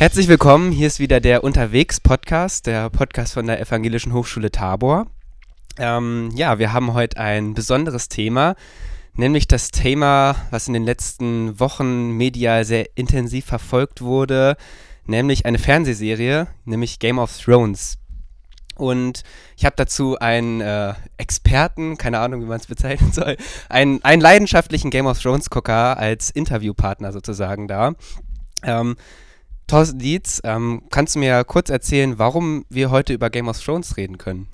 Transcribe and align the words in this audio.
Herzlich 0.00 0.28
willkommen, 0.28 0.72
hier 0.72 0.86
ist 0.86 0.98
wieder 0.98 1.20
der 1.20 1.44
Unterwegs-Podcast, 1.44 2.66
der 2.66 2.88
Podcast 2.88 3.34
von 3.34 3.46
der 3.46 3.60
Evangelischen 3.60 4.14
Hochschule 4.14 4.50
Tabor. 4.50 5.08
Ähm, 5.76 6.30
ja, 6.34 6.58
wir 6.58 6.72
haben 6.72 6.94
heute 6.94 7.18
ein 7.18 7.52
besonderes 7.52 8.08
Thema, 8.08 8.56
nämlich 9.12 9.46
das 9.46 9.72
Thema, 9.72 10.36
was 10.50 10.68
in 10.68 10.72
den 10.72 10.84
letzten 10.84 11.60
Wochen 11.60 12.12
medial 12.12 12.64
sehr 12.64 12.96
intensiv 12.96 13.44
verfolgt 13.44 14.00
wurde, 14.00 14.56
nämlich 15.04 15.44
eine 15.44 15.58
Fernsehserie, 15.58 16.46
nämlich 16.64 16.98
Game 16.98 17.18
of 17.18 17.36
Thrones. 17.36 17.98
Und 18.76 19.22
ich 19.58 19.66
habe 19.66 19.76
dazu 19.76 20.18
einen 20.18 20.62
äh, 20.62 20.94
Experten, 21.18 21.98
keine 21.98 22.20
Ahnung, 22.20 22.40
wie 22.40 22.46
man 22.46 22.58
es 22.58 22.66
bezeichnen 22.68 23.12
soll, 23.12 23.36
einen, 23.68 24.02
einen 24.02 24.22
leidenschaftlichen 24.22 24.90
Game 24.90 25.04
of 25.04 25.20
Thrones-Gucker 25.20 25.98
als 25.98 26.30
Interviewpartner 26.30 27.12
sozusagen 27.12 27.68
da. 27.68 27.92
Ähm, 28.62 28.96
Thorsten 29.70 30.00
Dietz, 30.00 30.40
ähm, 30.42 30.82
kannst 30.90 31.14
du 31.14 31.20
mir 31.20 31.44
kurz 31.44 31.70
erzählen, 31.70 32.18
warum 32.18 32.64
wir 32.70 32.90
heute 32.90 33.12
über 33.12 33.30
Game 33.30 33.46
of 33.46 33.62
Thrones 33.62 33.96
reden 33.96 34.18
können? 34.18 34.48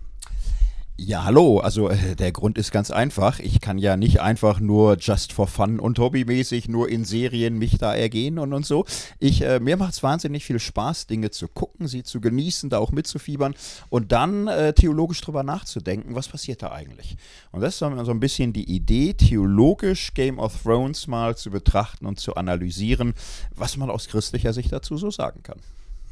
Ja, 0.98 1.24
hallo. 1.24 1.58
Also 1.58 1.90
äh, 1.90 2.16
der 2.16 2.32
Grund 2.32 2.56
ist 2.56 2.72
ganz 2.72 2.90
einfach. 2.90 3.38
Ich 3.38 3.60
kann 3.60 3.76
ja 3.76 3.98
nicht 3.98 4.22
einfach 4.22 4.60
nur 4.60 4.96
just 4.98 5.30
for 5.30 5.46
fun 5.46 5.78
und 5.78 5.98
hobbymäßig 5.98 6.70
nur 6.70 6.88
in 6.88 7.04
Serien 7.04 7.58
mich 7.58 7.76
da 7.76 7.94
ergehen 7.94 8.38
und, 8.38 8.54
und 8.54 8.64
so. 8.64 8.86
Ich, 9.18 9.42
äh, 9.42 9.60
mir 9.60 9.76
macht 9.76 9.92
es 9.92 10.02
wahnsinnig 10.02 10.46
viel 10.46 10.58
Spaß, 10.58 11.06
Dinge 11.06 11.30
zu 11.30 11.48
gucken, 11.48 11.86
sie 11.86 12.02
zu 12.02 12.22
genießen, 12.22 12.70
da 12.70 12.78
auch 12.78 12.92
mitzufiebern 12.92 13.54
und 13.90 14.10
dann 14.10 14.48
äh, 14.48 14.72
theologisch 14.72 15.20
drüber 15.20 15.42
nachzudenken, 15.42 16.14
was 16.14 16.28
passiert 16.28 16.62
da 16.62 16.72
eigentlich. 16.72 17.18
Und 17.52 17.60
das 17.60 17.74
ist 17.74 17.80
so 17.80 17.86
ein 17.86 18.20
bisschen 18.20 18.54
die 18.54 18.64
Idee, 18.64 19.12
theologisch 19.12 20.14
Game 20.14 20.38
of 20.38 20.62
Thrones 20.62 21.08
mal 21.08 21.36
zu 21.36 21.50
betrachten 21.50 22.06
und 22.06 22.20
zu 22.20 22.36
analysieren, 22.36 23.12
was 23.54 23.76
man 23.76 23.90
aus 23.90 24.08
christlicher 24.08 24.54
Sicht 24.54 24.72
dazu 24.72 24.96
so 24.96 25.10
sagen 25.10 25.42
kann. 25.42 25.58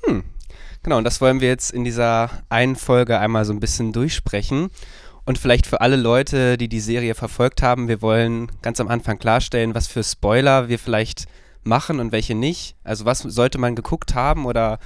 Hm, 0.07 0.25
Genau, 0.85 0.99
und 0.99 1.05
das 1.05 1.23
wollen 1.23 1.41
wir 1.41 1.49
jetzt 1.49 1.71
in 1.71 1.83
dieser 1.83 2.31
einen 2.51 2.77
Folge 2.77 3.19
einmal 3.19 3.47
so 3.47 3.55
ein 3.55 3.61
bisschen 3.61 3.95
durchsprechen. 3.95 4.69
Und 5.25 5.39
vielleicht 5.39 5.67
für 5.67 5.81
alle 5.81 5.97
Leute, 5.97 6.59
die 6.59 6.69
die 6.69 6.81
Serie 6.81 7.15
verfolgt 7.15 7.63
haben, 7.63 7.89
wir 7.89 8.03
wollen 8.03 8.53
ganz 8.61 8.81
am 8.81 8.89
Anfang 8.89 9.19
klarstellen, 9.19 9.75
was 9.75 9.87
für 9.87 10.05
Spoiler 10.05 10.69
wir 10.69 10.79
vielleicht 10.79 11.25
machen 11.63 12.01
und 12.01 12.13
welche 12.13 12.35
nicht. 12.35 12.77
Also 12.85 13.07
was 13.07 13.21
sollte 13.21 13.57
man 13.57 13.75
geguckt 13.75 14.15
haben 14.15 14.45
oder 14.45 14.79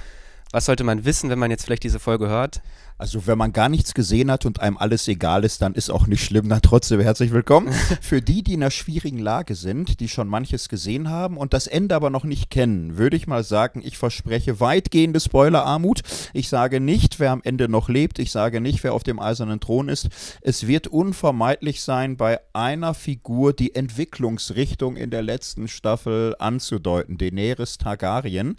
was 0.51 0.65
sollte 0.65 0.83
man 0.83 1.05
wissen, 1.05 1.29
wenn 1.29 1.39
man 1.39 1.51
jetzt 1.51 1.65
vielleicht 1.65 1.83
diese 1.83 1.99
Folge 1.99 2.27
hört? 2.27 2.61
Also 2.99 3.27
wenn 3.27 3.37
man 3.37 3.53
gar 3.53 3.69
nichts 3.69 3.93
gesehen 3.93 4.29
hat 4.29 4.45
und 4.45 4.59
einem 4.59 4.77
alles 4.77 5.07
egal 5.07 5.45
ist, 5.45 5.61
dann 5.61 5.73
ist 5.73 5.89
auch 5.89 6.05
nicht 6.05 6.21
schlimm. 6.21 6.49
Dann 6.49 6.61
trotzdem 6.61 6.99
herzlich 6.99 7.31
willkommen. 7.31 7.71
Für 8.01 8.21
die, 8.21 8.43
die 8.43 8.55
in 8.55 8.61
einer 8.61 8.71
schwierigen 8.71 9.19
Lage 9.19 9.55
sind, 9.55 10.01
die 10.01 10.09
schon 10.09 10.27
manches 10.27 10.67
gesehen 10.67 11.09
haben 11.09 11.37
und 11.37 11.53
das 11.53 11.65
Ende 11.65 11.95
aber 11.95 12.09
noch 12.09 12.25
nicht 12.25 12.49
kennen, 12.49 12.97
würde 12.97 13.15
ich 13.15 13.25
mal 13.25 13.45
sagen, 13.45 13.81
ich 13.85 13.97
verspreche 13.97 14.59
weitgehende 14.59 15.21
Spoilerarmut. 15.21 16.01
Ich 16.33 16.49
sage 16.49 16.81
nicht, 16.81 17.21
wer 17.21 17.31
am 17.31 17.39
Ende 17.41 17.69
noch 17.69 17.87
lebt. 17.87 18.19
Ich 18.19 18.31
sage 18.31 18.59
nicht, 18.59 18.83
wer 18.83 18.93
auf 18.93 19.03
dem 19.03 19.21
eisernen 19.21 19.61
Thron 19.61 19.87
ist. 19.87 20.09
Es 20.41 20.67
wird 20.67 20.87
unvermeidlich 20.87 21.81
sein, 21.81 22.17
bei 22.17 22.41
einer 22.51 22.93
Figur 22.93 23.53
die 23.53 23.75
Entwicklungsrichtung 23.75 24.97
in 24.97 25.09
der 25.09 25.21
letzten 25.21 25.69
Staffel 25.69 26.35
anzudeuten. 26.37 27.17
Daenerys 27.17 27.77
Targaryen. 27.77 28.57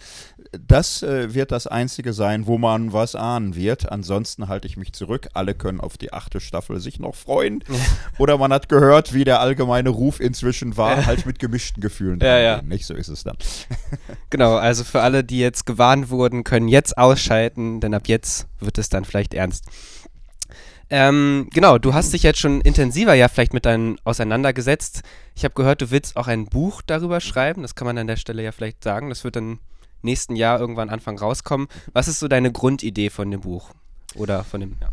Das 0.66 1.02
äh, 1.02 1.34
wird 1.34 1.52
das 1.52 1.66
Einzige 1.80 2.12
sein, 2.12 2.46
wo 2.46 2.58
man 2.58 2.92
was 2.92 3.14
ahnen 3.14 3.54
wird. 3.54 3.90
Ansonsten 3.90 4.48
halte 4.48 4.66
ich 4.66 4.76
mich 4.76 4.92
zurück. 4.92 5.28
Alle 5.32 5.54
können 5.54 5.80
auf 5.80 5.96
die 5.96 6.12
achte 6.12 6.38
Staffel 6.38 6.78
sich 6.78 7.00
noch 7.00 7.14
freuen. 7.14 7.64
Oder 8.18 8.36
man 8.36 8.52
hat 8.52 8.68
gehört, 8.68 9.14
wie 9.14 9.24
der 9.24 9.40
allgemeine 9.40 9.88
Ruf 9.88 10.20
inzwischen 10.20 10.76
war, 10.76 11.06
halt 11.06 11.24
mit 11.24 11.38
gemischten 11.38 11.80
Gefühlen. 11.80 12.20
Ja, 12.20 12.38
ja. 12.38 12.60
Nicht 12.60 12.84
so 12.84 12.92
ist 12.92 13.08
es 13.08 13.24
dann. 13.24 13.36
genau, 14.30 14.56
also 14.56 14.84
für 14.84 15.00
alle, 15.00 15.24
die 15.24 15.38
jetzt 15.38 15.64
gewarnt 15.64 16.10
wurden, 16.10 16.44
können 16.44 16.68
jetzt 16.68 16.98
ausschalten, 16.98 17.80
denn 17.80 17.94
ab 17.94 18.08
jetzt 18.08 18.46
wird 18.60 18.76
es 18.76 18.90
dann 18.90 19.06
vielleicht 19.06 19.32
ernst. 19.32 19.64
Ähm, 20.90 21.48
genau, 21.54 21.78
du 21.78 21.94
hast 21.94 22.12
dich 22.12 22.24
jetzt 22.24 22.40
schon 22.40 22.60
intensiver 22.60 23.14
ja 23.14 23.28
vielleicht 23.28 23.54
mit 23.54 23.64
deinen 23.64 23.96
auseinandergesetzt. 24.04 25.02
Ich 25.34 25.44
habe 25.44 25.54
gehört, 25.54 25.80
du 25.80 25.90
willst 25.90 26.16
auch 26.16 26.26
ein 26.26 26.44
Buch 26.44 26.82
darüber 26.84 27.20
schreiben. 27.20 27.62
Das 27.62 27.74
kann 27.74 27.86
man 27.86 27.96
an 27.96 28.08
der 28.08 28.16
Stelle 28.16 28.42
ja 28.42 28.52
vielleicht 28.52 28.84
sagen. 28.84 29.08
Das 29.08 29.24
wird 29.24 29.36
dann 29.36 29.60
nächsten 30.02 30.36
Jahr 30.36 30.60
irgendwann 30.60 30.90
Anfang 30.90 31.18
rauskommen. 31.18 31.68
Was 31.92 32.08
ist 32.08 32.18
so 32.18 32.28
deine 32.28 32.52
Grundidee 32.52 33.10
von 33.10 33.30
dem 33.30 33.40
Buch? 33.40 33.70
Oder 34.14 34.44
von 34.44 34.60
dem, 34.60 34.76
ja. 34.80 34.88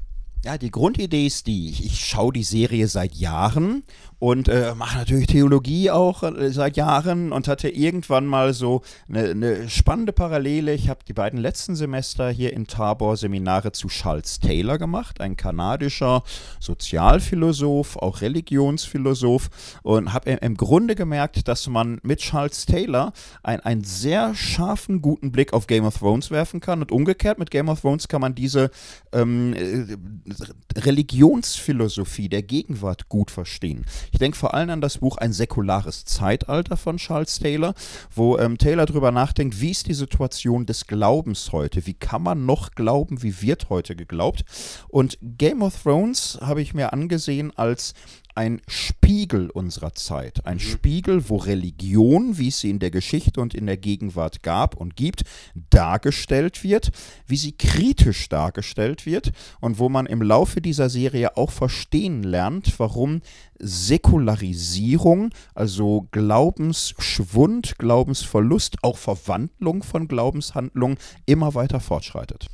Ja, 0.45 0.57
die 0.57 0.71
Grundidee 0.71 1.25
ist 1.25 1.47
die, 1.47 1.69
ich, 1.69 1.83
ich 1.83 2.05
schaue 2.05 2.31
die 2.31 2.43
Serie 2.43 2.87
seit 2.87 3.15
Jahren 3.15 3.83
und 4.19 4.47
äh, 4.47 4.73
mache 4.75 4.97
natürlich 4.97 5.27
Theologie 5.27 5.91
auch 5.91 6.23
äh, 6.23 6.51
seit 6.51 6.75
Jahren 6.75 7.31
und 7.31 7.47
hatte 7.47 7.69
irgendwann 7.69 8.25
mal 8.25 8.53
so 8.53 8.81
eine, 9.09 9.29
eine 9.29 9.69
spannende 9.69 10.13
Parallele. 10.13 10.73
Ich 10.73 10.89
habe 10.89 11.01
die 11.07 11.13
beiden 11.13 11.39
letzten 11.39 11.75
Semester 11.75 12.29
hier 12.29 12.53
in 12.53 12.65
Tabor 12.65 13.17
Seminare 13.17 13.71
zu 13.73 13.89
Charles 13.89 14.39
Taylor 14.39 14.77
gemacht, 14.77 15.21
ein 15.21 15.37
kanadischer 15.37 16.23
Sozialphilosoph, 16.59 17.97
auch 17.97 18.21
Religionsphilosoph 18.21 19.49
und 19.83 20.13
habe 20.13 20.31
im 20.31 20.57
Grunde 20.57 20.95
gemerkt, 20.95 21.47
dass 21.47 21.67
man 21.67 21.99
mit 22.01 22.19
Charles 22.19 22.65
Taylor 22.65 23.13
ein, 23.43 23.59
einen 23.59 23.83
sehr 23.83 24.33
scharfen, 24.33 25.01
guten 25.01 25.31
Blick 25.31 25.53
auf 25.53 25.67
Game 25.67 25.85
of 25.85 25.97
Thrones 25.97 26.31
werfen 26.31 26.59
kann 26.59 26.81
und 26.81 26.91
umgekehrt 26.91 27.37
mit 27.37 27.51
Game 27.51 27.69
of 27.69 27.81
Thrones 27.81 28.07
kann 28.07 28.21
man 28.21 28.33
diese 28.33 28.71
ähm, 29.11 29.53
äh, 29.53 30.26
Religionsphilosophie 30.75 32.29
der 32.29 32.43
Gegenwart 32.43 33.09
gut 33.09 33.31
verstehen. 33.31 33.85
Ich 34.11 34.19
denke 34.19 34.37
vor 34.37 34.53
allem 34.53 34.69
an 34.69 34.81
das 34.81 34.99
Buch 34.99 35.17
Ein 35.17 35.33
säkulares 35.33 36.05
Zeitalter 36.05 36.77
von 36.77 36.97
Charles 36.97 37.39
Taylor, 37.39 37.73
wo 38.13 38.37
ähm, 38.37 38.57
Taylor 38.57 38.85
darüber 38.85 39.11
nachdenkt, 39.11 39.61
wie 39.61 39.71
ist 39.71 39.87
die 39.87 39.93
Situation 39.93 40.65
des 40.65 40.87
Glaubens 40.87 41.51
heute? 41.51 41.85
Wie 41.85 41.93
kann 41.93 42.23
man 42.23 42.45
noch 42.45 42.71
glauben? 42.71 43.23
Wie 43.23 43.41
wird 43.41 43.69
heute 43.69 43.95
geglaubt? 43.95 44.43
Und 44.89 45.17
Game 45.21 45.61
of 45.61 45.81
Thrones 45.81 46.37
habe 46.41 46.61
ich 46.61 46.73
mir 46.73 46.93
angesehen 46.93 47.51
als 47.55 47.93
ein 48.37 48.61
Spiegel 48.67 49.49
unserer 49.49 49.95
Zeit. 49.95 50.45
Ein 50.45 50.57
mhm. 50.57 50.61
Spiegel, 50.61 51.27
wo 51.27 51.37
Religion, 51.37 52.37
wie 52.37 52.49
es 52.49 52.59
sie 52.59 52.69
in 52.69 52.77
der 52.77 52.91
Geschichte 52.91 53.41
und 53.41 53.55
in 53.55 53.65
der 53.65 53.77
Gegenwart 53.77 54.43
gab 54.43 54.77
und 54.77 54.95
gibt, 54.95 55.23
dargestellt 55.71 56.63
wird, 56.63 56.91
wie 57.25 57.35
sie 57.35 57.53
kritisch 57.53 58.29
dargestellt 58.29 59.07
wird 59.07 59.31
und 59.59 59.79
wo 59.79 59.89
man 59.89 60.05
im 60.05 60.21
Laufe 60.21 60.61
dieser 60.61 60.89
Serie 60.89 61.35
auch 61.35 61.49
verstehen 61.49 62.21
lernt, 62.21 62.79
warum 62.79 63.21
Säkularisierung, 63.57 65.31
also 65.55 66.07
Glaubensschwund, 66.11 67.79
Glaubensverlust, 67.79 68.83
auch 68.83 68.97
Verwandlung 68.97 69.81
von 69.81 70.07
Glaubenshandlungen 70.07 70.99
immer 71.25 71.55
weiter 71.55 71.79
fortschreitet. 71.79 72.47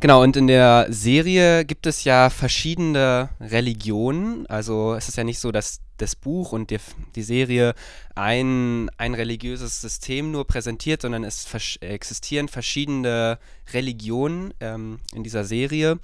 Genau, 0.00 0.22
und 0.22 0.36
in 0.36 0.46
der 0.46 0.86
Serie 0.88 1.66
gibt 1.66 1.86
es 1.86 2.04
ja 2.04 2.30
verschiedene 2.30 3.28
Religionen. 3.38 4.46
Also 4.46 4.94
es 4.94 5.08
ist 5.08 5.16
ja 5.16 5.24
nicht 5.24 5.38
so, 5.38 5.52
dass 5.52 5.80
das 5.98 6.16
Buch 6.16 6.52
und 6.52 6.70
die, 6.70 6.78
die 7.14 7.22
Serie 7.22 7.74
ein, 8.14 8.90
ein 8.96 9.12
religiöses 9.14 9.80
System 9.80 10.30
nur 10.30 10.46
präsentiert, 10.46 11.02
sondern 11.02 11.24
es 11.24 11.44
vers 11.44 11.76
existieren 11.80 12.48
verschiedene 12.48 13.38
Religionen 13.74 14.54
ähm, 14.60 15.00
in 15.14 15.22
dieser 15.22 15.44
Serie. 15.44 15.98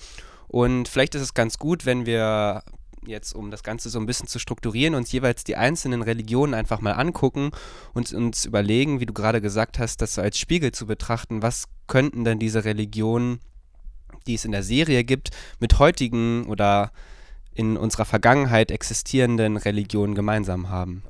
Und 0.49 0.88
vielleicht 0.88 1.15
ist 1.15 1.22
es 1.22 1.34
ganz 1.34 1.59
gut, 1.59 1.87
wenn 1.87 2.05
wir 2.05 2.62
jetzt, 3.06 3.34
um 3.34 3.50
das 3.50 3.62
Ganze 3.62 3.88
so 3.88 3.99
ein 3.99 4.06
bisschen 4.06 4.28
zu 4.28 4.38
strukturieren, 4.38 4.94
uns 4.94 5.12
jeweils 5.12 5.44
die 5.44 5.56
einzelnen 5.56 6.03
Religionen 6.03 6.55
einfach 6.55 6.81
mal 6.81 6.93
angucken 6.93 7.50
und 7.94 8.12
uns 8.12 8.44
überlegen, 8.44 9.00
wie 9.00 9.06
du 9.06 9.12
gerade 9.12 9.41
gesagt 9.41 9.78
hast, 9.78 10.03
das 10.03 10.19
als 10.19 10.38
Spiegel 10.38 10.72
zu 10.72 10.87
betrachten, 10.87 11.43
was 11.43 11.65
könnten 11.87 12.25
denn 12.25 12.38
diese 12.38 12.65
Religionen 12.65 13.41
die 14.27 14.34
es 14.34 14.44
in 14.44 14.53
der 14.53 14.62
Serie 14.62 15.05
gibt, 15.05 15.31
mit 15.61 15.78
heutigen 15.78 16.47
oder 16.47 16.91
in 17.55 17.76
unserer 17.76 18.05
Vergangenheit 18.05 18.70
existierenden 18.70 19.56
Religionen 19.56 20.14
gemeinsam 20.14 20.69
haben. 20.69 21.03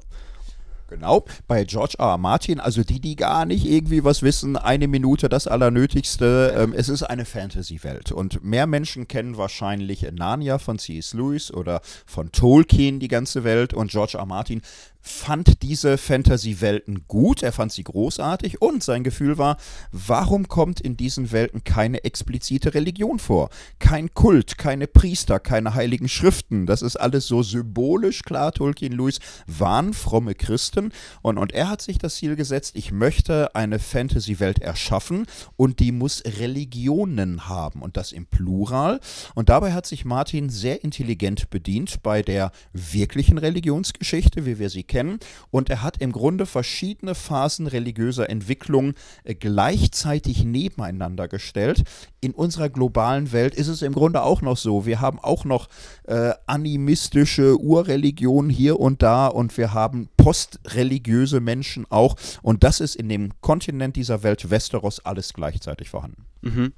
Genau, 0.89 1.25
bei 1.49 1.65
George 1.65 1.95
R. 1.99 2.11
R. 2.11 2.19
Martin, 2.19 2.61
also 2.61 2.85
die, 2.85 3.01
die 3.01 3.17
gar 3.17 3.45
nicht 3.45 3.67
irgendwie 3.67 4.05
was 4.05 4.23
wissen, 4.23 4.57
eine 4.57 4.87
Minute 4.87 5.29
das 5.29 5.49
Allernötigste. 5.49 6.55
Ähm, 6.57 6.73
es 6.77 6.89
ist 6.89 7.03
eine 7.03 7.25
Fantasy-Welt 7.25 8.13
und 8.13 8.45
mehr 8.45 8.69
Menschen 8.69 9.09
kennen 9.09 9.37
wahrscheinlich 9.37 10.07
Narnia 10.13 10.59
von 10.59 10.79
C.S. 10.79 11.13
Lewis 11.13 11.53
oder 11.53 11.81
von 12.07 12.31
Tolkien 12.31 13.01
die 13.01 13.09
ganze 13.09 13.43
Welt 13.43 13.75
und 13.75 13.91
George 13.91 14.13
R. 14.15 14.21
R. 14.21 14.27
Martin 14.27 14.63
fand 15.07 15.63
diese 15.63 15.99
Fantasy-Welten 15.99 17.07
gut, 17.07 17.45
er 17.45 17.53
fand 17.53 17.71
sie 17.71 17.85
großartig 17.85 18.61
und 18.61 18.83
sein 18.83 19.05
Gefühl 19.05 19.39
war, 19.39 19.57
warum 19.93 20.49
kommt 20.49 20.81
in 20.81 20.97
diesen 20.97 21.31
Welten 21.31 21.63
keine 21.63 22.03
explizite 22.03 22.75
Religion 22.75 23.21
vor? 23.21 23.51
Kein 23.79 24.13
Kult, 24.15 24.59
keine 24.59 24.89
Priester, 24.89 25.39
keine 25.39 25.75
heiligen 25.75 26.09
Schriften. 26.09 26.67
Das 26.67 26.83
ist 26.83 26.97
alles 26.97 27.29
so 27.29 27.45
symbolisch, 27.45 28.23
klar, 28.23 28.51
Tolkien 28.51 28.93
Lewis 28.93 29.21
waren 29.47 29.95
fromme 29.95 30.35
Christen. 30.35 30.93
Und, 31.23 31.39
und 31.39 31.53
er 31.53 31.69
hat 31.69 31.83
sich 31.83 31.99
das 31.99 32.17
Ziel 32.17 32.35
gesetzt, 32.35 32.75
ich 32.75 32.91
möchte 32.91 33.55
eine 33.55 33.79
Fantasy-Welt 33.79 34.59
erschaffen 34.59 35.27
und 35.57 35.79
die 35.79 35.93
muss 35.93 36.25
Religionen 36.27 37.49
haben 37.49 37.81
und 37.81 37.97
das 37.97 38.11
im 38.11 38.27
Plural. 38.27 38.99
Und 39.37 39.51
dabei 39.51 39.73
hat 39.73 39.87
sich 39.87 40.05
Martin 40.05 40.51
sehr 40.51 40.83
intelligent 40.83 41.49
bedient 41.49 42.03
bei 42.03 42.23
der 42.23 42.51
wirklichen 42.73 43.39
Religionsgeschichte, 43.39 44.47
wie 44.47 44.59
wir 44.59 44.69
sie 44.69 44.83
kennen. 44.83 44.96
Und 45.51 45.71
er 45.71 45.83
hat 45.83 46.01
im 46.01 46.13
Grunde 46.13 46.47
verschiedene 46.47 47.15
Phasen 47.15 47.67
religiöser 47.67 48.29
Entwicklung 48.31 48.95
äh, 49.25 49.35
gleichzeitig 49.35 50.45
nebeneinander 50.45 51.29
gestellt. 51.29 51.85
In 52.21 52.33
unserer 52.33 52.69
globalen 52.69 53.33
Welt 53.33 53.55
ist 53.55 53.69
es 53.69 53.83
im 53.83 53.93
Grunde 53.93 54.23
auch 54.23 54.43
noch 54.43 54.57
so. 54.57 54.87
Wir 54.87 55.01
haben 55.01 55.19
auch 55.19 55.45
noch 55.45 55.69
äh, 56.05 56.33
animistische 56.47 57.61
Urreligionen 57.61 58.51
hier 58.51 58.81
und 58.81 59.03
da 59.03 59.27
und 59.27 59.57
wir 59.57 59.75
haben 59.75 60.09
postreligiöse 60.17 61.41
Menschen 61.41 61.87
auch. 61.91 62.17
Und 62.43 62.65
das 62.65 62.81
ist 62.81 62.97
in 62.97 63.09
dem 63.09 63.33
Kontinent 63.41 63.97
dieser 63.97 64.23
Welt 64.23 64.51
Westeros 64.51 65.05
alles 65.05 65.33
gleichzeitig 65.33 65.89
vorhanden. 65.91 66.25
Mhm. 66.43 66.73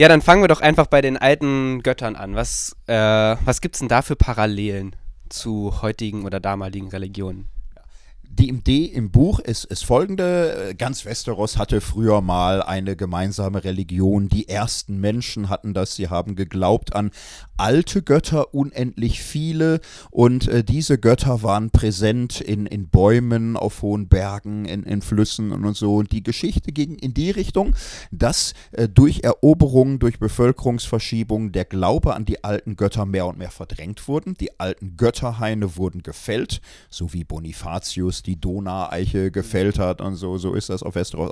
Ja, 0.00 0.08
dann 0.08 0.22
fangen 0.22 0.42
wir 0.42 0.48
doch 0.48 0.60
einfach 0.60 0.86
bei 0.86 1.02
den 1.02 1.16
alten 1.18 1.82
Göttern 1.82 2.16
an. 2.16 2.34
Was, 2.34 2.74
äh, 2.86 2.94
was 2.94 3.60
gibt 3.60 3.74
es 3.74 3.80
denn 3.80 3.88
da 3.88 4.02
für 4.02 4.16
Parallelen 4.16 4.96
zu 5.30 5.82
heutigen 5.82 6.24
oder 6.24 6.40
damaligen 6.40 6.88
Religionen? 6.88 7.48
Die 8.32 8.48
Idee 8.48 8.84
im 8.84 9.10
Buch 9.10 9.40
ist, 9.40 9.64
ist 9.64 9.84
folgende. 9.84 10.74
Ganz 10.78 11.04
Westeros 11.04 11.58
hatte 11.58 11.80
früher 11.80 12.20
mal 12.20 12.62
eine 12.62 12.94
gemeinsame 12.94 13.64
Religion. 13.64 14.28
Die 14.28 14.48
ersten 14.48 15.00
Menschen 15.00 15.48
hatten 15.48 15.74
das. 15.74 15.96
Sie 15.96 16.08
haben 16.08 16.36
geglaubt 16.36 16.94
an 16.94 17.10
alte 17.56 18.02
Götter, 18.02 18.54
unendlich 18.54 19.20
viele. 19.20 19.80
Und 20.10 20.48
äh, 20.48 20.62
diese 20.62 20.96
Götter 20.96 21.42
waren 21.42 21.70
präsent 21.70 22.40
in, 22.40 22.66
in 22.66 22.88
Bäumen, 22.88 23.56
auf 23.56 23.82
hohen 23.82 24.08
Bergen, 24.08 24.64
in, 24.64 24.84
in 24.84 25.02
Flüssen 25.02 25.50
und 25.50 25.76
so. 25.76 25.96
Und 25.96 26.12
die 26.12 26.22
Geschichte 26.22 26.72
ging 26.72 26.94
in 26.94 27.12
die 27.12 27.30
Richtung, 27.30 27.74
dass 28.12 28.54
äh, 28.72 28.88
durch 28.88 29.24
Eroberungen, 29.24 29.98
durch 29.98 30.20
Bevölkerungsverschiebungen 30.20 31.50
der 31.52 31.64
Glaube 31.64 32.14
an 32.14 32.24
die 32.24 32.44
alten 32.44 32.76
Götter 32.76 33.06
mehr 33.06 33.26
und 33.26 33.38
mehr 33.38 33.50
verdrängt 33.50 34.06
wurden. 34.06 34.34
Die 34.34 34.58
alten 34.60 34.96
Götterhaine 34.96 35.76
wurden 35.76 36.02
gefällt, 36.02 36.60
so 36.88 37.12
wie 37.12 37.24
Bonifatius 37.24 38.19
die 38.22 38.40
Donaueiche 38.40 39.30
gefällt 39.30 39.78
hat 39.78 40.00
und 40.00 40.16
so. 40.16 40.38
So 40.38 40.54
ist 40.54 40.70
das 40.70 40.82
auf 40.82 40.94
Westeros 40.94 41.30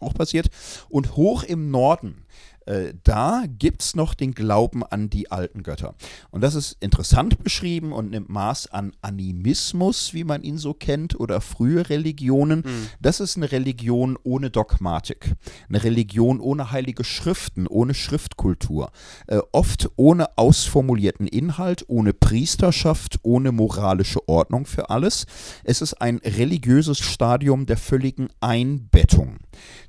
auch 0.00 0.14
passiert. 0.14 0.48
Und 0.88 1.16
hoch 1.16 1.42
im 1.42 1.70
Norden 1.70 2.24
äh, 2.68 2.92
da 3.02 3.44
gibt 3.48 3.82
es 3.82 3.96
noch 3.96 4.12
den 4.12 4.34
Glauben 4.34 4.84
an 4.84 5.08
die 5.08 5.30
alten 5.30 5.62
Götter. 5.62 5.94
Und 6.30 6.42
das 6.42 6.54
ist 6.54 6.76
interessant 6.80 7.42
beschrieben 7.42 7.92
und 7.92 8.10
nimmt 8.10 8.28
Maß 8.28 8.70
an 8.72 8.92
Animismus, 9.00 10.12
wie 10.12 10.24
man 10.24 10.42
ihn 10.42 10.58
so 10.58 10.74
kennt, 10.74 11.18
oder 11.18 11.40
frühe 11.40 11.88
Religionen. 11.88 12.60
Mhm. 12.60 12.88
Das 13.00 13.20
ist 13.20 13.36
eine 13.38 13.50
Religion 13.52 14.18
ohne 14.22 14.50
Dogmatik, 14.50 15.34
eine 15.68 15.82
Religion 15.82 16.40
ohne 16.40 16.70
heilige 16.70 17.04
Schriften, 17.04 17.66
ohne 17.66 17.94
Schriftkultur, 17.94 18.90
äh, 19.28 19.38
oft 19.52 19.88
ohne 19.96 20.36
ausformulierten 20.36 21.26
Inhalt, 21.26 21.86
ohne 21.88 22.12
Priesterschaft, 22.12 23.18
ohne 23.22 23.50
moralische 23.50 24.28
Ordnung 24.28 24.66
für 24.66 24.90
alles. 24.90 25.24
Es 25.64 25.80
ist 25.80 26.02
ein 26.02 26.18
religiöses 26.18 26.98
Stadium 26.98 27.64
der 27.64 27.78
völligen 27.78 28.28
Einbettung. 28.40 29.38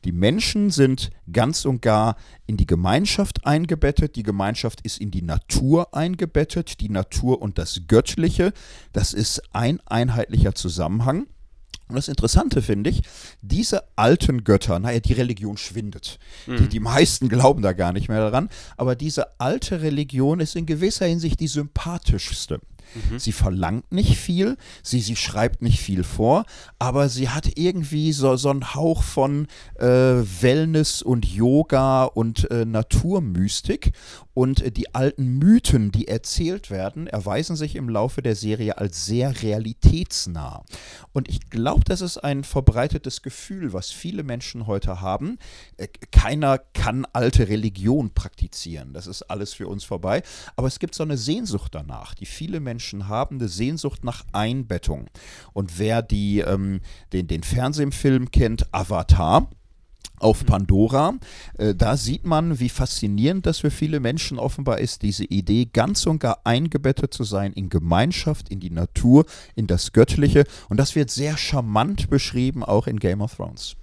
Die 0.05 0.13
Menschen 0.13 0.69
sind 0.69 1.09
ganz 1.31 1.65
und 1.65 1.81
gar 1.81 2.15
in 2.47 2.57
die 2.57 2.68
Gemeinschaft 2.69 3.47
eingebettet, 3.47 4.15
die 4.15 4.21
Gemeinschaft 4.21 4.81
ist 4.81 5.01
in 5.01 5.09
die 5.09 5.23
Natur 5.23 5.95
eingebettet, 5.95 6.79
die 6.81 6.89
Natur 6.89 7.41
und 7.41 7.57
das 7.57 7.81
Göttliche, 7.87 8.53
das 8.93 9.11
ist 9.11 9.41
ein 9.53 9.79
einheitlicher 9.87 10.53
Zusammenhang. 10.53 11.25
Und 11.87 11.95
das 11.95 12.07
Interessante 12.07 12.61
finde 12.61 12.91
ich, 12.91 13.01
diese 13.41 13.81
alten 13.95 14.43
Götter, 14.43 14.77
naja, 14.77 14.99
die 14.99 15.13
Religion 15.13 15.57
schwindet. 15.57 16.19
Mhm. 16.45 16.57
Die, 16.57 16.67
die 16.69 16.79
meisten 16.79 17.27
glauben 17.27 17.63
da 17.63 17.73
gar 17.73 17.91
nicht 17.91 18.07
mehr 18.07 18.19
daran. 18.19 18.49
Aber 18.77 18.95
diese 18.95 19.39
alte 19.39 19.81
Religion 19.81 20.39
ist 20.39 20.55
in 20.55 20.67
gewisser 20.67 21.07
Hinsicht 21.07 21.39
die 21.39 21.47
sympathischste. 21.47 22.61
Mhm. 22.95 23.19
Sie 23.19 23.31
verlangt 23.31 23.91
nicht 23.91 24.17
viel, 24.17 24.57
sie, 24.83 25.01
sie 25.01 25.15
schreibt 25.15 25.61
nicht 25.61 25.79
viel 25.79 26.03
vor, 26.03 26.45
aber 26.79 27.09
sie 27.09 27.29
hat 27.29 27.57
irgendwie 27.57 28.11
so, 28.13 28.35
so 28.35 28.49
einen 28.49 28.73
Hauch 28.73 29.03
von 29.03 29.47
äh, 29.75 29.85
Wellness 29.85 31.01
und 31.01 31.25
Yoga 31.25 32.05
und 32.05 32.49
äh, 32.51 32.65
Naturmystik. 32.65 33.91
Und 34.33 34.61
äh, 34.61 34.71
die 34.71 34.95
alten 34.95 35.37
Mythen, 35.37 35.91
die 35.91 36.07
erzählt 36.07 36.71
werden, 36.71 37.07
erweisen 37.07 37.55
sich 37.55 37.75
im 37.75 37.89
Laufe 37.89 38.21
der 38.21 38.35
Serie 38.35 38.77
als 38.77 39.05
sehr 39.05 39.41
realitätsnah. 39.41 40.63
Und 41.11 41.29
ich 41.29 41.49
glaube, 41.49 41.83
das 41.85 42.01
ist 42.01 42.17
ein 42.17 42.43
verbreitetes 42.43 43.21
Gefühl, 43.21 43.73
was 43.73 43.91
viele 43.91 44.23
Menschen 44.23 44.65
heute 44.67 45.01
haben. 45.01 45.37
Äh, 45.77 45.87
keiner 46.11 46.57
kann 46.57 47.05
alte 47.13 47.49
Religion 47.49 48.11
praktizieren. 48.11 48.93
Das 48.93 49.07
ist 49.07 49.23
alles 49.23 49.53
für 49.53 49.67
uns 49.67 49.83
vorbei. 49.83 50.23
Aber 50.55 50.67
es 50.67 50.79
gibt 50.79 50.95
so 50.95 51.03
eine 51.03 51.17
Sehnsucht 51.17 51.75
danach, 51.75 52.13
die 52.13 52.25
viele 52.25 52.59
Menschen 52.59 52.78
Menschen 52.79 53.09
haben 53.09 53.39
eine 53.39 53.49
Sehnsucht 53.49 54.05
nach 54.05 54.23
Einbettung. 54.31 55.07
Und 55.51 55.79
wer 55.79 56.01
die, 56.01 56.39
ähm, 56.39 56.79
den, 57.11 57.27
den 57.27 57.43
Fernsehfilm 57.43 58.31
kennt, 58.31 58.73
Avatar, 58.73 59.49
auf 60.19 60.45
Pandora. 60.45 61.13
Äh, 61.57 61.75
da 61.75 61.95
sieht 61.95 62.25
man, 62.25 62.59
wie 62.59 62.67
faszinierend 62.67 63.45
das 63.45 63.59
für 63.59 63.71
viele 63.71 63.99
Menschen 64.01 64.37
offenbar 64.37 64.79
ist, 64.79 65.01
diese 65.01 65.23
Idee, 65.23 65.69
ganz 65.71 66.05
und 66.05 66.19
gar 66.19 66.39
eingebettet 66.43 67.13
zu 67.13 67.23
sein 67.23 67.53
in 67.53 67.69
Gemeinschaft, 67.69 68.49
in 68.49 68.59
die 68.59 68.69
Natur, 68.69 69.25
in 69.55 69.67
das 69.67 69.93
Göttliche. 69.93 70.43
Und 70.67 70.77
das 70.77 70.95
wird 70.95 71.09
sehr 71.09 71.37
charmant 71.37 72.09
beschrieben, 72.09 72.65
auch 72.65 72.87
in 72.87 72.99
Game 72.99 73.21
of 73.21 73.35
Thrones. 73.35 73.75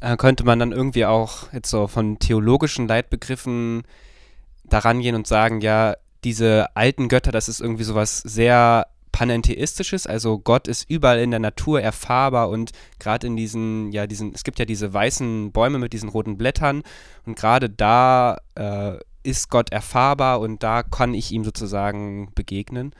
Äh, 0.00 0.16
könnte 0.16 0.44
man 0.44 0.60
dann 0.60 0.70
irgendwie 0.70 1.06
auch 1.06 1.52
jetzt 1.52 1.70
so 1.70 1.88
von 1.88 2.20
theologischen 2.20 2.86
Leitbegriffen 2.86 3.82
daran 4.64 5.00
gehen 5.00 5.14
und 5.14 5.26
sagen, 5.26 5.60
ja, 5.60 5.96
diese 6.24 6.74
alten 6.76 7.08
Götter, 7.08 7.32
das 7.32 7.48
ist 7.48 7.60
irgendwie 7.60 7.84
sowas 7.84 8.18
sehr 8.18 8.86
panentheistisches, 9.12 10.06
also 10.06 10.38
Gott 10.38 10.66
ist 10.66 10.88
überall 10.88 11.20
in 11.20 11.30
der 11.30 11.40
Natur 11.40 11.82
erfahrbar 11.82 12.48
und 12.48 12.72
gerade 12.98 13.26
in 13.26 13.36
diesen, 13.36 13.92
ja, 13.92 14.06
diesen, 14.06 14.34
es 14.34 14.42
gibt 14.42 14.58
ja 14.58 14.64
diese 14.64 14.92
weißen 14.92 15.52
Bäume 15.52 15.78
mit 15.78 15.92
diesen 15.92 16.08
roten 16.08 16.38
Blättern 16.38 16.82
und 17.26 17.36
gerade 17.36 17.68
da 17.68 18.38
äh, 18.54 18.96
ist 19.22 19.50
Gott 19.50 19.70
erfahrbar 19.70 20.40
und 20.40 20.62
da 20.62 20.82
kann 20.82 21.14
ich 21.14 21.30
ihm 21.30 21.44
sozusagen 21.44 22.32
begegnen. 22.34 22.94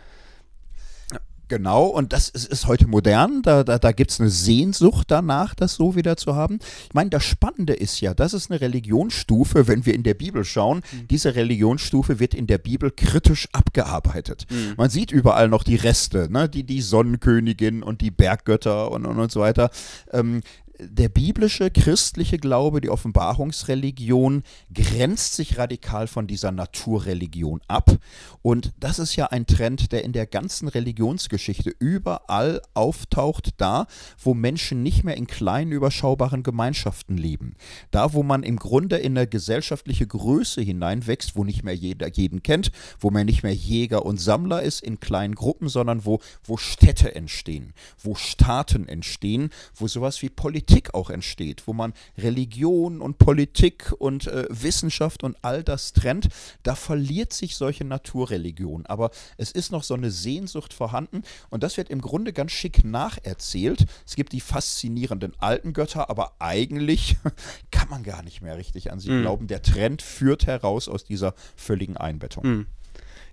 Genau, 1.53 1.85
und 1.85 2.15
das 2.15 2.31
ist, 2.31 2.47
ist 2.47 2.67
heute 2.67 2.87
modern. 2.87 3.43
Da, 3.43 3.63
da, 3.63 3.79
da 3.79 3.93
gibt 3.93 4.11
es 4.11 4.19
eine 4.19 4.31
Sehnsucht 4.31 5.11
danach, 5.11 5.55
das 5.55 5.75
so 5.75 5.95
wieder 5.97 6.17
zu 6.17 6.35
haben. 6.35 6.61
Ich 6.89 6.95
meine, 6.95 7.11
das 7.11 7.25
Spannende 7.25 7.75
ist 7.75 8.01
ja, 8.01 8.15
das 8.15 8.33
ist 8.33 8.51
eine 8.51 8.63
Religionsstufe, 8.63 9.69
wenn 9.69 9.85
wir 9.85 9.93
in 9.93 10.03
der 10.03 10.15
Bibel 10.15 10.47
schauen. 10.47 10.79
Mhm. 10.79 11.09
Diese 11.09 11.35
Religionsstufe 11.35 12.21
wird 12.21 12.33
in 12.33 12.47
der 12.47 12.57
Bibel 12.57 12.91
kritisch 12.91 13.49
abgearbeitet. 13.53 14.47
Mhm. 14.49 14.77
Man 14.79 14.89
sieht 14.89 15.13
überall 15.13 15.51
noch 15.51 15.63
die 15.63 15.77
Reste, 15.77 16.33
ne? 16.33 16.49
die, 16.49 16.65
die 16.65 16.81
Sonnenkönigin 16.81 17.83
und 17.83 18.01
die 18.01 18.11
Berggötter 18.11 18.91
und, 18.91 19.05
und, 19.05 19.19
und 19.19 19.31
so 19.31 19.41
weiter. 19.41 19.69
Ähm, 20.11 20.41
der 20.89 21.09
biblische 21.09 21.71
christliche 21.71 22.39
Glaube, 22.39 22.81
die 22.81 22.91
Offenbarungsreligion, 22.91 24.43
grenzt 24.73 25.35
sich 25.35 25.59
radikal 25.59 26.07
von 26.07 26.27
dieser 26.27 26.53
Naturreligion 26.53 27.61
ab. 27.69 27.99
Und 28.43 28.73
das 28.79 28.99
ist 28.99 29.17
ja 29.17 29.27
ein 29.27 29.47
Trend, 29.47 29.93
der 29.93 30.05
in 30.05 30.13
der 30.13 30.27
ganzen 30.27 30.69
Religionsgeschichte 30.69 31.71
überall 31.79 32.61
auftaucht, 32.75 33.51
da, 33.59 33.87
wo 34.19 34.35
Menschen 34.35 34.83
nicht 34.83 35.05
mehr 35.05 35.17
in 35.17 35.27
kleinen, 35.27 35.73
überschaubaren 35.73 36.43
Gemeinschaften 36.43 37.17
leben. 37.17 37.55
Da, 37.91 38.13
wo 38.13 38.23
man 38.23 38.43
im 38.43 38.57
Grunde 38.57 38.97
in 38.97 39.17
eine 39.17 39.27
gesellschaftliche 39.27 40.07
Größe 40.07 40.61
hineinwächst, 40.61 41.37
wo 41.37 41.45
nicht 41.45 41.63
mehr 41.63 41.75
jeder 41.75 42.09
jeden 42.09 42.43
kennt, 42.43 42.73
wo 42.99 43.11
man 43.11 43.27
nicht 43.27 43.43
mehr 43.43 43.55
Jäger 43.55 44.05
und 44.05 44.21
Sammler 44.21 44.63
ist 44.63 44.83
in 44.83 45.01
kleinen 45.01 45.35
Gruppen, 45.35 45.69
sondern 45.69 46.05
wo, 46.05 46.21
wo 46.45 46.57
Städte 46.57 47.15
entstehen, 47.15 47.73
wo 48.03 48.15
Staaten 48.15 48.89
entstehen, 48.89 49.51
wo 49.75 49.87
sowas 49.87 50.23
wie 50.23 50.29
Politik 50.29 50.72
Politik 50.73 50.95
auch 50.95 51.11
entsteht, 51.11 51.67
wo 51.67 51.73
man 51.73 51.93
Religion 52.17 53.01
und 53.01 53.19
Politik 53.19 53.93
und 53.99 54.27
äh, 54.27 54.47
Wissenschaft 54.49 55.23
und 55.23 55.37
all 55.43 55.63
das 55.63 55.93
trennt, 55.93 56.29
da 56.63 56.75
verliert 56.75 57.33
sich 57.33 57.57
solche 57.57 57.85
Naturreligion. 57.85 58.87
Aber 58.87 59.11
es 59.37 59.53
ist 59.53 59.71
noch 59.71 59.83
so 59.83 59.95
eine 59.95 60.11
Sehnsucht 60.11 60.73
vorhanden 60.73 61.25
und 61.51 61.63
das 61.63 61.77
wird 61.77 61.91
im 61.91 62.01
Grunde 62.01 62.33
ganz 62.33 62.53
schick 62.53 62.85
nacherzählt. 62.85 63.85
Es 64.07 64.17
gibt 64.17 64.33
die 64.33 64.41
faszinierenden 64.41 65.35
alten 65.39 65.75
Götter, 65.75 66.09
aber 66.09 66.33
eigentlich 66.39 67.17
kann 67.71 67.91
man 67.91 68.03
gar 68.03 68.23
nicht 68.23 68.41
mehr 68.41 68.57
richtig 68.57 68.91
an 68.91 68.99
sie 68.99 69.11
mhm. 69.11 69.23
glauben. 69.23 69.47
Der 69.49 69.61
Trend 69.61 70.01
führt 70.01 70.47
heraus 70.47 70.89
aus 70.89 71.05
dieser 71.05 71.35
völligen 71.55 71.99
Einbettung. 71.99 72.47
Mhm. 72.47 72.67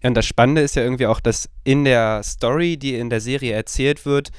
Ja, 0.01 0.09
und 0.09 0.15
das 0.15 0.25
Spannende 0.25 0.61
ist 0.61 0.75
ja 0.75 0.83
irgendwie 0.83 1.07
auch, 1.07 1.19
dass 1.19 1.49
in 1.63 1.85
der 1.85 2.21
Story, 2.23 2.77
die 2.77 2.95
in 2.95 3.09
der 3.09 3.21
Serie 3.21 3.53
erzählt 3.53 4.05
wird, 4.05 4.31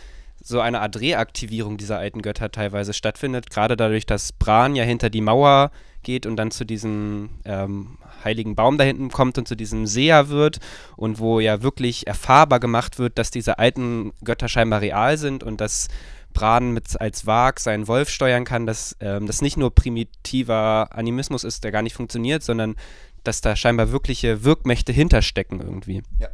so 0.43 0.61
eine 0.61 0.81
Art 0.81 1.01
Reaktivierung 1.01 1.77
dieser 1.77 1.99
alten 1.99 2.23
Götter 2.23 2.51
teilweise 2.51 2.93
stattfindet, 2.93 3.51
gerade 3.51 3.77
dadurch, 3.77 4.07
dass 4.07 4.33
Bran 4.33 4.75
ja 4.75 4.85
hinter 4.85 5.11
die 5.11 5.21
Mauer 5.21 5.71
geht 6.03 6.25
und 6.25 6.37
dann 6.37 6.51
zu 6.51 6.65
diesem 6.65 7.31
ähm, 7.45 7.99
heiligen 8.25 8.55
Baum 8.55 8.79
da 8.79 8.85
hinten 8.85 9.11
kommt 9.11 9.37
und 9.39 9.47
zu 9.47 9.55
diesem 9.55 9.87
Seher 9.87 10.29
wird 10.29 10.59
und 10.97 11.19
wo 11.19 11.41
ja 11.41 11.63
wirklich 11.63 12.07
erfahrbar 12.07 12.61
gemacht 12.61 12.99
wird, 12.99 13.19
dass 13.19 13.31
diese 13.31 13.59
alten 13.59 14.13
Götter 14.25 14.49
scheinbar 14.49 14.81
real 14.81 15.19
sind 15.19 15.43
und 15.43 15.61
dass 15.61 15.89
Bran 16.33 16.71
mit 16.73 17.01
als 17.01 17.27
Wag 17.27 17.59
seinen 17.59 17.89
Wolf 17.89 18.09
steuern 18.09 18.45
kann, 18.45 18.67
dass 18.67 18.97
ähm, 19.01 19.27
das 19.27 19.43
nicht 19.43 19.57
nur 19.57 19.75
primitiver 19.75 20.89
Animismus 20.93 21.45
ist, 21.45 21.65
der 21.65 21.73
gar 21.73 21.83
nicht 21.83 21.95
funktioniert, 21.95 22.43
sondern 22.43 22.77
dass 23.25 23.41
da 23.41 23.57
scheinbar 23.57 23.93
wirkliche 23.93 24.45
Wirkmächte 24.45 24.93
hinterstecken 24.93 25.61
irgendwie. 25.61 26.03
Ja. 26.19 26.29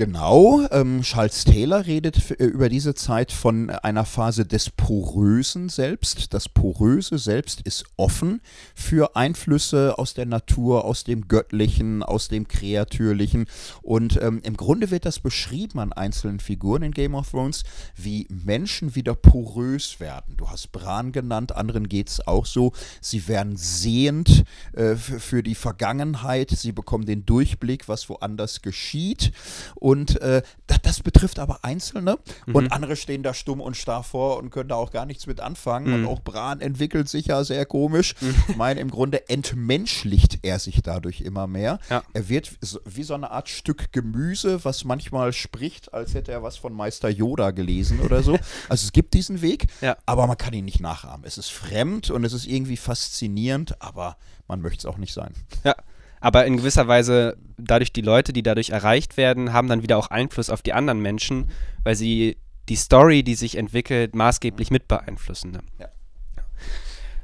Genau, 0.00 0.66
ähm, 0.70 1.02
Charles 1.02 1.44
Taylor 1.44 1.84
redet 1.84 2.30
äh, 2.30 2.44
über 2.44 2.70
diese 2.70 2.94
Zeit 2.94 3.30
von 3.32 3.68
einer 3.68 4.06
Phase 4.06 4.46
des 4.46 4.70
Porösen 4.70 5.68
selbst. 5.68 6.32
Das 6.32 6.48
Poröse 6.48 7.18
selbst 7.18 7.60
ist 7.66 7.84
offen 7.98 8.40
für 8.74 9.14
Einflüsse 9.14 9.98
aus 9.98 10.14
der 10.14 10.24
Natur, 10.24 10.86
aus 10.86 11.04
dem 11.04 11.28
Göttlichen, 11.28 12.02
aus 12.02 12.28
dem 12.28 12.48
Kreatürlichen. 12.48 13.44
Und 13.82 14.18
ähm, 14.22 14.40
im 14.42 14.56
Grunde 14.56 14.90
wird 14.90 15.04
das 15.04 15.18
beschrieben 15.18 15.78
an 15.80 15.92
einzelnen 15.92 16.40
Figuren 16.40 16.82
in 16.82 16.92
Game 16.92 17.14
of 17.14 17.30
Thrones, 17.30 17.64
wie 17.94 18.26
Menschen 18.30 18.94
wieder 18.94 19.14
porös 19.14 20.00
werden. 20.00 20.34
Du 20.38 20.48
hast 20.48 20.72
Bran 20.72 21.12
genannt, 21.12 21.54
anderen 21.54 21.90
geht 21.90 22.08
es 22.08 22.26
auch 22.26 22.46
so. 22.46 22.72
Sie 23.02 23.28
werden 23.28 23.58
sehend 23.58 24.44
äh, 24.72 24.94
für 24.96 25.42
die 25.42 25.54
Vergangenheit, 25.54 26.48
sie 26.48 26.72
bekommen 26.72 27.04
den 27.04 27.26
Durchblick, 27.26 27.86
was 27.86 28.08
woanders 28.08 28.62
geschieht. 28.62 29.32
Und 29.74 29.89
äh, 30.20 30.42
das, 30.66 30.82
das, 30.82 31.00
betrifft 31.00 31.38
aber 31.38 31.64
Einzelne. 31.64 32.18
Mhm. 32.46 32.54
Und 32.54 32.72
andere 32.72 32.96
stehen 32.96 33.22
da 33.22 33.34
stumm 33.34 33.60
und 33.60 33.76
starr 33.76 34.02
vor 34.02 34.38
und 34.38 34.50
können 34.50 34.68
da 34.68 34.76
auch 34.76 34.90
gar 34.90 35.06
nichts 35.06 35.26
mit 35.26 35.40
anfangen. 35.40 35.88
Mhm. 35.88 35.94
Und 35.94 36.06
auch 36.06 36.20
Bran 36.20 36.60
entwickelt 36.60 37.08
sich 37.08 37.26
ja 37.26 37.44
sehr 37.44 37.66
komisch. 37.66 38.14
Mhm. 38.20 38.34
Ich 38.48 38.56
meine, 38.56 38.80
im 38.80 38.90
Grunde 38.90 39.28
entmenschlicht 39.28 40.40
er 40.42 40.58
sich 40.58 40.82
dadurch 40.82 41.20
immer 41.20 41.46
mehr. 41.46 41.78
Ja. 41.88 42.02
Er 42.12 42.28
wird 42.28 42.52
wie 42.84 43.02
so 43.02 43.14
eine 43.14 43.30
Art 43.30 43.48
Stück 43.48 43.92
Gemüse, 43.92 44.64
was 44.64 44.84
manchmal 44.84 45.32
spricht, 45.32 45.92
als 45.94 46.14
hätte 46.14 46.32
er 46.32 46.42
was 46.42 46.56
von 46.56 46.72
Meister 46.72 47.08
Yoda 47.08 47.50
gelesen 47.50 48.00
oder 48.00 48.22
so. 48.22 48.38
Also 48.68 48.84
es 48.84 48.92
gibt 48.92 49.14
diesen 49.14 49.42
Weg, 49.42 49.66
ja. 49.80 49.96
aber 50.06 50.26
man 50.26 50.36
kann 50.36 50.52
ihn 50.52 50.64
nicht 50.64 50.80
nachahmen. 50.80 51.24
Es 51.24 51.38
ist 51.38 51.50
fremd 51.50 52.10
und 52.10 52.24
es 52.24 52.32
ist 52.32 52.46
irgendwie 52.46 52.76
faszinierend, 52.76 53.80
aber 53.82 54.16
man 54.46 54.60
möchte 54.60 54.78
es 54.78 54.86
auch 54.86 54.98
nicht 54.98 55.12
sein. 55.12 55.34
Ja. 55.64 55.74
Aber 56.20 56.46
in 56.46 56.58
gewisser 56.58 56.86
Weise, 56.86 57.36
dadurch 57.56 57.92
die 57.92 58.02
Leute, 58.02 58.32
die 58.32 58.42
dadurch 58.42 58.70
erreicht 58.70 59.16
werden, 59.16 59.52
haben 59.52 59.68
dann 59.68 59.82
wieder 59.82 59.96
auch 59.96 60.08
Einfluss 60.08 60.50
auf 60.50 60.62
die 60.62 60.74
anderen 60.74 61.00
Menschen, 61.00 61.50
weil 61.82 61.96
sie 61.96 62.36
die 62.68 62.76
Story, 62.76 63.22
die 63.22 63.34
sich 63.34 63.56
entwickelt, 63.56 64.14
maßgeblich 64.14 64.70
mit 64.70 64.86
beeinflussen. 64.86 65.52
Ne? 65.52 65.60
Ja. 65.78 65.88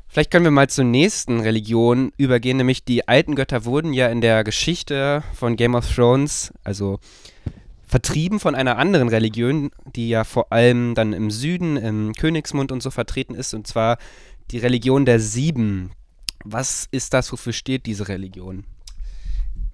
Vielleicht 0.08 0.30
können 0.30 0.44
wir 0.44 0.50
mal 0.50 0.70
zur 0.70 0.84
nächsten 0.84 1.40
Religion 1.40 2.10
übergehen, 2.16 2.56
nämlich 2.56 2.84
die 2.84 3.06
alten 3.06 3.34
Götter 3.34 3.66
wurden 3.66 3.92
ja 3.92 4.08
in 4.08 4.22
der 4.22 4.44
Geschichte 4.44 5.22
von 5.34 5.56
Game 5.56 5.74
of 5.74 5.94
Thrones, 5.94 6.54
also 6.64 7.00
vertrieben 7.86 8.40
von 8.40 8.54
einer 8.54 8.78
anderen 8.78 9.08
Religion, 9.08 9.70
die 9.94 10.08
ja 10.08 10.24
vor 10.24 10.52
allem 10.52 10.94
dann 10.94 11.12
im 11.12 11.30
Süden, 11.30 11.76
im 11.76 12.14
Königsmund 12.14 12.72
und 12.72 12.82
so 12.82 12.90
vertreten 12.90 13.34
ist, 13.34 13.52
und 13.52 13.66
zwar 13.66 13.98
die 14.50 14.58
Religion 14.58 15.04
der 15.04 15.20
Sieben. 15.20 15.90
Was 16.44 16.88
ist 16.90 17.12
das, 17.12 17.30
wofür 17.30 17.52
steht 17.52 17.84
diese 17.86 18.08
Religion? 18.08 18.64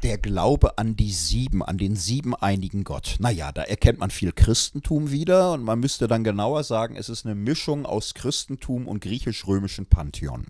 Der 0.02 0.18
Glaube 0.18 0.78
an 0.78 0.97
die 0.97 1.12
Sieben, 1.12 1.62
an 1.62 1.78
den 1.78 1.94
siebeneinigen 1.94 2.82
Gott. 2.85 3.16
Naja, 3.21 3.52
da 3.52 3.62
erkennt 3.62 4.00
man 4.00 4.11
viel 4.11 4.32
Christentum 4.32 5.11
wieder 5.12 5.52
und 5.52 5.62
man 5.62 5.78
müsste 5.78 6.09
dann 6.09 6.25
genauer 6.25 6.64
sagen, 6.64 6.97
es 6.97 7.09
ist 7.09 7.25
eine 7.25 7.35
Mischung 7.35 7.87
aus 7.87 8.14
Christentum 8.14 8.88
und 8.88 9.00
griechisch-römischen 9.00 9.87
Pantheon. 9.87 10.47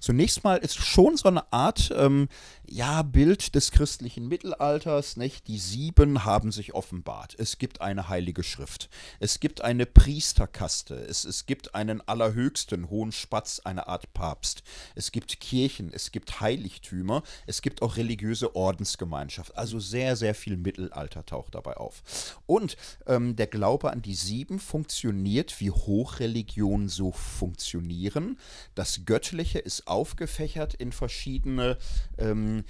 Zunächst 0.00 0.42
mal 0.42 0.56
ist 0.56 0.76
schon 0.76 1.16
so 1.16 1.28
eine 1.28 1.52
Art, 1.52 1.92
ähm, 1.96 2.28
ja, 2.68 3.02
Bild 3.02 3.54
des 3.54 3.70
christlichen 3.70 4.26
Mittelalters, 4.26 5.16
nicht? 5.16 5.46
Die 5.46 5.58
Sieben 5.58 6.24
haben 6.24 6.50
sich 6.50 6.74
offenbart. 6.74 7.36
Es 7.38 7.58
gibt 7.58 7.80
eine 7.80 8.08
heilige 8.08 8.42
Schrift. 8.42 8.88
Es 9.20 9.38
gibt 9.38 9.60
eine 9.60 9.86
Priesterkaste. 9.86 10.96
Es, 10.96 11.24
es 11.24 11.46
gibt 11.46 11.76
einen 11.76 12.00
allerhöchsten 12.00 12.90
hohen 12.90 13.12
Spatz, 13.12 13.60
eine 13.64 13.86
Art 13.86 14.12
Papst. 14.14 14.64
Es 14.96 15.12
gibt 15.12 15.38
Kirchen. 15.38 15.92
Es 15.92 16.10
gibt 16.10 16.40
Heiligtümer. 16.40 17.22
Es 17.46 17.62
gibt 17.62 17.82
auch 17.82 17.96
religiöse 17.96 18.56
Ordens 18.56 18.95
Glaubensgemeinschaft. 18.96 19.56
Also 19.56 19.78
sehr, 19.78 20.16
sehr 20.16 20.34
viel 20.34 20.56
Mittelalter 20.56 21.24
taucht 21.24 21.54
dabei 21.54 21.76
auf. 21.76 22.38
Und 22.46 22.76
ähm, 23.06 23.36
der 23.36 23.46
Glaube 23.46 23.90
an 23.90 24.02
die 24.02 24.14
Sieben 24.14 24.58
funktioniert, 24.58 25.60
wie 25.60 25.70
Hochreligionen 25.70 26.88
so 26.88 27.12
funktionieren. 27.12 28.38
Das 28.74 29.04
Göttliche 29.04 29.58
ist 29.58 29.86
aufgefächert 29.86 30.74
in 30.74 30.92
verschiedene 30.92 31.78
ähm, 32.18 32.64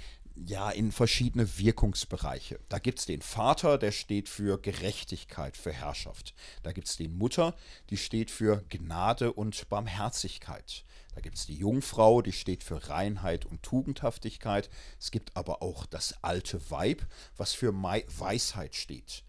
ja, 0.45 0.69
in 0.69 0.91
verschiedene 0.91 1.57
Wirkungsbereiche. 1.57 2.59
Da 2.69 2.77
gibt 2.77 2.99
es 2.99 3.07
den 3.07 3.23
Vater, 3.23 3.79
der 3.79 3.91
steht 3.91 4.29
für 4.29 4.61
Gerechtigkeit, 4.61 5.57
für 5.57 5.71
Herrschaft. 5.71 6.35
Da 6.61 6.73
gibt 6.73 6.87
es 6.87 6.95
den 6.95 7.17
Mutter, 7.17 7.55
die 7.89 7.97
steht 7.97 8.29
für 8.29 8.63
Gnade 8.69 9.33
und 9.33 9.67
Barmherzigkeit. 9.69 10.85
Da 11.17 11.21
gibt 11.21 11.37
es 11.39 11.47
die 11.47 11.55
Jungfrau, 11.55 12.21
die 12.21 12.31
steht 12.31 12.63
für 12.63 12.89
Reinheit 12.89 13.43
und 13.43 13.63
Tugendhaftigkeit. 13.63 14.69
Es 14.99 15.09
gibt 15.09 15.35
aber 15.35 15.63
auch 15.63 15.87
das 15.87 16.13
alte 16.21 16.69
Weib, 16.69 17.07
was 17.37 17.53
für 17.53 17.73
Weisheit 17.73 18.75
steht. 18.75 19.23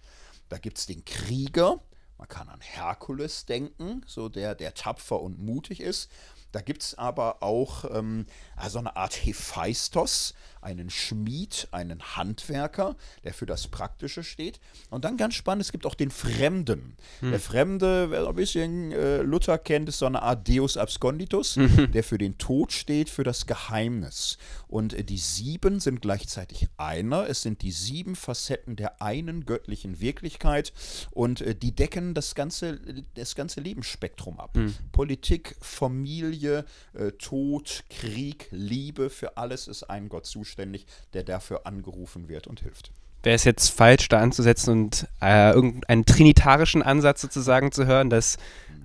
Da 0.51 0.59
gibt 0.59 0.77
es 0.77 0.85
den 0.85 1.07
Krieger, 1.07 1.81
man 2.19 2.29
kann 2.29 2.51
an 2.51 2.61
Herkules 2.61 3.47
denken, 3.47 4.03
so 4.07 4.29
der, 4.29 4.55
der 4.55 4.75
tapfer 4.75 5.19
und 5.23 5.39
mutig 5.39 5.81
ist. 5.81 6.11
Da 6.53 6.61
gibt 6.61 6.83
es 6.83 6.97
aber 6.97 7.43
auch 7.43 7.85
ähm, 7.95 8.27
so 8.69 8.79
eine 8.79 8.97
Art 8.97 9.15
Hephaistos, 9.15 10.35
einen 10.61 10.91
Schmied, 10.91 11.69
einen 11.71 12.17
Handwerker, 12.17 12.97
der 13.25 13.33
für 13.33 13.47
das 13.47 13.69
Praktische 13.69 14.25
steht. 14.25 14.61
Und 14.91 15.05
dann 15.05 15.17
ganz 15.17 15.35
spannend, 15.35 15.63
es 15.63 15.73
gibt 15.73 15.87
auch 15.87 15.95
den 15.95 16.11
Fremden. 16.11 16.97
Hm. 17.21 17.31
Der 17.31 17.41
Fremde, 17.41 18.11
wer 18.11 18.27
ein 18.27 18.35
bisschen 18.35 18.93
äh, 18.93 19.19
Luther 19.19 19.59
kennt, 19.59 19.89
ist 19.89 19.99
so 19.99 20.07
eine 20.07 20.23
Art 20.23 20.49
Deus 20.49 20.77
absconditus, 20.77 21.57
mhm. 21.57 21.93
der 21.93 22.03
für 22.03 22.19
den 22.19 22.39
Tod 22.39 22.73
steht, 22.73 23.09
für 23.11 23.25
das 23.25 23.47
Geheimnis. 23.47 24.39
Und 24.67 24.95
äh, 24.95 25.05
die 25.05 25.19
sieben 25.19 25.81
sind 25.81 26.03
gleichzeitig 26.03 26.69
einer. 26.77 27.29
Es 27.29 27.43
sind 27.43 27.63
die 27.63 27.73
sieben 27.73 28.17
Facetten 28.17 28.77
der 28.77 29.01
einen 29.01 29.45
göttlichen 29.47 30.01
Wirklichkeit 30.01 30.73
und 31.11 31.41
äh, 31.41 31.55
die 31.55 31.73
decken 31.73 32.15
das 32.15 32.35
ganze, 32.35 32.81
das 33.15 33.35
ganze 33.35 33.61
Lebensspektrum 33.61 34.41
ab. 34.41 34.57
Hm. 34.57 34.75
Politik, 34.93 35.57
Familie, 35.61 36.38
äh, 36.47 37.13
Tod, 37.19 37.85
Krieg, 37.91 38.49
Liebe, 38.51 39.11
für 39.11 39.37
alles 39.37 39.69
ist 39.69 39.85
ein 39.85 40.09
Gott 40.09 40.27
zuständig 40.27 40.87
der 41.13 41.25
dafür 41.25 41.67
angerufen 41.67 42.29
wird 42.29 42.47
und 42.47 42.61
hilft. 42.61 42.93
Wäre 43.23 43.35
es 43.35 43.45
jetzt 43.45 43.69
falsch, 43.71 44.09
da 44.09 44.21
anzusetzen 44.21 44.71
und 44.71 45.09
äh, 45.21 45.53
irgendeinen 45.53 46.05
trinitarischen 46.05 46.83
Ansatz 46.83 47.21
sozusagen 47.21 47.73
zu 47.73 47.87
hören, 47.87 48.11
dass 48.11 48.37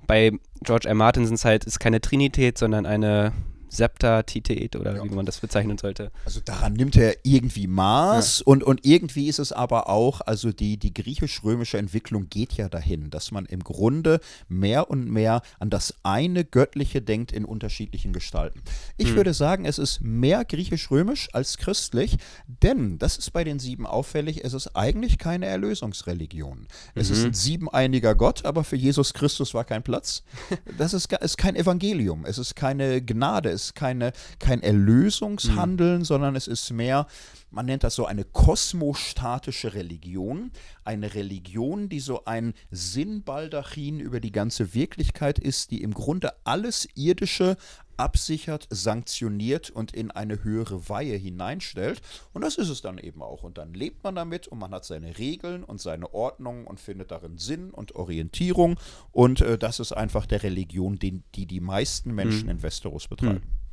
bei 0.08 0.32
George 0.64 0.88
R. 0.88 0.96
Martin 0.96 1.26
sind 1.26 1.36
es 1.36 1.46
halt 1.46 1.66
ist 1.66 1.80
keine 1.80 2.02
Trinität, 2.02 2.58
sondern 2.58 2.86
eine 2.86 3.32
Septatität 3.74 4.76
oder 4.76 4.96
ja. 4.96 5.04
wie 5.04 5.10
man 5.10 5.26
das 5.26 5.40
bezeichnen 5.40 5.78
sollte. 5.78 6.12
Also 6.26 6.40
daran 6.40 6.74
nimmt 6.74 6.96
er 6.96 7.18
irgendwie 7.24 7.68
Maß 7.68 8.40
ja. 8.40 8.46
und, 8.46 8.64
und 8.64 8.86
irgendwie 8.86 9.28
ist 9.28 9.40
es 9.40 9.52
aber 9.52 9.90
auch, 9.90 10.22
also 10.22 10.52
die, 10.52 10.78
die 10.78 10.94
griechisch-römische 10.94 11.78
Entwicklung 11.78 12.30
geht 12.30 12.54
ja 12.54 12.70
dahin, 12.70 13.10
dass 13.10 13.32
man 13.32 13.46
im 13.46 13.64
Grunde 13.64 14.20
mehr 14.48 14.90
und 14.90 15.10
mehr 15.10 15.42
an 15.60 15.70
das 15.70 15.96
eine 16.04 16.46
Göttliche 16.46 17.02
denkt 17.02 17.32
in 17.32 17.46
unterschiedlichen 17.46 18.14
Gestalten. 18.14 18.62
Ich 18.98 19.10
hm. 19.10 19.16
würde 19.16 19.34
sagen, 19.34 19.66
es 19.66 19.80
ist 19.80 20.02
mehr 20.02 20.46
griechisch-römisch 20.46 21.30
als 21.34 21.58
christlich, 21.58 22.18
denn, 22.48 23.00
das 23.00 23.18
ist 23.18 23.32
bei 23.32 23.44
den 23.44 23.60
Sieben 23.60 23.88
auffällig, 23.88 24.44
es 24.44 24.54
ist 24.54 24.76
eigentlich 24.76 25.18
keine 25.18 25.46
Erlösungsreligion. 25.48 26.68
Es 26.94 27.10
mhm. 27.10 27.16
ist 27.16 27.26
ein 27.26 27.34
siebeneiniger 27.34 28.16
Gott, 28.16 28.46
aber 28.46 28.64
für 28.64 28.76
Jesus 28.76 29.14
Christus 29.14 29.54
war 29.54 29.64
kein 29.64 29.84
Platz. 29.84 30.24
Das 30.78 30.94
ist, 30.94 31.12
ist 31.14 31.38
kein 31.38 31.56
Evangelium, 31.56 32.26
es 32.26 32.38
ist 32.38 32.56
keine 32.56 33.02
Gnade, 33.02 33.50
es 33.50 33.63
ist 33.66 33.76
keine, 33.76 34.14
kein 34.40 34.62
Erlösungshandeln, 34.62 36.00
mhm. 36.00 36.06
sondern 36.06 36.36
es 36.36 36.48
ist 36.48 36.72
mehr, 36.72 37.08
man 37.52 37.68
nennt 37.68 37.84
das 37.84 37.96
so 37.96 38.06
eine 38.06 38.24
kosmostatische 38.24 39.76
Religion. 39.76 40.52
Eine 40.84 41.14
Religion, 41.14 41.88
die 41.88 42.00
so 42.00 42.26
ein 42.26 42.54
Sinnbaldachin 42.72 44.00
über 44.00 44.20
die 44.20 44.32
ganze 44.32 44.74
Wirklichkeit 44.74 45.38
ist, 45.38 45.70
die 45.70 45.84
im 45.84 45.94
Grunde 45.94 46.34
alles 46.46 46.88
Irdische 46.96 47.58
absichert, 47.98 48.68
sanktioniert 48.70 49.70
und 49.70 49.94
in 49.94 50.12
eine 50.12 50.44
höhere 50.44 50.90
Weihe 50.90 51.16
hineinstellt. 51.16 52.02
Und 52.34 52.44
das 52.44 52.56
ist 52.56 52.70
es 52.70 52.82
dann 52.82 52.98
eben 52.98 53.22
auch. 53.22 53.44
Und 53.44 53.58
dann 53.58 53.74
lebt 53.74 54.04
man 54.04 54.16
damit 54.16 54.48
und 54.48 54.60
man 54.60 54.72
hat 54.72 54.86
seine 54.86 55.18
Regeln 55.18 55.64
und 55.64 55.82
seine 55.82 56.14
Ordnung 56.14 56.66
und 56.68 56.80
findet 56.80 57.12
darin 57.12 57.38
Sinn 57.38 57.72
und 57.72 57.96
Orientierung. 57.96 58.80
Und 59.12 59.42
äh, 59.42 59.58
das 59.58 59.80
ist 59.80 59.92
einfach 59.92 60.26
der 60.26 60.44
Religion, 60.44 60.98
den, 60.98 61.24
die 61.36 61.46
die 61.46 61.62
meisten 61.62 62.14
Menschen 62.14 62.44
hm. 62.44 62.50
in 62.50 62.64
Westeros 62.64 63.08
betreiben. 63.08 63.44
Hm. 63.44 63.64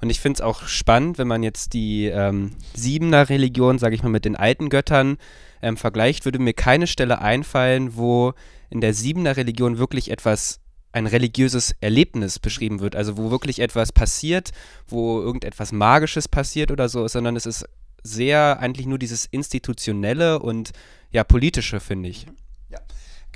Und 0.00 0.10
ich 0.10 0.20
finde 0.20 0.36
es 0.36 0.40
auch 0.42 0.66
spannend, 0.66 1.18
wenn 1.18 1.28
man 1.28 1.42
jetzt 1.42 1.72
die 1.72 2.06
ähm, 2.06 2.52
Siebener 2.74 3.28
Religion, 3.28 3.78
sage 3.78 3.94
ich 3.94 4.02
mal, 4.02 4.10
mit 4.10 4.24
den 4.24 4.36
alten 4.36 4.68
Göttern 4.68 5.16
ähm, 5.62 5.76
vergleicht, 5.76 6.24
würde 6.24 6.38
mir 6.38 6.52
keine 6.52 6.86
Stelle 6.86 7.20
einfallen, 7.20 7.96
wo 7.96 8.34
in 8.68 8.80
der 8.80 8.92
Siebener 8.92 9.36
Religion 9.36 9.78
wirklich 9.78 10.10
etwas 10.10 10.60
ein 10.96 11.06
religiöses 11.06 11.76
Erlebnis 11.80 12.38
beschrieben 12.38 12.80
wird, 12.80 12.96
also 12.96 13.18
wo 13.18 13.30
wirklich 13.30 13.58
etwas 13.58 13.92
passiert, 13.92 14.52
wo 14.88 15.20
irgendetwas 15.20 15.70
Magisches 15.70 16.26
passiert 16.26 16.70
oder 16.70 16.88
so, 16.88 17.06
sondern 17.06 17.36
es 17.36 17.44
ist 17.44 17.66
sehr 18.02 18.60
eigentlich 18.60 18.86
nur 18.86 18.98
dieses 18.98 19.26
institutionelle 19.26 20.38
und 20.38 20.72
ja 21.10 21.22
politische, 21.22 21.80
finde 21.80 22.08
ich. 22.08 22.26
Ja. 22.70 22.78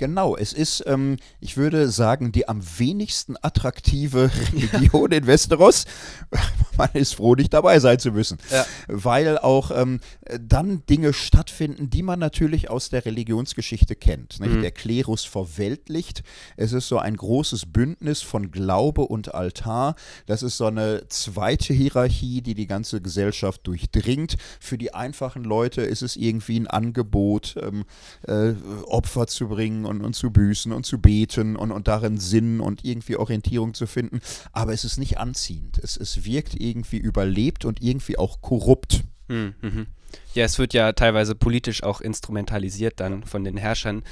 Genau, 0.01 0.35
es 0.35 0.51
ist, 0.51 0.83
ähm, 0.87 1.17
ich 1.41 1.57
würde 1.57 1.87
sagen, 1.91 2.31
die 2.31 2.49
am 2.49 2.63
wenigsten 2.79 3.35
attraktive 3.39 4.31
Religion 4.51 5.11
in 5.11 5.27
Westeros. 5.27 5.85
Man 6.75 6.89
ist 6.93 7.13
froh, 7.13 7.35
nicht 7.35 7.53
dabei 7.53 7.79
sein 7.79 7.99
zu 7.99 8.11
müssen. 8.11 8.39
Ja. 8.49 8.65
Weil 8.87 9.37
auch 9.37 9.69
ähm, 9.69 9.99
dann 10.39 10.83
Dinge 10.87 11.13
stattfinden, 11.13 11.91
die 11.91 12.01
man 12.01 12.17
natürlich 12.17 12.69
aus 12.69 12.89
der 12.89 13.05
Religionsgeschichte 13.05 13.95
kennt. 13.95 14.39
Mhm. 14.39 14.61
Der 14.61 14.71
Klerus 14.71 15.23
verweltlicht. 15.23 16.23
Es 16.57 16.73
ist 16.73 16.87
so 16.87 16.97
ein 16.97 17.15
großes 17.15 17.67
Bündnis 17.67 18.23
von 18.23 18.49
Glaube 18.49 19.01
und 19.01 19.35
Altar. 19.35 19.95
Das 20.25 20.41
ist 20.41 20.57
so 20.57 20.65
eine 20.65 21.07
zweite 21.09 21.73
Hierarchie, 21.73 22.41
die 22.41 22.55
die 22.55 22.67
ganze 22.67 23.01
Gesellschaft 23.01 23.67
durchdringt. 23.67 24.37
Für 24.59 24.79
die 24.79 24.95
einfachen 24.95 25.43
Leute 25.43 25.81
ist 25.81 26.01
es 26.01 26.15
irgendwie 26.15 26.59
ein 26.59 26.67
Angebot, 26.67 27.55
ähm, 27.61 27.83
äh, 28.25 28.53
Opfer 28.87 29.27
zu 29.27 29.49
bringen 29.49 29.85
und, 29.91 30.01
und 30.01 30.15
zu 30.15 30.31
büßen 30.31 30.71
und 30.71 30.85
zu 30.85 30.99
beten 30.99 31.55
und, 31.55 31.71
und 31.71 31.87
darin 31.87 32.17
Sinn 32.17 32.59
und 32.59 32.83
irgendwie 32.83 33.17
Orientierung 33.17 33.75
zu 33.75 33.85
finden. 33.85 34.21
Aber 34.51 34.73
es 34.73 34.83
ist 34.83 34.97
nicht 34.97 35.19
anziehend. 35.19 35.77
Es, 35.77 35.97
es 35.97 36.25
wirkt 36.25 36.59
irgendwie 36.59 36.97
überlebt 36.97 37.65
und 37.65 37.81
irgendwie 37.81 38.17
auch 38.17 38.41
korrupt. 38.41 39.03
Hm, 39.27 39.53
mhm. 39.61 39.87
Ja, 40.33 40.45
es 40.45 40.57
wird 40.57 40.73
ja 40.73 40.91
teilweise 40.93 41.35
politisch 41.35 41.83
auch 41.83 42.01
instrumentalisiert 42.01 42.99
dann 42.99 43.23
von 43.23 43.43
den 43.43 43.57
Herrschern. 43.57 44.03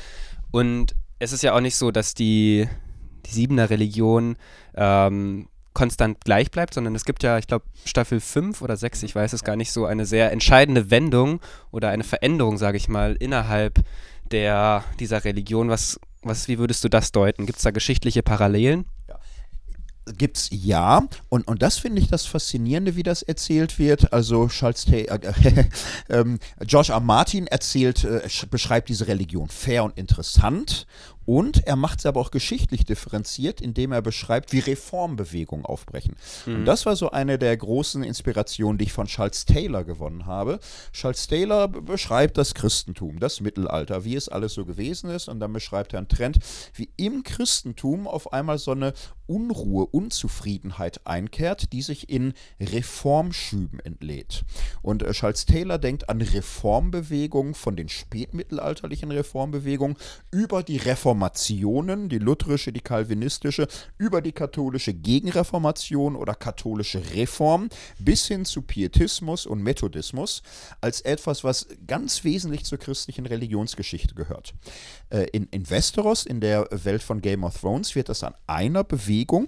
Und 0.51 0.95
es 1.17 1.33
ist 1.33 1.43
ja 1.43 1.53
auch 1.53 1.61
nicht 1.61 1.75
so, 1.75 1.91
dass 1.91 2.13
die, 2.13 2.67
die 3.25 3.31
Siebener 3.31 3.69
Religion 3.69 4.37
ähm, 4.75 5.47
konstant 5.73 6.23
gleich 6.25 6.51
bleibt, 6.51 6.73
sondern 6.73 6.95
es 6.95 7.05
gibt 7.05 7.23
ja, 7.23 7.37
ich 7.37 7.47
glaube, 7.47 7.65
Staffel 7.85 8.19
5 8.19 8.61
oder 8.61 8.75
6, 8.75 9.03
ich 9.03 9.15
weiß 9.15 9.33
es 9.33 9.43
gar 9.43 9.55
nicht 9.55 9.71
so, 9.71 9.85
eine 9.85 10.05
sehr 10.05 10.31
entscheidende 10.31 10.91
Wendung 10.91 11.39
oder 11.71 11.89
eine 11.89 12.03
Veränderung, 12.03 12.57
sage 12.57 12.77
ich 12.77 12.89
mal, 12.89 13.15
innerhalb 13.15 13.79
der, 14.31 14.83
dieser 14.99 15.23
Religion. 15.23 15.69
Was, 15.69 15.99
was, 16.21 16.47
wie 16.47 16.59
würdest 16.59 16.83
du 16.83 16.89
das 16.89 17.11
deuten? 17.11 17.45
Gibt 17.45 17.57
es 17.57 17.63
da 17.63 17.71
geschichtliche 17.71 18.23
Parallelen? 18.23 18.85
Ja. 19.07 19.19
Gibt's 20.17 20.49
ja, 20.51 21.07
und, 21.29 21.47
und 21.47 21.61
das 21.61 21.77
finde 21.77 22.01
ich 22.01 22.07
das 22.07 22.25
Faszinierende, 22.25 22.95
wie 22.95 23.03
das 23.03 23.21
erzählt 23.21 23.77
wird. 23.77 24.11
Also 24.11 24.47
Charles 24.47 24.85
Tay, 24.85 25.03
äh, 25.03 25.65
äh, 26.07 26.37
George 26.65 26.91
R. 26.91 26.99
Martin 26.99 27.45
erzählt, 27.45 28.03
äh, 28.03 28.27
beschreibt 28.49 28.89
diese 28.89 29.07
Religion 29.07 29.49
fair 29.49 29.83
und 29.83 29.97
interessant 29.97 30.87
und 31.29 31.67
er 31.67 31.75
macht 31.75 31.99
es 31.99 32.07
aber 32.07 32.19
auch 32.21 32.31
geschichtlich 32.31 32.85
differenziert, 32.85 33.61
indem 33.61 33.91
er 33.91 34.01
beschreibt, 34.01 34.51
wie 34.51 34.57
Reformbewegungen 34.57 35.63
aufbrechen. 35.63 36.15
Mhm. 36.47 36.55
Und 36.55 36.65
das 36.65 36.87
war 36.87 36.95
so 36.95 37.11
eine 37.11 37.37
der 37.37 37.55
großen 37.55 38.01
Inspirationen, 38.01 38.79
die 38.79 38.85
ich 38.85 38.93
von 38.93 39.05
Charles 39.05 39.45
Taylor 39.45 39.83
gewonnen 39.83 40.25
habe. 40.25 40.59
Charles 40.91 41.27
Taylor 41.27 41.67
beschreibt 41.67 42.39
das 42.39 42.55
Christentum, 42.55 43.19
das 43.19 43.41
Mittelalter, 43.41 44.05
wie 44.05 44.15
es 44.15 44.27
alles 44.27 44.55
so 44.55 44.65
gewesen 44.65 45.11
ist. 45.11 45.27
Und 45.27 45.39
dann 45.39 45.53
beschreibt 45.53 45.93
er 45.93 45.99
einen 45.99 46.07
Trend, 46.07 46.39
wie 46.73 46.89
im 46.97 47.21
Christentum 47.21 48.07
auf 48.07 48.33
einmal 48.33 48.57
so 48.57 48.71
eine 48.71 48.93
Unruhe, 49.29 49.85
Unzufriedenheit 49.85 51.05
einkehrt, 51.05 51.71
die 51.73 51.81
sich 51.81 52.09
in 52.09 52.33
Reformschüben 52.59 53.79
entlädt. 53.79 54.43
Und 54.81 55.03
äh, 55.03 55.11
Charles 55.11 55.45
Taylor 55.45 55.77
denkt 55.77 56.09
an 56.09 56.21
Reformbewegungen 56.21 57.53
von 57.53 57.75
den 57.75 57.89
spätmittelalterlichen 57.89 59.11
Reformbewegungen 59.11 59.97
über 60.31 60.63
die 60.63 60.77
Reformation 60.77 61.19
Reformationen, 61.29 62.09
die 62.09 62.17
lutherische, 62.17 62.71
die 62.71 62.81
kalvinistische, 62.81 63.67
über 63.97 64.21
die 64.21 64.31
katholische 64.31 64.93
Gegenreformation 64.93 66.15
oder 66.15 66.33
katholische 66.33 67.01
Reform 67.13 67.69
bis 67.99 68.27
hin 68.27 68.45
zu 68.45 68.61
Pietismus 68.61 69.45
und 69.45 69.61
Methodismus 69.61 70.41
als 70.81 71.01
etwas, 71.01 71.43
was 71.43 71.67
ganz 71.87 72.23
wesentlich 72.23 72.65
zur 72.65 72.77
christlichen 72.77 73.25
Religionsgeschichte 73.25 74.15
gehört. 74.15 74.53
Äh, 75.09 75.27
in, 75.31 75.47
in 75.51 75.69
Westeros, 75.69 76.25
in 76.25 76.41
der 76.41 76.67
Welt 76.71 77.03
von 77.03 77.21
Game 77.21 77.43
of 77.43 77.59
Thrones, 77.59 77.95
wird 77.95 78.09
das 78.09 78.23
an 78.23 78.33
einer 78.47 78.83
Bewegung 78.83 79.18
Qigong. 79.19 79.47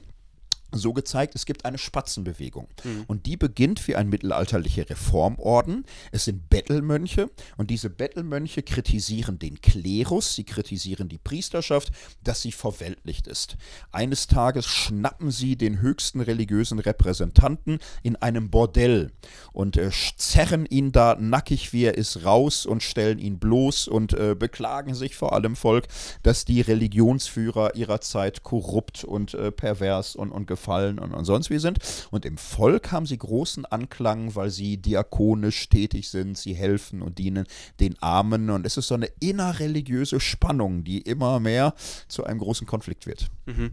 So 0.72 0.94
gezeigt, 0.94 1.36
es 1.36 1.46
gibt 1.46 1.66
eine 1.66 1.78
Spatzenbewegung. 1.78 2.68
Mhm. 2.84 3.04
Und 3.08 3.26
die 3.26 3.38
beginnt 3.38 3.88
wie 3.88 3.96
ein 3.96 4.10
mittelalterlicher 4.10 4.90
Reformorden. 4.90 5.86
Es 6.12 6.26
sind 6.26 6.50
Bettelmönche 6.50 7.30
und 7.58 7.70
diese 7.70 7.90
Bettelmönche 7.90 8.64
kritisieren 8.64 9.40
den 9.40 9.62
Klerus, 9.62 10.36
sie 10.36 10.44
kritisieren 10.44 11.10
die 11.10 11.18
Priesterschaft, 11.18 11.92
dass 12.24 12.42
sie 12.42 12.52
verweltlicht 12.52 13.28
ist. 13.28 13.58
Eines 13.92 14.28
Tages 14.28 14.66
schnappen 14.66 15.32
sie 15.32 15.56
den 15.56 15.82
höchsten 15.82 16.22
religiösen 16.22 16.80
Repräsentanten 16.80 17.80
in 18.04 18.16
einem 18.16 18.50
Bordell 18.50 19.12
und 19.54 19.78
äh, 19.78 19.90
zerren 20.18 20.66
ihn 20.66 20.92
da 20.92 21.16
nackig 21.20 21.74
wie 21.74 21.86
er 21.86 21.98
ist 21.98 22.26
raus 22.26 22.66
und 22.66 22.84
stellen 22.84 23.20
ihn 23.20 23.40
bloß 23.40 23.88
und 23.88 24.14
äh, 24.14 24.36
beklagen 24.36 24.94
sich 24.96 25.16
vor 25.16 25.34
allem 25.34 25.56
Volk, 25.56 25.88
dass 26.24 26.46
die 26.46 26.62
Religionsführer 26.62 27.76
ihrer 27.76 28.02
Zeit 28.02 28.44
korrupt 28.44 29.04
und 29.04 29.34
äh, 29.34 29.52
pervers 29.52 30.16
und, 30.16 30.32
und 30.32 30.48
gefallen 30.62 31.00
und, 31.00 31.14
und 31.14 31.26
sonst 31.26 31.50
wie 31.50 31.58
sind. 31.58 31.80
Und 32.12 32.26
im 32.26 32.38
Volk 32.38 32.92
haben 32.92 33.06
sie 33.06 33.18
großen 33.18 33.66
Anklang, 33.66 34.36
weil 34.36 34.52
sie 34.52 34.78
diakonisch 34.78 35.70
tätig 35.70 36.10
sind, 36.10 36.38
sie 36.38 36.54
helfen 36.54 37.02
und 37.02 37.18
dienen 37.18 37.46
den 37.80 38.02
Armen. 38.02 38.50
Und 38.50 38.66
es 38.66 38.78
ist 38.78 38.88
so 38.88 38.96
eine 38.96 39.10
innerreligiöse 39.20 40.20
Spannung, 40.20 40.84
die 40.84 41.02
immer 41.02 41.40
mehr 41.40 41.74
zu 42.08 42.24
einem 42.24 42.40
großen 42.40 42.68
Konflikt 42.68 43.08
wird. 43.08 43.28
Mhm. 43.48 43.72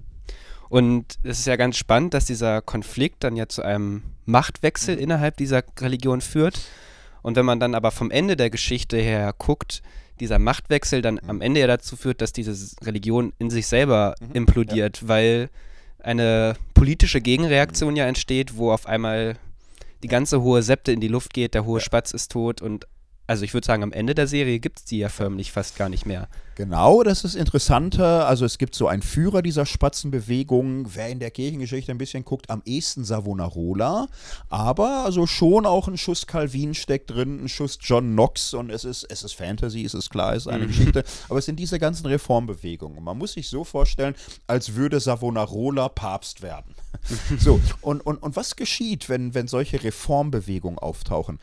Und 0.70 1.18
es 1.22 1.40
ist 1.40 1.46
ja 1.46 1.56
ganz 1.56 1.76
spannend, 1.76 2.14
dass 2.14 2.26
dieser 2.26 2.60
Konflikt 2.60 3.24
dann 3.24 3.36
ja 3.36 3.48
zu 3.48 3.62
einem 3.62 4.02
Machtwechsel 4.26 4.96
mhm. 4.96 5.02
innerhalb 5.02 5.36
dieser 5.36 5.62
Religion 5.78 6.20
führt. 6.20 6.60
Und 7.22 7.36
wenn 7.36 7.46
man 7.46 7.60
dann 7.60 7.74
aber 7.74 7.90
vom 7.90 8.10
Ende 8.10 8.36
der 8.36 8.50
Geschichte 8.50 8.96
her 8.96 9.34
guckt, 9.36 9.82
dieser 10.20 10.38
Machtwechsel 10.38 11.02
dann 11.02 11.14
mhm. 11.22 11.30
am 11.30 11.40
Ende 11.40 11.60
ja 11.60 11.66
dazu 11.66 11.96
führt, 11.96 12.20
dass 12.20 12.32
diese 12.32 12.54
Religion 12.84 13.32
in 13.38 13.50
sich 13.50 13.66
selber 13.66 14.14
mhm. 14.20 14.32
implodiert, 14.32 15.02
ja. 15.02 15.08
weil 15.08 15.50
eine 15.98 16.54
politische 16.74 17.20
Gegenreaktion 17.20 17.96
ja 17.96 18.06
entsteht, 18.06 18.56
wo 18.56 18.72
auf 18.72 18.86
einmal 18.86 19.36
die 20.02 20.08
ganze 20.08 20.42
hohe 20.42 20.62
Septe 20.62 20.92
in 20.92 21.00
die 21.00 21.08
Luft 21.08 21.34
geht, 21.34 21.54
der 21.54 21.64
hohe 21.64 21.80
Spatz 21.80 22.12
ist 22.12 22.32
tot 22.32 22.62
und 22.62 22.86
also 23.28 23.44
ich 23.44 23.52
würde 23.52 23.66
sagen, 23.66 23.82
am 23.82 23.92
Ende 23.92 24.14
der 24.14 24.26
Serie 24.26 24.58
gibt 24.58 24.78
es 24.78 24.84
die 24.86 24.98
ja 24.98 25.10
förmlich 25.10 25.52
fast 25.52 25.76
gar 25.76 25.90
nicht 25.90 26.06
mehr. 26.06 26.28
Genau, 26.54 27.02
das 27.04 27.22
ist 27.24 27.36
interessanter. 27.36 28.26
Also 28.26 28.44
es 28.44 28.56
gibt 28.56 28.74
so 28.74 28.88
einen 28.88 29.02
Führer 29.02 29.42
dieser 29.42 29.66
Spatzenbewegung, 29.66 30.92
wer 30.94 31.08
in 31.08 31.20
der 31.20 31.30
Kirchengeschichte 31.30 31.92
ein 31.92 31.98
bisschen 31.98 32.24
guckt, 32.24 32.48
am 32.50 32.62
ehesten 32.64 33.04
Savonarola. 33.04 34.08
Aber 34.48 35.04
also 35.04 35.26
schon 35.26 35.66
auch 35.66 35.88
ein 35.88 35.98
Schuss 35.98 36.26
Calvin 36.26 36.74
steckt 36.74 37.10
drin, 37.10 37.44
ein 37.44 37.48
Schuss 37.48 37.78
John 37.80 38.12
Knox 38.12 38.54
und 38.54 38.70
es 38.70 38.84
ist, 38.84 39.04
es 39.04 39.22
ist 39.22 39.34
Fantasy, 39.34 39.84
es 39.84 39.94
ist 39.94 40.08
klar, 40.08 40.34
es 40.34 40.46
ist 40.46 40.48
eine 40.48 40.64
mhm. 40.64 40.68
Geschichte. 40.68 41.04
Aber 41.28 41.38
es 41.38 41.44
sind 41.44 41.60
diese 41.60 41.78
ganzen 41.78 42.06
Reformbewegungen. 42.06 43.04
Man 43.04 43.18
muss 43.18 43.34
sich 43.34 43.48
so 43.48 43.62
vorstellen, 43.62 44.14
als 44.46 44.74
würde 44.74 44.98
Savonarola 45.00 45.90
Papst 45.90 46.42
werden. 46.42 46.74
so, 47.38 47.60
und, 47.82 48.04
und, 48.04 48.16
und 48.22 48.36
was 48.36 48.56
geschieht, 48.56 49.08
wenn, 49.08 49.34
wenn 49.34 49.46
solche 49.46 49.84
Reformbewegungen 49.84 50.78
auftauchen? 50.78 51.38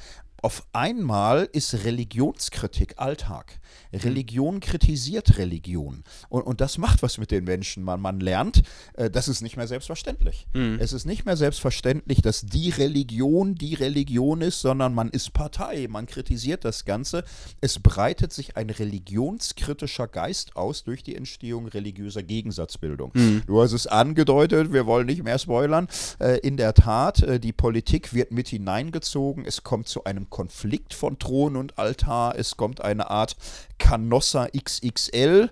Auf 0.45 0.63
einmal 0.73 1.49
ist 1.53 1.73
Religionskritik 1.85 2.99
Alltag. 2.99 3.59
Religion 3.93 4.59
kritisiert 4.59 5.37
Religion. 5.37 6.03
Und, 6.29 6.43
und 6.43 6.61
das 6.61 6.77
macht 6.77 7.01
was 7.01 7.17
mit 7.17 7.31
den 7.31 7.45
Menschen. 7.45 7.83
Man, 7.83 7.99
man 7.99 8.19
lernt, 8.19 8.61
äh, 8.93 9.09
das 9.09 9.27
ist 9.27 9.41
nicht 9.41 9.57
mehr 9.57 9.67
selbstverständlich. 9.67 10.47
Mhm. 10.53 10.77
Es 10.79 10.93
ist 10.93 11.05
nicht 11.05 11.25
mehr 11.25 11.37
selbstverständlich, 11.37 12.21
dass 12.21 12.41
die 12.41 12.69
Religion 12.69 13.55
die 13.55 13.73
Religion 13.73 14.41
ist, 14.41 14.61
sondern 14.61 14.93
man 14.93 15.09
ist 15.09 15.33
Partei. 15.33 15.87
Man 15.89 16.05
kritisiert 16.05 16.63
das 16.63 16.85
Ganze. 16.85 17.23
Es 17.61 17.79
breitet 17.79 18.33
sich 18.33 18.57
ein 18.57 18.69
religionskritischer 18.69 20.07
Geist 20.07 20.55
aus 20.55 20.83
durch 20.83 21.03
die 21.03 21.15
Entstehung 21.15 21.67
religiöser 21.67 22.21
Gegensatzbildung. 22.21 23.11
Mhm. 23.13 23.43
Du 23.47 23.61
hast 23.61 23.73
es 23.73 23.87
angedeutet, 23.87 24.73
wir 24.73 24.85
wollen 24.85 25.07
nicht 25.07 25.23
mehr 25.23 25.39
spoilern. 25.39 25.87
Äh, 26.19 26.39
in 26.39 26.57
der 26.57 26.73
Tat, 26.73 27.23
äh, 27.23 27.39
die 27.39 27.53
Politik 27.53 28.13
wird 28.13 28.31
mit 28.31 28.49
hineingezogen. 28.49 29.45
Es 29.45 29.63
kommt 29.63 29.87
zu 29.87 30.03
einem 30.03 30.29
Konflikt 30.35 30.93
von 30.93 31.17
Thron 31.17 31.55
und 31.55 31.79
Altar. 31.79 32.37
Es 32.37 32.57
kommt 32.57 32.81
eine 32.81 33.09
Art 33.09 33.37
Canossa 33.77 34.49
XXL. 34.49 35.49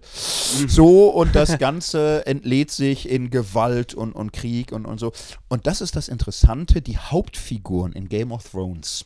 So, 0.68 1.08
und 1.08 1.34
das 1.36 1.58
Ganze 1.58 2.26
entlädt 2.26 2.70
sich 2.70 3.08
in 3.08 3.30
Gewalt 3.30 3.94
und, 3.94 4.12
und 4.12 4.34
Krieg 4.34 4.74
und, 4.74 4.86
und 4.86 5.00
so. 5.00 5.14
Und 5.48 5.68
das 5.68 5.80
ist 5.80 5.96
das 5.96 6.10
Interessante, 6.10 6.82
die 6.82 6.98
Hauptfiguren 6.98 7.94
in 7.94 8.10
Game 8.10 8.34
of 8.34 8.44
Thrones 8.44 9.06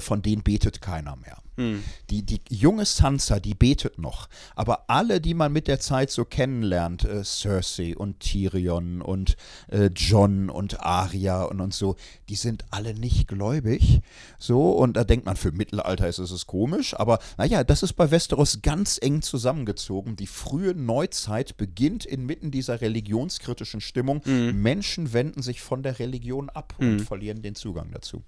von 0.00 0.22
denen 0.22 0.42
betet 0.42 0.80
keiner 0.80 1.16
mehr. 1.16 1.38
Hm. 1.58 1.82
Die, 2.08 2.22
die 2.22 2.40
junge 2.48 2.84
Sansa, 2.84 3.40
die 3.40 3.54
betet 3.54 3.98
noch. 3.98 4.28
Aber 4.54 4.88
alle, 4.88 5.20
die 5.20 5.34
man 5.34 5.52
mit 5.52 5.66
der 5.66 5.80
Zeit 5.80 6.10
so 6.10 6.24
kennenlernt, 6.24 7.04
äh, 7.04 7.24
Cersei 7.24 7.96
und 7.96 8.20
Tyrion 8.20 9.02
und 9.02 9.36
äh, 9.66 9.90
John 9.94 10.50
und 10.50 10.80
Arya 10.80 11.42
und, 11.42 11.60
und 11.60 11.74
so, 11.74 11.96
die 12.28 12.36
sind 12.36 12.64
alle 12.70 12.94
nicht 12.94 13.26
gläubig. 13.26 14.00
So, 14.38 14.70
und 14.70 14.96
da 14.96 15.02
denkt 15.02 15.26
man, 15.26 15.34
für 15.34 15.50
Mittelalter 15.50 16.08
ist 16.08 16.20
es 16.20 16.46
komisch, 16.46 16.94
aber 16.94 17.18
naja, 17.36 17.64
das 17.64 17.82
ist 17.82 17.94
bei 17.94 18.12
Westeros 18.12 18.62
ganz 18.62 18.98
eng 19.02 19.22
zusammengezogen. 19.22 20.14
Die 20.14 20.28
frühe 20.28 20.74
Neuzeit 20.74 21.56
beginnt 21.56 22.04
inmitten 22.04 22.52
dieser 22.52 22.80
religionskritischen 22.80 23.80
Stimmung. 23.80 24.22
Mhm. 24.24 24.62
Menschen 24.62 25.12
wenden 25.12 25.42
sich 25.42 25.60
von 25.60 25.82
der 25.82 25.98
Religion 25.98 26.50
ab 26.50 26.74
mhm. 26.78 26.88
und 26.88 27.00
verlieren 27.00 27.42
den 27.42 27.56
Zugang 27.56 27.90
dazu. 27.90 28.22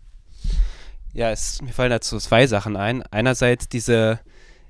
Ja, 1.13 1.31
es, 1.31 1.61
mir 1.63 1.73
fallen 1.73 1.91
dazu 1.91 2.19
zwei 2.19 2.47
Sachen 2.47 2.77
ein. 2.77 3.03
Einerseits 3.03 3.69
diese 3.69 4.21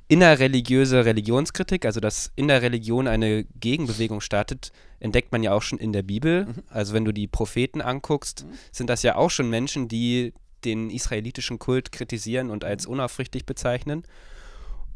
innerreligiöse 0.09 1.05
Religionskritik, 1.05 1.85
also 1.85 2.01
dass 2.01 2.33
in 2.35 2.49
der 2.49 2.63
Religion 2.63 3.07
eine 3.07 3.45
Gegenbewegung 3.61 4.21
startet, 4.21 4.73
entdeckt 4.99 5.31
man 5.31 5.43
ja 5.43 5.53
auch 5.53 5.63
schon 5.63 5.79
in 5.79 5.93
der 5.93 6.03
Bibel. 6.03 6.47
Mhm. 6.47 6.55
Also 6.69 6.95
wenn 6.95 7.05
du 7.05 7.13
die 7.13 7.29
Propheten 7.29 7.81
anguckst, 7.81 8.45
mhm. 8.45 8.55
sind 8.73 8.91
das 8.91 9.03
ja 9.03 9.17
auch 9.17 9.31
schon 9.31 9.49
Menschen, 9.49 9.87
die 9.87 10.35
den 10.65 10.91
israelitischen 10.91 11.59
Kult 11.59 11.93
kritisieren 11.93 12.51
und 12.51 12.65
als 12.65 12.87
unaufrichtig 12.87 13.47
bezeichnen. 13.47 14.05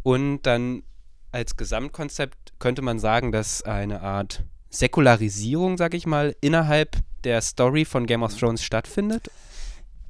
Und 0.02 0.42
dann 0.42 0.82
als 1.32 1.56
Gesamtkonzept 1.56 2.54
könnte 2.58 2.82
man 2.82 2.98
sagen, 2.98 3.32
dass 3.32 3.62
eine 3.62 4.02
Art 4.02 4.44
Säkularisierung, 4.70 5.78
sag 5.78 5.94
ich 5.94 6.06
mal, 6.06 6.34
innerhalb 6.40 6.96
der 7.22 7.40
Story 7.40 7.84
von 7.84 8.06
Game 8.06 8.22
of 8.22 8.36
Thrones 8.36 8.62
stattfindet. 8.62 9.30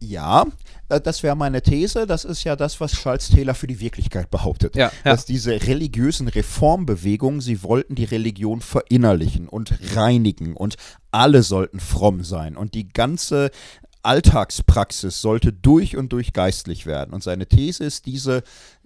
Ja, 0.09 0.47
äh, 0.89 1.01
das 1.01 1.23
wäre 1.23 1.37
meine 1.37 1.63
These. 1.63 2.07
Das 2.07 2.25
ist 2.25 2.45
ja 2.45 2.57
das, 2.57 2.81
was 2.81 2.93
Charles 2.93 3.29
Taylor 3.29 3.55
für 3.55 3.67
die 3.67 3.81
Wirklichkeit 3.81 4.31
behauptet. 4.31 4.77
Ja, 4.77 4.93
ja. 5.05 5.13
Dass 5.13 5.25
diese 5.25 5.53
religiösen 5.67 6.29
Reformbewegungen, 6.29 7.41
sie 7.41 7.63
wollten 7.63 7.95
die 7.95 8.05
Religion 8.05 8.61
verinnerlichen 8.61 9.49
und 9.49 9.75
reinigen 9.95 10.57
und 10.57 10.77
alle 11.11 11.43
sollten 11.43 11.81
fromm 11.81 12.25
sein 12.25 12.57
und 12.57 12.75
die 12.75 12.89
ganze 12.89 13.51
Alltagspraxis 14.03 15.21
sollte 15.21 15.53
durch 15.53 15.97
und 15.97 16.13
durch 16.13 16.33
geistlich 16.33 16.85
werden. 16.85 17.15
Und 17.15 17.23
seine 17.23 17.47
These 17.47 17.85
ist, 17.85 18.07
diese 18.07 18.43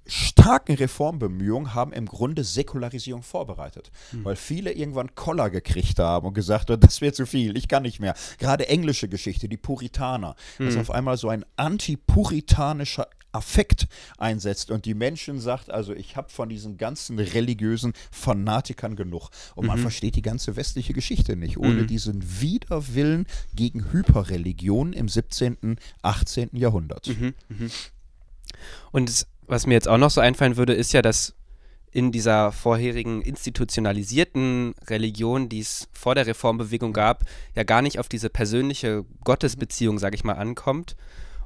starken 0.08 0.74
Reformbemühungen 0.74 1.74
haben 1.74 1.92
im 1.92 2.06
Grunde 2.06 2.42
Säkularisierung 2.42 3.22
vorbereitet, 3.22 3.90
mhm. 4.12 4.24
weil 4.24 4.36
viele 4.36 4.72
irgendwann 4.72 5.14
Koller 5.14 5.50
gekriegt 5.50 5.98
haben 5.98 6.26
und 6.26 6.34
gesagt 6.34 6.70
haben, 6.70 6.80
das 6.80 7.00
wird 7.00 7.14
zu 7.14 7.26
viel, 7.26 7.56
ich 7.56 7.68
kann 7.68 7.82
nicht 7.82 8.00
mehr. 8.00 8.14
Gerade 8.38 8.68
englische 8.68 9.08
Geschichte, 9.08 9.48
die 9.48 9.56
Puritaner, 9.56 10.34
mhm. 10.58 10.66
dass 10.66 10.76
auf 10.76 10.90
einmal 10.90 11.16
so 11.16 11.28
ein 11.28 11.44
antipuritanischer 11.56 13.06
Affekt 13.32 13.88
einsetzt 14.16 14.70
und 14.70 14.86
die 14.86 14.94
Menschen 14.94 15.38
sagt, 15.38 15.70
also 15.70 15.92
ich 15.92 16.16
habe 16.16 16.30
von 16.30 16.48
diesen 16.48 16.78
ganzen 16.78 17.18
religiösen 17.18 17.92
Fanatikern 18.10 18.96
genug. 18.96 19.28
Und 19.54 19.66
man 19.66 19.78
mhm. 19.78 19.82
versteht 19.82 20.16
die 20.16 20.22
ganze 20.22 20.56
westliche 20.56 20.94
Geschichte 20.94 21.36
nicht, 21.36 21.58
ohne 21.58 21.82
mhm. 21.82 21.86
diesen 21.86 22.40
Widerwillen 22.40 23.26
gegen 23.54 23.92
Hyperreligion 23.92 24.94
im 24.94 25.08
17., 25.08 25.76
18. 26.02 26.50
Jahrhundert. 26.52 27.08
Mhm. 27.08 27.34
mhm. 27.48 27.70
Und 28.92 29.10
es 29.10 29.26
was 29.48 29.66
mir 29.66 29.74
jetzt 29.74 29.88
auch 29.88 29.98
noch 29.98 30.10
so 30.10 30.20
einfallen 30.20 30.56
würde, 30.56 30.74
ist 30.74 30.92
ja, 30.92 31.02
dass 31.02 31.34
in 31.90 32.12
dieser 32.12 32.52
vorherigen 32.52 33.22
institutionalisierten 33.22 34.74
Religion, 34.88 35.48
die 35.48 35.60
es 35.60 35.88
vor 35.92 36.14
der 36.14 36.26
Reformbewegung 36.26 36.92
gab, 36.92 37.24
ja 37.54 37.62
gar 37.62 37.82
nicht 37.82 37.98
auf 37.98 38.08
diese 38.08 38.28
persönliche 38.28 39.04
Gottesbeziehung, 39.24 39.98
sage 39.98 40.14
ich 40.14 40.24
mal, 40.24 40.34
ankommt. 40.34 40.96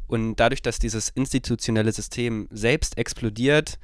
Und 0.09 0.37
dadurch, 0.37 0.61
dass 0.61 0.79
dieses 0.79 1.09
institutionelle 1.11 1.93
System 1.93 2.49
selbst 2.51 2.99
explodiert, 2.99 3.79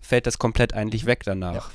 fällt 0.00 0.26
das 0.26 0.38
komplett 0.38 0.74
eigentlich 0.74 1.06
weg 1.06 1.22
danach. 1.24 1.70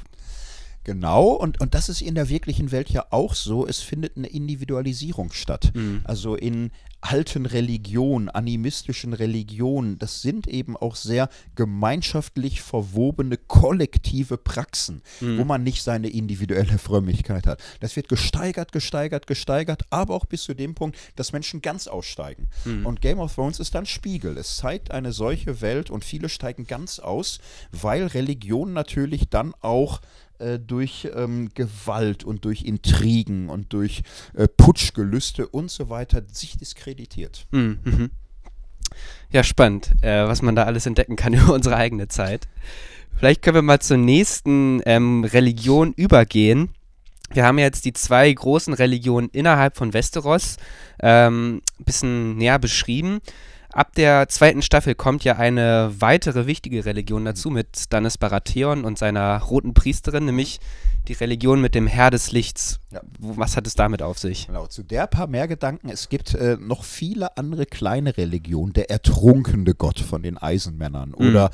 Genau, 0.87 1.31
und, 1.31 1.59
und 1.59 1.73
das 1.73 1.89
ist 1.89 2.01
in 2.01 2.15
der 2.15 2.29
wirklichen 2.29 2.71
Welt 2.71 2.89
ja 2.89 3.07
auch 3.09 3.35
so. 3.35 3.67
Es 3.67 3.81
findet 3.81 4.15
eine 4.15 4.27
Individualisierung 4.27 5.33
statt. 5.33 5.73
Mhm. 5.75 5.99
Also 6.05 6.35
in 6.35 6.71
alten 7.01 7.45
Religionen, 7.45 8.29
animistischen 8.29 9.11
Religionen, 9.11 9.99
das 9.99 10.21
sind 10.21 10.47
eben 10.47 10.77
auch 10.77 10.95
sehr 10.95 11.27
gemeinschaftlich 11.55 12.61
verwobene 12.61 13.35
kollektive 13.35 14.37
Praxen, 14.37 15.01
mhm. 15.19 15.37
wo 15.39 15.43
man 15.43 15.61
nicht 15.61 15.83
seine 15.83 16.07
individuelle 16.07 16.77
Frömmigkeit 16.77 17.47
hat. 17.47 17.61
Das 17.81 17.97
wird 17.97 18.07
gesteigert, 18.07 18.71
gesteigert, 18.71 19.27
gesteigert, 19.27 19.83
aber 19.89 20.15
auch 20.15 20.25
bis 20.25 20.43
zu 20.43 20.53
dem 20.53 20.73
Punkt, 20.73 20.97
dass 21.17 21.33
Menschen 21.33 21.61
ganz 21.61 21.87
aussteigen. 21.87 22.47
Mhm. 22.63 22.85
Und 22.85 23.01
Game 23.01 23.19
of 23.19 23.35
Thrones 23.35 23.59
ist 23.59 23.75
dann 23.75 23.85
Spiegel. 23.85 24.37
Es 24.37 24.55
zeigt 24.55 24.91
eine 24.91 25.11
solche 25.11 25.59
Welt 25.59 25.89
und 25.89 26.05
viele 26.05 26.29
steigen 26.29 26.65
ganz 26.65 26.99
aus, 26.99 27.39
weil 27.73 28.07
Religion 28.07 28.71
natürlich 28.71 29.27
dann 29.27 29.53
auch 29.59 29.99
äh, 30.39 30.59
durch 30.59 31.07
ähm, 31.15 31.49
Gewalt 31.53 32.23
und 32.23 32.45
durch 32.45 32.63
Intrigen 32.63 33.49
und 33.49 33.73
durch 33.73 34.03
äh, 34.35 34.47
Putschgelüste 34.47 35.47
und 35.47 35.71
so 35.71 35.89
weiter 35.89 36.21
sich 36.31 36.57
diskreditiert. 36.57 37.47
Hm, 37.51 37.79
mhm. 37.83 38.09
Ja, 39.31 39.43
spannend, 39.43 39.91
äh, 40.01 40.25
was 40.25 40.41
man 40.41 40.55
da 40.55 40.63
alles 40.63 40.85
entdecken 40.85 41.15
kann 41.15 41.33
über 41.33 41.53
unsere 41.53 41.75
eigene 41.75 42.07
Zeit. 42.07 42.47
Vielleicht 43.17 43.41
können 43.41 43.55
wir 43.55 43.61
mal 43.63 43.79
zur 43.79 43.97
nächsten 43.97 44.81
ähm, 44.85 45.23
Religion 45.23 45.93
übergehen. 45.93 46.69
Wir 47.31 47.45
haben 47.45 47.59
jetzt 47.59 47.83
die 47.85 47.93
zwei 47.93 48.31
großen 48.31 48.73
Religionen 48.73 49.29
innerhalb 49.29 49.75
von 49.75 49.93
Westeros 49.93 50.57
ähm, 51.01 51.61
ein 51.79 51.83
bisschen 51.83 52.37
näher 52.37 52.59
beschrieben. 52.59 53.19
Ab 53.73 53.93
der 53.95 54.29
zweiten 54.29 54.61
Staffel 54.61 54.95
kommt 54.95 55.23
ja 55.23 55.35
eine 55.35 55.93
weitere 55.99 56.47
wichtige 56.47 56.85
Religion 56.85 57.25
dazu 57.25 57.49
mit 57.49 57.77
Stannis 57.77 58.17
Baratheon 58.17 58.85
und 58.85 58.97
seiner 58.97 59.39
roten 59.41 59.73
Priesterin, 59.73 60.25
nämlich 60.25 60.59
die 61.07 61.13
Religion 61.13 61.61
mit 61.61 61.75
dem 61.75 61.87
Herr 61.87 62.11
des 62.11 62.31
Lichts. 62.31 62.79
Ja. 62.91 63.01
Was 63.19 63.57
hat 63.57 63.67
es 63.67 63.75
damit 63.75 64.01
auf 64.01 64.17
sich? 64.17 64.47
Genau, 64.47 64.67
zu 64.67 64.83
der 64.83 65.07
paar 65.07 65.27
mehr 65.27 65.47
Gedanken. 65.47 65.89
Es 65.89 66.09
gibt 66.09 66.33
äh, 66.35 66.57
noch 66.59 66.83
viele 66.83 67.35
andere 67.37 67.65
kleine 67.65 68.15
Religionen. 68.15 68.73
Der 68.73 68.89
ertrunkene 68.89 69.73
Gott 69.73 69.99
von 69.99 70.23
den 70.23 70.37
Eisenmännern 70.37 71.09
mhm. 71.09 71.27
oder 71.27 71.49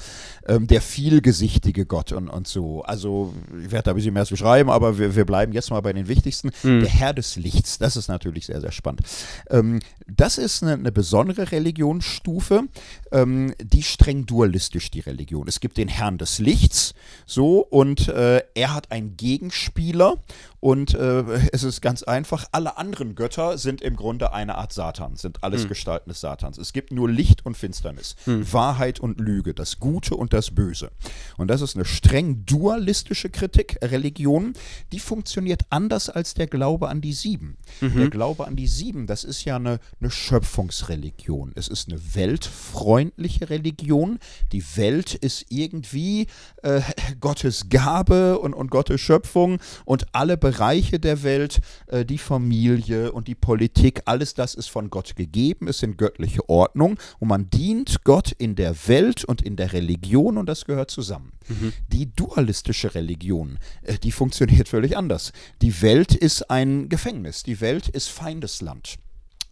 ähm, 0.48 0.68
der 0.68 0.82
vielgesichtige 0.82 1.86
Gott 1.86 2.12
und, 2.12 2.30
und 2.30 2.48
so. 2.48 2.84
Also, 2.84 3.34
ich 3.64 3.72
werde 3.72 3.86
da 3.86 3.92
ein 3.92 3.96
bisschen 3.96 4.14
mehr 4.14 4.26
zu 4.26 4.36
schreiben, 4.36 4.70
aber 4.70 4.98
wir, 4.98 5.16
wir 5.16 5.26
bleiben 5.26 5.54
jetzt 5.54 5.72
mal 5.72 5.82
bei 5.82 5.94
den 5.94 6.08
wichtigsten. 6.08 6.52
Mhm. 6.64 6.82
Der 6.82 6.90
Herr 6.90 7.14
des 7.14 7.36
Lichts, 7.36 7.78
das 7.78 7.96
ist 7.96 8.08
natürlich 8.08 8.46
sehr, 8.46 8.62
sehr 8.62 8.72
spannend. 8.72 9.02
Ähm, 9.50 9.80
das 10.08 10.38
ist 10.38 10.64
eine, 10.64 10.74
eine 10.74 10.92
besondere 10.92 11.52
Religionsstufe, 11.52 12.64
ähm, 13.12 13.54
die 13.62 13.84
streng 13.84 14.26
dualistisch, 14.26 14.92
die 14.92 15.00
Religion. 15.00 15.48
Es 15.48 15.60
gibt 15.60 15.78
den 15.78 15.88
Herrn 15.88 16.18
des 16.18 16.40
Lichts, 16.40 16.94
so, 17.26 17.60
und 17.60 18.08
äh, 18.08 18.44
er 18.54 18.74
hat 18.74 18.92
ein 18.92 19.18
Gegenteil 19.18 19.43
Gegenspieler 19.44 20.16
und 20.64 20.94
äh, 20.94 21.26
es 21.52 21.64
ist 21.64 21.82
ganz 21.82 22.04
einfach, 22.04 22.46
alle 22.54 22.78
anderen 22.78 23.16
Götter 23.16 23.58
sind 23.58 23.82
im 23.82 23.98
Grunde 23.98 24.32
eine 24.32 24.56
Art 24.56 24.72
Satan, 24.72 25.18
sind 25.18 25.44
alles 25.44 25.64
hm. 25.64 25.68
Gestalten 25.68 26.10
des 26.10 26.22
Satans. 26.22 26.58
Es 26.58 26.72
gibt 26.72 26.94
nur 26.94 27.10
Licht 27.10 27.46
und 27.46 27.58
Finsternis, 27.58 28.16
hm. 28.24 28.54
Wahrheit 28.54 29.02
und 29.02 29.20
Lüge, 29.20 29.54
das 29.54 29.82
Gute 29.82 30.16
und 30.16 30.32
das 30.32 30.52
Böse. 30.52 30.92
Und 31.36 31.50
das 31.50 31.60
ist 31.60 31.76
eine 31.76 31.84
streng 31.84 32.46
dualistische 32.46 33.30
Kritik, 33.30 33.78
Religion, 33.82 34.54
die 34.94 35.00
funktioniert 35.00 35.64
anders 35.70 36.08
als 36.10 36.34
der 36.34 36.48
Glaube 36.48 36.88
an 36.88 37.02
die 37.02 37.12
Sieben. 37.12 37.58
Mhm. 37.82 37.98
Der 37.98 38.10
Glaube 38.10 38.48
an 38.48 38.56
die 38.56 38.68
Sieben, 38.68 39.06
das 39.06 39.26
ist 39.26 39.44
ja 39.44 39.58
eine, 39.58 39.82
eine 40.00 40.12
Schöpfungsreligion. 40.12 41.52
Es 41.56 41.68
ist 41.68 41.90
eine 41.90 42.00
weltfreundliche 42.16 43.50
Religion. 43.50 44.18
Die 44.54 44.64
Welt 44.78 45.14
ist 45.14 45.48
irgendwie 45.50 46.28
äh, 46.62 46.80
Gottes 47.20 47.68
Gabe 47.68 48.40
und, 48.40 48.54
und 48.54 48.72
Gottes 48.72 49.02
Schöpfung 49.02 49.60
und 49.84 50.06
alle 50.14 50.38
Bereiche 50.38 50.53
Bereiche 50.54 51.00
der 51.00 51.24
Welt, 51.24 51.62
äh, 51.88 52.06
die 52.06 52.20
Familie 52.20 53.12
und 53.12 53.28
die 53.28 53.34
Politik, 53.36 54.04
alles 54.06 54.36
das 54.36 54.54
ist 54.54 54.68
von 54.68 54.92
Gott 54.92 55.16
gegeben, 55.16 55.68
ist 55.68 55.82
in 55.82 55.98
göttliche 55.98 56.48
Ordnung 56.48 57.00
und 57.18 57.28
man 57.28 57.50
dient 57.50 58.04
Gott 58.04 58.32
in 58.32 58.56
der 58.56 58.76
Welt 58.88 59.26
und 59.26 59.42
in 59.42 59.56
der 59.56 59.74
Religion 59.74 60.38
und 60.38 60.46
das 60.46 60.66
gehört 60.66 60.92
zusammen. 60.92 61.32
Mhm. 61.48 61.74
Die 61.88 62.16
dualistische 62.16 62.94
Religion, 62.94 63.58
äh, 63.82 63.98
die 63.98 64.12
funktioniert 64.22 64.70
völlig 64.70 64.96
anders. 64.96 65.32
Die 65.64 65.82
Welt 65.82 66.14
ist 66.14 66.52
ein 66.52 66.88
Gefängnis, 66.88 67.42
die 67.42 67.60
Welt 67.60 67.88
ist 67.88 68.10
Feindesland. 68.10 69.00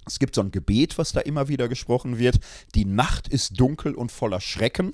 Es 0.08 0.18
gibt 0.18 0.34
so 0.34 0.42
ein 0.42 0.50
Gebet, 0.50 0.98
was 0.98 1.12
da 1.12 1.20
immer 1.20 1.48
wieder 1.48 1.68
gesprochen 1.68 2.18
wird. 2.18 2.40
Die 2.74 2.86
Nacht 2.86 3.28
ist 3.28 3.60
dunkel 3.60 3.94
und 3.94 4.12
voller 4.12 4.42
Schrecken. 4.42 4.94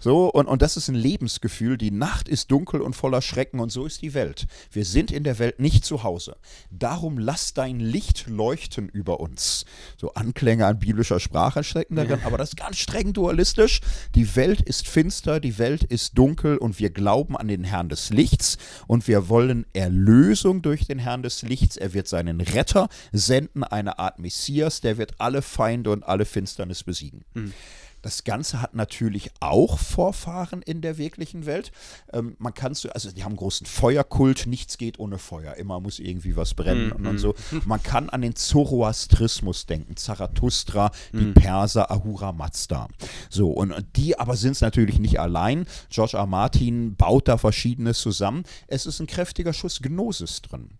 So, 0.00 0.28
und, 0.32 0.46
und 0.46 0.62
das 0.62 0.78
ist 0.78 0.88
ein 0.88 0.94
Lebensgefühl. 0.94 1.76
Die 1.76 1.90
Nacht 1.90 2.28
ist 2.28 2.50
dunkel 2.50 2.80
und 2.80 2.96
voller 2.96 3.20
Schrecken 3.20 3.60
und 3.60 3.70
so 3.70 3.84
ist 3.84 4.00
die 4.00 4.14
Welt. 4.14 4.46
Wir 4.70 4.86
sind 4.86 5.10
in 5.10 5.22
der 5.22 5.38
Welt 5.38 5.60
nicht 5.60 5.84
zu 5.84 6.02
Hause. 6.02 6.36
Darum 6.70 7.18
lass 7.18 7.52
dein 7.52 7.78
Licht 7.78 8.26
leuchten 8.26 8.88
über 8.88 9.20
uns. 9.20 9.66
So 9.98 10.14
Anklänge 10.14 10.64
an 10.64 10.78
biblischer 10.78 11.20
Sprache 11.20 11.62
stecken 11.62 11.96
darin, 11.96 12.20
aber 12.24 12.38
das 12.38 12.50
ist 12.50 12.56
ganz 12.56 12.78
streng 12.78 13.12
dualistisch. 13.12 13.82
Die 14.14 14.34
Welt 14.34 14.62
ist 14.62 14.88
finster, 14.88 15.40
die 15.40 15.58
Welt 15.58 15.84
ist 15.84 16.16
dunkel 16.16 16.56
und 16.56 16.78
wir 16.78 16.88
glauben 16.88 17.36
an 17.36 17.48
den 17.48 17.64
Herrn 17.64 17.90
des 17.90 18.08
Lichts 18.10 18.56
und 18.86 19.06
wir 19.08 19.28
wollen 19.28 19.66
Erlösung 19.74 20.62
durch 20.62 20.86
den 20.86 20.98
Herrn 20.98 21.22
des 21.22 21.42
Lichts. 21.42 21.76
Er 21.76 21.92
wird 21.92 22.08
seinen 22.08 22.40
Retter 22.40 22.88
senden, 23.12 23.62
eine 23.62 23.98
Art 23.98 24.18
Mission 24.18 24.37
Messias, 24.38 24.80
der 24.80 24.98
wird 24.98 25.14
alle 25.18 25.42
Feinde 25.42 25.90
und 25.90 26.04
alle 26.04 26.24
Finsternis 26.24 26.84
besiegen. 26.84 27.24
Mhm. 27.34 27.52
Das 28.02 28.24
Ganze 28.24 28.62
hat 28.62 28.74
natürlich 28.74 29.30
auch 29.40 29.78
Vorfahren 29.78 30.62
in 30.62 30.80
der 30.80 30.98
wirklichen 30.98 31.46
Welt. 31.46 31.72
Ähm, 32.12 32.36
man 32.38 32.54
kann 32.54 32.74
so, 32.74 32.88
also 32.90 33.10
die 33.10 33.24
haben 33.24 33.32
einen 33.32 33.38
großen 33.38 33.66
Feuerkult, 33.66 34.46
nichts 34.46 34.78
geht 34.78 34.98
ohne 34.98 35.18
Feuer. 35.18 35.54
Immer 35.54 35.80
muss 35.80 35.98
irgendwie 35.98 36.36
was 36.36 36.54
brennen 36.54 36.92
und, 36.92 37.06
und 37.06 37.18
so. 37.18 37.34
Man 37.64 37.82
kann 37.82 38.08
an 38.08 38.22
den 38.22 38.36
Zoroastrismus 38.36 39.66
denken, 39.66 39.96
Zarathustra, 39.96 40.90
die 41.12 41.32
Perser, 41.32 41.90
Ahura 41.90 42.32
Mazda. 42.32 42.88
So, 43.30 43.50
und 43.50 43.74
die 43.96 44.18
aber 44.18 44.36
sind 44.36 44.52
es 44.52 44.60
natürlich 44.60 44.98
nicht 44.98 45.20
allein. 45.20 45.66
George 45.90 46.16
R. 46.16 46.26
Martin 46.26 46.94
baut 46.96 47.28
da 47.28 47.36
Verschiedenes 47.36 48.00
zusammen. 48.00 48.44
Es 48.66 48.86
ist 48.86 49.00
ein 49.00 49.06
kräftiger 49.06 49.52
Schuss 49.52 49.80
Gnosis 49.82 50.42
drin. 50.42 50.70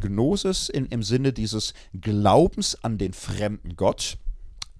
Gnosis 0.00 0.68
in, 0.68 0.86
im 0.86 1.02
Sinne 1.02 1.32
dieses 1.32 1.74
Glaubens 2.00 2.76
an 2.82 2.98
den 2.98 3.12
fremden 3.12 3.76
Gott. 3.76 4.18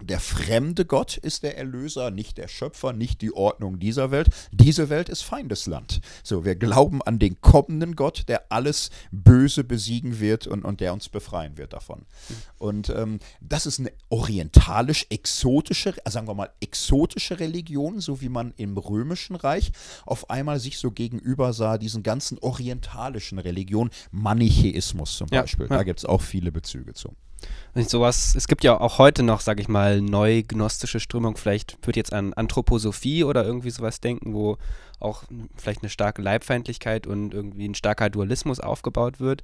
Der 0.03 0.19
fremde 0.19 0.85
Gott 0.85 1.17
ist 1.17 1.43
der 1.43 1.57
Erlöser, 1.57 2.11
nicht 2.11 2.37
der 2.37 2.47
Schöpfer, 2.47 2.93
nicht 2.93 3.21
die 3.21 3.33
Ordnung 3.33 3.79
dieser 3.79 4.11
Welt. 4.11 4.29
Diese 4.51 4.89
Welt 4.89 5.09
ist 5.09 5.23
Feindesland. 5.23 6.01
So, 6.23 6.45
wir 6.45 6.55
glauben 6.55 7.01
an 7.01 7.17
den 7.19 7.41
kommenden 7.41 7.95
Gott, 7.95 8.25
der 8.27 8.51
alles 8.51 8.91
Böse 9.11 9.63
besiegen 9.63 10.19
wird 10.19 10.45
und, 10.45 10.63
und 10.63 10.81
der 10.81 10.93
uns 10.93 11.09
befreien 11.09 11.57
wird 11.57 11.73
davon. 11.73 12.05
Und 12.57 12.89
ähm, 12.89 13.19
das 13.41 13.65
ist 13.65 13.79
eine 13.79 13.91
orientalisch-exotische, 14.09 15.95
äh, 16.05 16.09
sagen 16.11 16.27
wir 16.27 16.35
mal, 16.35 16.49
exotische 16.59 17.39
Religion, 17.39 17.99
so 17.99 18.21
wie 18.21 18.29
man 18.29 18.53
im 18.57 18.77
Römischen 18.77 19.35
Reich 19.35 19.71
auf 20.05 20.29
einmal 20.29 20.59
sich 20.59 20.77
so 20.77 20.91
gegenüber 20.91 21.53
sah, 21.53 21.77
diesen 21.77 22.03
ganzen 22.03 22.37
orientalischen 22.39 23.39
Religionen, 23.39 23.89
Manichäismus 24.11 25.17
zum 25.17 25.27
Ja, 25.31 25.41
Beispiel. 25.41 25.67
ja. 25.69 25.77
Da 25.77 25.83
gibt 25.83 25.99
es 25.99 26.05
auch 26.05 26.21
viele 26.21 26.51
Bezüge 26.51 26.93
zu. 26.93 27.13
Sowas, 27.75 28.33
es 28.33 28.47
gibt 28.47 28.63
ja 28.63 28.79
auch 28.79 28.97
heute 28.97 29.21
noch, 29.21 29.39
sag 29.39 29.59
ich 29.59 29.67
mal, 29.67 30.01
neugnostische 30.01 30.99
Strömung. 30.99 31.37
Vielleicht 31.37 31.77
wird 31.85 31.95
jetzt 31.95 32.11
an 32.11 32.33
Anthroposophie 32.33 33.23
oder 33.23 33.45
irgendwie 33.45 33.69
sowas 33.69 34.01
denken, 34.01 34.33
wo 34.33 34.57
auch 34.99 35.23
vielleicht 35.55 35.83
eine 35.83 35.89
starke 35.89 36.23
Leibfeindlichkeit 36.23 37.05
und 37.05 37.35
irgendwie 37.35 37.67
ein 37.67 37.75
starker 37.75 38.09
Dualismus 38.09 38.59
aufgebaut 38.59 39.19
wird. 39.19 39.43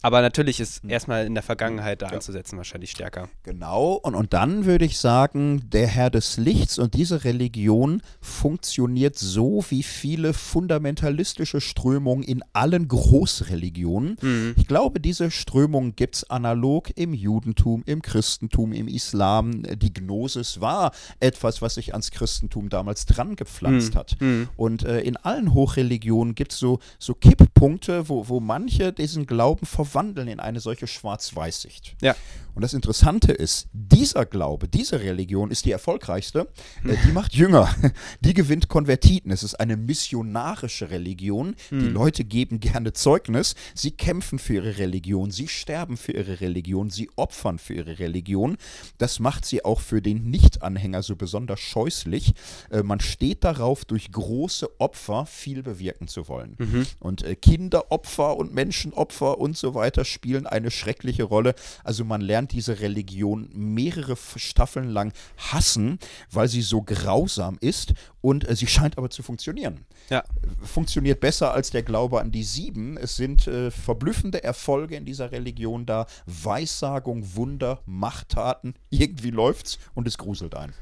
Aber 0.00 0.20
natürlich 0.20 0.60
ist 0.60 0.84
erstmal 0.84 1.26
in 1.26 1.34
der 1.34 1.42
Vergangenheit 1.42 2.02
da 2.02 2.06
anzusetzen 2.06 2.56
wahrscheinlich 2.56 2.90
stärker. 2.90 3.28
Genau, 3.42 3.94
und, 3.94 4.14
und 4.14 4.32
dann 4.32 4.64
würde 4.64 4.84
ich 4.84 4.98
sagen, 4.98 5.68
der 5.70 5.86
Herr 5.88 6.10
des 6.10 6.36
Lichts 6.36 6.78
und 6.78 6.94
diese 6.94 7.24
Religion 7.24 8.02
funktioniert 8.20 9.18
so 9.18 9.64
wie 9.70 9.82
viele 9.82 10.32
fundamentalistische 10.34 11.60
Strömungen 11.60 12.22
in 12.22 12.42
allen 12.52 12.86
Großreligionen. 12.86 14.16
Ich 14.56 14.66
glaube, 14.68 15.00
diese 15.00 15.30
Strömung 15.30 15.96
gibt 15.96 16.16
es 16.16 16.30
analog 16.30 16.90
im 16.96 17.12
Judentum, 17.12 17.82
im 17.86 18.02
Christentum, 18.02 18.72
im 18.72 18.86
Islam. 18.86 19.62
Die 19.62 19.92
Gnosis 19.92 20.60
war 20.60 20.92
etwas, 21.20 21.60
was 21.60 21.74
sich 21.74 21.92
ans 21.92 22.10
Christentum 22.10 22.68
damals 22.68 23.06
dran 23.06 23.34
gepflanzt 23.36 23.96
hat. 23.96 24.16
Und 24.56 24.84
äh, 24.84 25.00
in 25.00 25.16
allen 25.16 25.54
Hochreligionen 25.54 26.34
gibt 26.34 26.52
es 26.52 26.58
so, 26.58 26.78
so 26.98 27.14
Kipppunkte, 27.14 28.08
wo, 28.08 28.28
wo 28.28 28.40
manche 28.40 28.92
diesen 28.92 29.26
Glauben 29.26 29.66
verwandeln 29.88 30.28
in 30.28 30.40
eine 30.40 30.60
solche 30.60 30.86
Schwarz-Weiß-Sicht. 30.86 31.96
Ja. 32.02 32.14
Und 32.54 32.62
das 32.62 32.74
Interessante 32.74 33.32
ist, 33.32 33.68
dieser 33.72 34.26
Glaube, 34.26 34.68
diese 34.68 35.00
Religion 35.00 35.50
ist 35.50 35.64
die 35.64 35.70
erfolgreichste. 35.70 36.48
Äh, 36.84 36.96
die 37.06 37.12
macht 37.12 37.34
Jünger. 37.34 37.72
Die 38.20 38.34
gewinnt 38.34 38.68
Konvertiten. 38.68 39.30
Es 39.30 39.42
ist 39.42 39.54
eine 39.54 39.76
missionarische 39.76 40.90
Religion. 40.90 41.54
Die 41.70 41.76
Leute 41.76 42.24
geben 42.24 42.58
gerne 42.58 42.92
Zeugnis. 42.92 43.54
Sie 43.74 43.92
kämpfen 43.92 44.38
für 44.38 44.54
ihre 44.54 44.78
Religion. 44.78 45.30
Sie 45.30 45.46
sterben 45.46 45.96
für 45.96 46.12
ihre 46.12 46.40
Religion. 46.40 46.90
Sie 46.90 47.10
opfern 47.16 47.58
für 47.58 47.74
ihre 47.74 48.00
Religion. 48.00 48.56
Das 48.98 49.20
macht 49.20 49.44
sie 49.44 49.64
auch 49.64 49.80
für 49.80 50.02
den 50.02 50.30
Nicht-Anhänger 50.30 51.02
so 51.02 51.14
besonders 51.14 51.60
scheußlich. 51.60 52.34
Äh, 52.70 52.82
man 52.82 52.98
steht 52.98 53.44
darauf, 53.44 53.84
durch 53.84 54.10
große 54.10 54.80
Opfer 54.80 55.26
viel 55.26 55.62
bewirken 55.62 56.08
zu 56.08 56.26
wollen. 56.28 56.56
Und 56.98 57.22
äh, 57.22 57.36
Kinderopfer 57.36 58.36
und 58.36 58.52
Menschenopfer 58.52 59.38
und 59.38 59.56
so 59.56 59.74
weiter 59.74 59.77
spielen 60.04 60.46
eine 60.46 60.70
schreckliche 60.70 61.24
Rolle. 61.24 61.54
Also 61.84 62.04
man 62.04 62.20
lernt 62.20 62.52
diese 62.52 62.80
Religion 62.80 63.48
mehrere 63.52 64.16
Staffeln 64.16 64.88
lang 64.88 65.12
hassen, 65.36 65.98
weil 66.30 66.48
sie 66.48 66.62
so 66.62 66.82
grausam 66.82 67.58
ist 67.60 67.94
und 68.20 68.48
äh, 68.48 68.56
sie 68.56 68.66
scheint 68.66 68.98
aber 68.98 69.10
zu 69.10 69.22
funktionieren. 69.22 69.84
Ja. 70.10 70.24
Funktioniert 70.62 71.20
besser 71.20 71.52
als 71.52 71.70
der 71.70 71.82
Glaube 71.82 72.20
an 72.20 72.30
die 72.30 72.44
Sieben. 72.44 72.96
Es 72.96 73.16
sind 73.16 73.46
äh, 73.46 73.70
verblüffende 73.70 74.42
Erfolge 74.42 74.96
in 74.96 75.04
dieser 75.04 75.32
Religion 75.32 75.86
da. 75.86 76.06
Weissagung, 76.26 77.36
Wunder, 77.36 77.80
Machttaten. 77.86 78.74
Irgendwie 78.90 79.30
läuft's 79.30 79.78
und 79.94 80.08
es 80.08 80.18
gruselt 80.18 80.54
ein. 80.54 80.72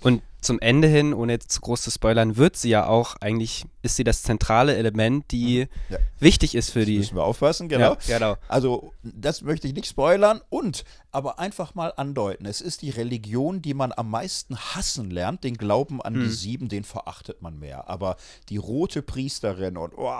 Und 0.00 0.22
zum 0.42 0.58
Ende 0.60 0.88
hin, 0.88 1.14
ohne 1.14 1.32
jetzt 1.32 1.50
zu 1.52 1.60
groß 1.60 1.82
zu 1.82 1.90
spoilern, 1.90 2.36
wird 2.36 2.56
sie 2.56 2.68
ja 2.70 2.86
auch 2.86 3.16
eigentlich, 3.20 3.64
ist 3.82 3.96
sie 3.96 4.04
das 4.04 4.22
zentrale 4.22 4.76
Element, 4.76 5.30
die 5.30 5.68
Ja. 5.88 5.98
wichtig 6.18 6.54
ist 6.54 6.70
für 6.70 6.84
die. 6.84 6.98
Müssen 6.98 7.16
wir 7.16 7.24
aufpassen, 7.24 7.68
genau. 7.68 7.96
Ja, 8.06 8.18
genau. 8.18 8.36
Also, 8.48 8.92
das 9.02 9.42
möchte 9.42 9.66
ich 9.68 9.74
nicht 9.74 9.86
spoilern 9.86 10.40
und 10.50 10.84
aber 11.14 11.38
einfach 11.38 11.74
mal 11.74 11.92
andeuten. 11.96 12.46
Es 12.46 12.60
ist 12.62 12.82
die 12.82 12.88
Religion, 12.90 13.60
die 13.62 13.74
man 13.74 13.92
am 13.94 14.10
meisten 14.10 14.56
hassen 14.56 15.10
lernt. 15.10 15.44
Den 15.44 15.56
Glauben 15.58 16.00
an 16.00 16.14
die 16.14 16.28
Sieben, 16.30 16.68
den 16.70 16.84
verachtet 16.84 17.42
man 17.42 17.58
mehr. 17.58 17.88
Aber 17.90 18.16
die 18.48 18.56
rote 18.56 19.02
Priesterin 19.02 19.76
und, 19.76 19.92
oh, 19.96 20.10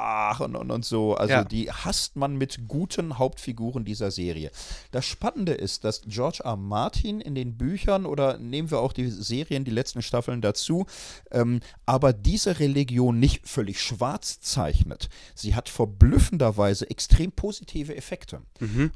und, 0.44 0.54
und, 0.54 0.70
und 0.70 0.84
so, 0.84 1.14
also 1.14 1.32
Ja. 1.32 1.44
die 1.44 1.70
hasst 1.72 2.14
man 2.16 2.36
mit 2.36 2.68
guten 2.68 3.18
Hauptfiguren 3.18 3.84
dieser 3.86 4.10
Serie. 4.10 4.50
Das 4.90 5.06
Spannende 5.06 5.52
ist, 5.54 5.84
dass 5.84 6.02
George 6.06 6.40
R. 6.44 6.56
Martin 6.56 7.20
in 7.22 7.34
den 7.34 7.56
Büchern 7.56 8.04
oder 8.04 8.36
nehmen 8.36 8.70
wir 8.70 8.80
auch 8.80 8.92
die 8.92 9.08
Serien, 9.08 9.64
die 9.64 9.70
letzten 9.70 10.02
Staffeln 10.12 10.42
dazu, 10.42 10.84
ähm, 11.30 11.60
aber 11.86 12.12
diese 12.12 12.60
Religion 12.60 13.18
nicht 13.18 13.48
völlig 13.48 13.80
schwarz 13.80 14.40
zeichnet. 14.40 15.08
Sie 15.34 15.54
hat 15.54 15.70
verblüffenderweise 15.70 16.90
extrem 16.90 17.32
positive 17.32 17.96
Effekte. 17.96 18.42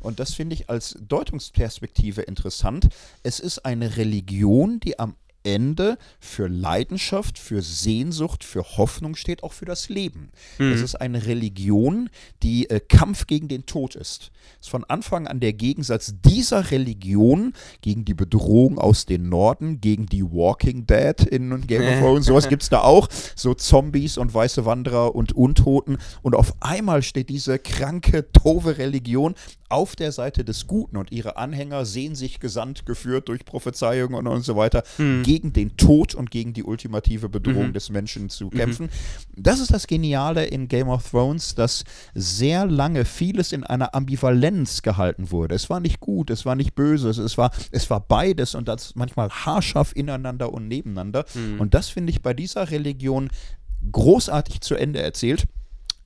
Und 0.00 0.20
das 0.20 0.34
finde 0.34 0.54
ich 0.54 0.68
als 0.68 0.98
Deutungsperspektive 1.00 2.20
interessant. 2.20 2.88
Es 3.22 3.40
ist 3.40 3.64
eine 3.64 3.96
Religion, 3.96 4.78
die 4.80 4.98
am 4.98 5.16
Ende 5.46 5.96
für 6.18 6.48
Leidenschaft, 6.48 7.38
für 7.38 7.62
Sehnsucht, 7.62 8.42
für 8.42 8.64
Hoffnung 8.76 9.14
steht, 9.14 9.44
auch 9.44 9.52
für 9.52 9.64
das 9.64 9.88
Leben. 9.88 10.30
Es 10.72 10.80
ist 10.82 10.96
eine 10.96 11.26
Religion, 11.26 12.10
die 12.42 12.68
äh, 12.68 12.80
Kampf 12.80 13.28
gegen 13.28 13.46
den 13.46 13.64
Tod 13.64 13.94
ist. 13.94 14.32
Es 14.60 14.66
ist 14.66 14.70
von 14.70 14.84
Anfang 14.84 15.28
an 15.28 15.38
der 15.38 15.52
Gegensatz 15.52 16.14
dieser 16.24 16.70
Religion 16.72 17.52
gegen 17.80 18.04
die 18.04 18.14
Bedrohung 18.14 18.78
aus 18.78 19.06
dem 19.06 19.28
Norden, 19.28 19.80
gegen 19.80 20.06
die 20.06 20.24
Walking 20.24 20.86
Dead 20.86 21.20
in 21.22 21.66
Game 21.66 21.82
of 21.82 22.00
Thrones, 22.00 22.26
sowas 22.26 22.48
gibt 22.48 22.62
es 22.62 22.68
da 22.68 22.80
auch, 22.80 23.08
so 23.36 23.54
Zombies 23.54 24.18
und 24.18 24.34
weiße 24.34 24.64
Wanderer 24.64 25.14
und 25.14 25.32
Untoten. 25.32 25.98
Und 26.22 26.34
auf 26.34 26.54
einmal 26.60 27.02
steht 27.02 27.28
diese 27.28 27.58
kranke, 27.58 28.24
doofe 28.24 28.78
Religion 28.78 29.34
auf 29.68 29.96
der 29.96 30.12
Seite 30.12 30.44
des 30.44 30.66
Guten 30.66 30.96
und 30.96 31.10
ihre 31.12 31.36
Anhänger 31.36 31.84
sehen 31.84 32.14
sich 32.14 32.40
gesandt, 32.40 32.86
geführt 32.86 33.28
durch 33.28 33.44
Prophezeiungen 33.44 34.14
und, 34.14 34.26
und 34.26 34.42
so 34.42 34.56
weiter, 34.56 34.84
gegen 35.22 35.35
den 35.40 35.76
Tod 35.76 36.14
und 36.14 36.30
gegen 36.30 36.52
die 36.52 36.62
ultimative 36.64 37.28
Bedrohung 37.28 37.72
des 37.72 37.90
Menschen 37.90 38.28
zu 38.30 38.48
kämpfen. 38.50 38.88
Das 39.36 39.60
ist 39.60 39.72
das 39.72 39.86
Geniale 39.86 40.46
in 40.46 40.68
Game 40.68 40.88
of 40.88 41.10
Thrones, 41.10 41.54
dass 41.54 41.84
sehr 42.14 42.66
lange 42.66 43.04
vieles 43.04 43.52
in 43.52 43.64
einer 43.64 43.94
Ambivalenz 43.94 44.82
gehalten 44.82 45.30
wurde. 45.30 45.54
Es 45.54 45.68
war 45.70 45.80
nicht 45.80 46.00
gut, 46.00 46.30
es 46.30 46.44
war 46.46 46.54
nicht 46.56 46.74
böse, 46.74 47.10
es- 47.10 47.36
war, 47.38 47.50
es 47.70 47.88
war 47.90 48.00
beides 48.00 48.54
und 48.54 48.68
das 48.68 48.94
manchmal 48.94 49.28
haarscharf 49.30 49.92
ineinander 49.94 50.52
und 50.52 50.68
nebeneinander. 50.68 51.24
Und 51.60 51.74
das 51.74 51.88
finde 51.88 52.10
ich 52.10 52.22
bei 52.22 52.34
dieser 52.34 52.70
Religion 52.70 53.28
großartig 53.92 54.60
zu 54.62 54.74
Ende 54.74 55.00
erzählt. 55.02 55.44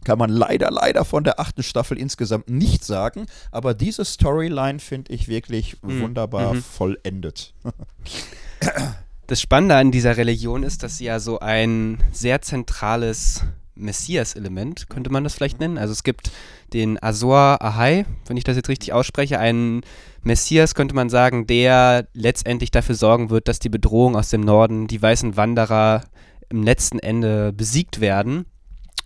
Kann 0.02 0.18
man 0.18 0.30
leider, 0.30 0.70
leider 0.70 1.04
von 1.04 1.24
der 1.24 1.38
achten 1.40 1.62
Staffel 1.62 1.98
insgesamt 1.98 2.48
nicht 2.48 2.84
sagen, 2.84 3.26
aber 3.52 3.74
diese 3.74 4.02
Storyline 4.06 4.78
finde 4.78 5.12
ich 5.12 5.28
wirklich 5.28 5.76
wunderbar 5.82 6.54
vollendet. 6.62 7.52
Das 9.30 9.40
Spannende 9.40 9.76
an 9.76 9.92
dieser 9.92 10.16
Religion 10.16 10.64
ist, 10.64 10.82
dass 10.82 10.98
sie 10.98 11.04
ja 11.04 11.20
so 11.20 11.38
ein 11.38 11.98
sehr 12.10 12.42
zentrales 12.42 13.44
Messias-Element, 13.76 14.90
könnte 14.90 15.10
man 15.10 15.22
das 15.22 15.34
vielleicht 15.34 15.60
nennen. 15.60 15.78
Also 15.78 15.92
es 15.92 16.02
gibt 16.02 16.32
den 16.72 17.00
Azor 17.00 17.62
Ahai, 17.62 18.06
wenn 18.26 18.36
ich 18.36 18.42
das 18.42 18.56
jetzt 18.56 18.68
richtig 18.68 18.92
ausspreche, 18.92 19.38
einen 19.38 19.82
Messias, 20.24 20.74
könnte 20.74 20.96
man 20.96 21.10
sagen, 21.10 21.46
der 21.46 22.08
letztendlich 22.12 22.72
dafür 22.72 22.96
sorgen 22.96 23.30
wird, 23.30 23.46
dass 23.46 23.60
die 23.60 23.68
Bedrohung 23.68 24.16
aus 24.16 24.30
dem 24.30 24.40
Norden, 24.40 24.88
die 24.88 25.00
weißen 25.00 25.36
Wanderer 25.36 26.02
im 26.48 26.64
letzten 26.64 26.98
Ende 26.98 27.52
besiegt 27.52 28.00
werden. 28.00 28.46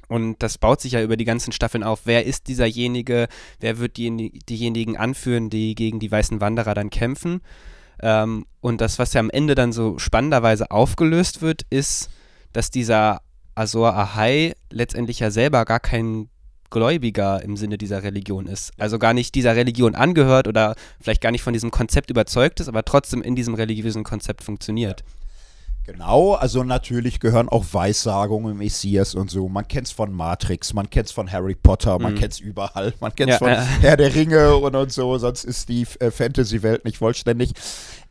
Und 0.08 0.42
das 0.42 0.56
baut 0.56 0.80
sich 0.80 0.92
ja 0.92 1.02
über 1.02 1.18
die 1.18 1.26
ganzen 1.26 1.52
Staffeln 1.52 1.84
auf. 1.84 2.00
Wer 2.04 2.24
ist 2.24 2.48
dieserjenige? 2.48 3.28
Wer 3.60 3.76
wird 3.76 3.98
die, 3.98 4.40
diejenigen 4.48 4.96
anführen, 4.96 5.50
die 5.50 5.74
gegen 5.74 6.00
die 6.00 6.10
weißen 6.10 6.40
Wanderer 6.40 6.72
dann 6.72 6.88
kämpfen? 6.88 7.42
Ähm, 8.00 8.46
und 8.60 8.80
das, 8.80 8.98
was 8.98 9.12
ja 9.12 9.20
am 9.20 9.30
Ende 9.30 9.54
dann 9.54 9.72
so 9.72 9.98
spannenderweise 9.98 10.70
aufgelöst 10.70 11.42
wird, 11.42 11.62
ist, 11.70 12.10
dass 12.52 12.70
dieser 12.70 13.20
Azor 13.54 13.94
Ahai 13.94 14.54
letztendlich 14.70 15.20
ja 15.20 15.30
selber 15.30 15.64
gar 15.64 15.80
kein 15.80 16.28
Gläubiger 16.70 17.42
im 17.42 17.56
Sinne 17.56 17.78
dieser 17.78 18.02
Religion 18.02 18.46
ist. 18.46 18.72
Also 18.78 18.98
gar 18.98 19.14
nicht 19.14 19.34
dieser 19.36 19.54
Religion 19.54 19.94
angehört 19.94 20.48
oder 20.48 20.74
vielleicht 21.00 21.20
gar 21.20 21.30
nicht 21.30 21.42
von 21.42 21.52
diesem 21.52 21.70
Konzept 21.70 22.10
überzeugt 22.10 22.58
ist, 22.58 22.68
aber 22.68 22.84
trotzdem 22.84 23.22
in 23.22 23.36
diesem 23.36 23.54
religiösen 23.54 24.02
Konzept 24.02 24.42
funktioniert. 24.42 25.04
Genau, 25.86 26.32
also 26.32 26.64
natürlich 26.64 27.20
gehören 27.20 27.50
auch 27.50 27.64
Weissagungen 27.72 28.56
Messias 28.56 29.14
und 29.14 29.30
so. 29.30 29.48
Man 29.50 29.68
kennt 29.68 29.86
es 29.86 29.92
von 29.92 30.12
Matrix, 30.12 30.72
man 30.72 30.88
kennt 30.88 31.08
es 31.08 31.12
von 31.12 31.30
Harry 31.30 31.54
Potter, 31.54 31.98
man 31.98 32.14
mhm. 32.14 32.18
kennt 32.18 32.32
es 32.32 32.40
überall, 32.40 32.94
man 33.00 33.14
kennt 33.14 33.30
es 33.30 33.34
ja, 33.34 33.38
von 33.38 33.50
äh. 33.50 33.80
Herr 33.82 33.98
der 33.98 34.14
Ringe 34.14 34.56
und, 34.56 34.74
und 34.74 34.92
so, 34.92 35.18
sonst 35.18 35.44
ist 35.44 35.68
die 35.68 35.86
äh, 36.00 36.10
Fantasy-Welt 36.10 36.86
nicht 36.86 36.96
vollständig. 36.96 37.52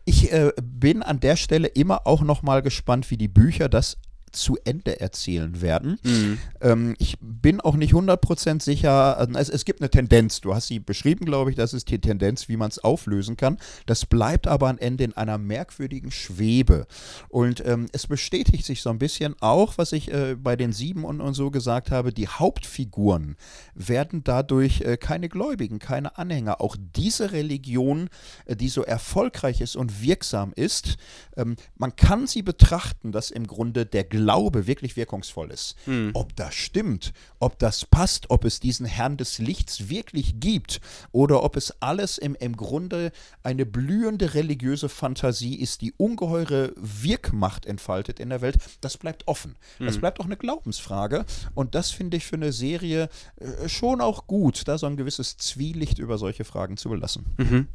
Ich 0.06 0.32
äh, 0.32 0.52
bin 0.62 1.02
an 1.02 1.20
der 1.20 1.36
Stelle 1.36 1.68
immer 1.68 2.06
auch 2.06 2.22
noch 2.22 2.44
mal 2.44 2.62
gespannt, 2.62 3.10
wie 3.10 3.18
die 3.18 3.28
Bücher 3.28 3.70
das 3.70 3.98
zu 4.34 4.58
Ende 4.66 5.00
erzählen 5.00 5.62
werden. 5.62 6.00
Mhm. 6.04 6.40
Ähm, 6.62 6.96
ich 6.98 7.18
bin 7.22 7.62
auch 7.62 7.76
nicht 7.76 7.94
100% 7.94 8.62
sicher, 8.62 9.18
also 9.18 9.34
es, 9.38 9.50
es, 9.50 9.66
gibt 9.66 9.82
eine 9.82 9.90
Tendenz, 9.90 10.42
du 10.42 10.54
hast 10.54 10.68
sie 10.68 10.80
beschrieben, 10.80 11.26
glaube 11.26 11.52
ich, 11.52 11.56
das 11.56 11.74
ist 11.74 11.90
die 11.90 12.00
Tendenz, 12.00 12.50
wie 12.50 12.58
man 12.58 12.70
es 12.70 12.80
auflösen 12.80 13.38
kann. 13.38 13.58
Das 13.86 14.06
bleibt 14.06 14.48
aber 14.48 14.70
am 14.70 14.78
Ende 14.78 15.04
in 15.04 15.14
einer 15.14 15.38
merkwürdigen 15.38 16.12
Schwebe. 16.12 16.88
Und 17.30 17.66
ähm, 17.66 17.88
es 17.92 18.08
bestätigt 18.08 18.66
sich 18.66 18.82
so 18.82 18.90
ein 18.90 19.00
bisschen 19.00 19.36
auch, 19.40 19.78
was 19.78 19.92
ich 19.92 20.12
äh, 20.12 20.36
bei 20.36 20.56
den 20.56 20.74
Sieben 20.74 21.06
und, 21.06 21.22
und, 21.22 21.34
so 21.34 21.52
gesagt 21.52 21.92
habe, 21.92 22.14
die 22.14 22.28
Hauptfiguren 22.28 23.38
werden 23.76 24.24
dadurch 24.24 24.82
äh, 24.82 24.98
keine 24.98 25.30
Gläubigen, 25.30 25.80
keine 25.80 26.18
Anhänger. 26.18 26.62
Auch 26.62 26.76
diese 26.96 27.32
Religion, 27.32 28.10
äh, 28.46 28.56
die 28.56 28.70
so 28.70 28.84
erfolgreich 28.84 29.62
ist 29.62 29.76
und 29.76 30.02
wirksam 30.02 30.54
ist, 30.56 30.98
ähm, 31.38 31.56
man 31.78 31.96
kann 31.96 32.28
sie 32.28 32.42
betrachten, 32.42 33.12
dass 33.12 33.32
im 33.32 33.48
Grunde 33.48 33.86
der 33.86 34.04
Glaube 34.04 34.23
Glaube 34.24 34.68
wirklich 34.68 34.96
wirkungsvoll 34.96 35.52
ist. 35.52 35.76
Hm. 35.86 36.12
Ob 36.14 36.36
das 36.36 36.56
stimmt, 36.56 37.14
ob 37.40 37.60
das 37.60 37.86
passt, 37.86 38.30
ob 38.30 38.46
es 38.46 38.60
diesen 38.60 38.86
Herrn 38.86 39.18
des 39.18 39.38
Lichts 39.38 39.90
wirklich 39.90 40.40
gibt 40.40 40.80
oder 41.12 41.44
ob 41.44 41.58
es 41.58 41.82
alles 41.82 42.18
im, 42.18 42.36
im 42.36 42.56
Grunde 42.56 43.12
eine 43.44 43.66
blühende 43.66 44.34
religiöse 44.34 44.90
Fantasie 44.90 45.56
ist, 45.56 45.82
die 45.82 45.94
ungeheure 45.98 46.74
Wirkmacht 46.76 47.66
entfaltet 47.66 48.20
in 48.20 48.30
der 48.30 48.42
Welt, 48.42 48.58
das 48.82 48.98
bleibt 48.98 49.28
offen. 49.28 49.56
Hm. 49.78 49.88
Das 49.88 49.98
bleibt 49.98 50.20
auch 50.20 50.26
eine 50.26 50.38
Glaubensfrage 50.38 51.26
und 51.54 51.76
das 51.76 51.92
finde 51.92 52.18
ich 52.18 52.26
für 52.26 52.38
eine 52.38 52.54
Serie 52.54 53.10
äh, 53.38 53.68
schon 53.68 54.02
auch 54.02 54.28
gut, 54.28 54.68
da 54.68 54.78
so 54.78 54.88
ein 54.88 54.98
gewisses 54.98 55.38
Zwielicht 55.38 56.00
über 56.00 56.18
solche 56.18 56.46
Fragen 56.46 56.78
zu 56.78 56.90
belassen. 56.90 57.26
Mhm. 57.38 57.68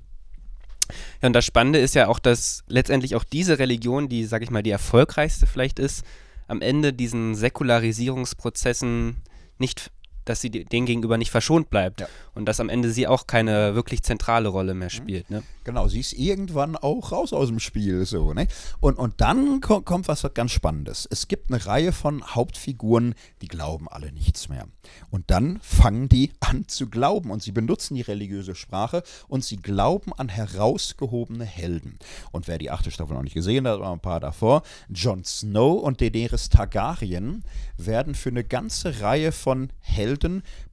Ja, 1.21 1.27
und 1.27 1.33
das 1.33 1.45
Spannende 1.45 1.79
ist 1.79 1.95
ja 1.95 2.09
auch, 2.09 2.19
dass 2.19 2.65
letztendlich 2.67 3.15
auch 3.15 3.25
diese 3.25 3.59
Religion, 3.59 4.09
die, 4.09 4.25
sag 4.25 4.43
ich 4.43 4.51
mal, 4.51 4.63
die 4.63 4.71
erfolgreichste 4.71 5.47
vielleicht 5.47 5.79
ist, 5.79 6.05
am 6.49 6.61
Ende 6.63 6.93
diesen 6.93 7.35
Säkularisierungsprozessen 7.37 9.23
nicht 9.59 9.93
dass 10.29 10.41
sie 10.41 10.51
denen 10.51 10.87
gegenüber 10.87 11.17
nicht 11.17 11.31
verschont 11.31 11.71
bleibt 11.71 12.01
ja. 12.01 12.09
und 12.35 12.47
dass 12.47 12.61
am 12.61 12.69
Ende 12.69 12.91
sie 12.91 13.07
auch 13.07 13.27
keine 13.27 13.75
wirklich 13.75 14.03
zentrale 14.03 14.49
Rolle 14.49 14.75
mehr 14.75 14.89
mhm. 14.89 14.97
spielt. 14.97 15.31
Ne? 15.31 15.43
Genau, 15.65 15.89
sie 15.89 16.01
ist 16.01 16.13
irgendwann 16.13 16.77
auch 16.77 17.13
raus 17.13 17.33
aus 17.33 17.49
dem 17.49 17.61
Spiel. 17.61 18.05
So, 18.05 18.33
ne? 18.33 18.47
und, 18.81 18.99
und 18.99 19.21
dann 19.21 19.61
kommt, 19.61 19.87
kommt 19.87 20.09
was 20.09 20.27
ganz 20.35 20.53
Spannendes. 20.53 21.09
Es 21.11 21.29
gibt 21.29 21.51
eine 21.51 21.65
Reihe 21.65 21.93
von 21.93 22.25
Hauptfiguren, 22.35 23.15
die 23.43 23.49
glauben 23.49 23.89
alle 23.89 24.13
nichts 24.13 24.49
mehr. 24.49 24.67
Und 25.11 25.31
dann 25.31 25.61
fangen 25.63 26.09
die 26.09 26.33
an 26.41 26.69
zu 26.69 26.89
glauben 26.89 27.31
und 27.31 27.43
sie 27.43 27.53
benutzen 27.53 27.95
die 27.95 28.03
religiöse 28.03 28.55
Sprache 28.55 29.03
und 29.29 29.45
sie 29.45 29.57
glauben 29.57 30.13
an 30.13 30.29
herausgehobene 30.29 31.45
Helden. 31.45 31.99
Und 32.33 32.49
wer 32.49 32.59
die 32.59 32.71
achte 32.71 32.91
Staffel 32.91 33.15
noch 33.15 33.23
nicht 33.23 33.35
gesehen 33.35 33.67
hat, 33.67 33.79
oder 33.79 33.93
ein 33.93 34.01
paar 34.01 34.21
davor, 34.21 34.63
Jon 34.89 35.25
Snow 35.25 35.83
und 35.83 36.01
Daenerys 36.01 36.49
Targaryen 36.49 37.45
werden 37.77 38.15
für 38.15 38.31
eine 38.31 38.45
ganze 38.45 39.01
Reihe 39.01 39.33
von 39.33 39.71
Helden 39.81 40.18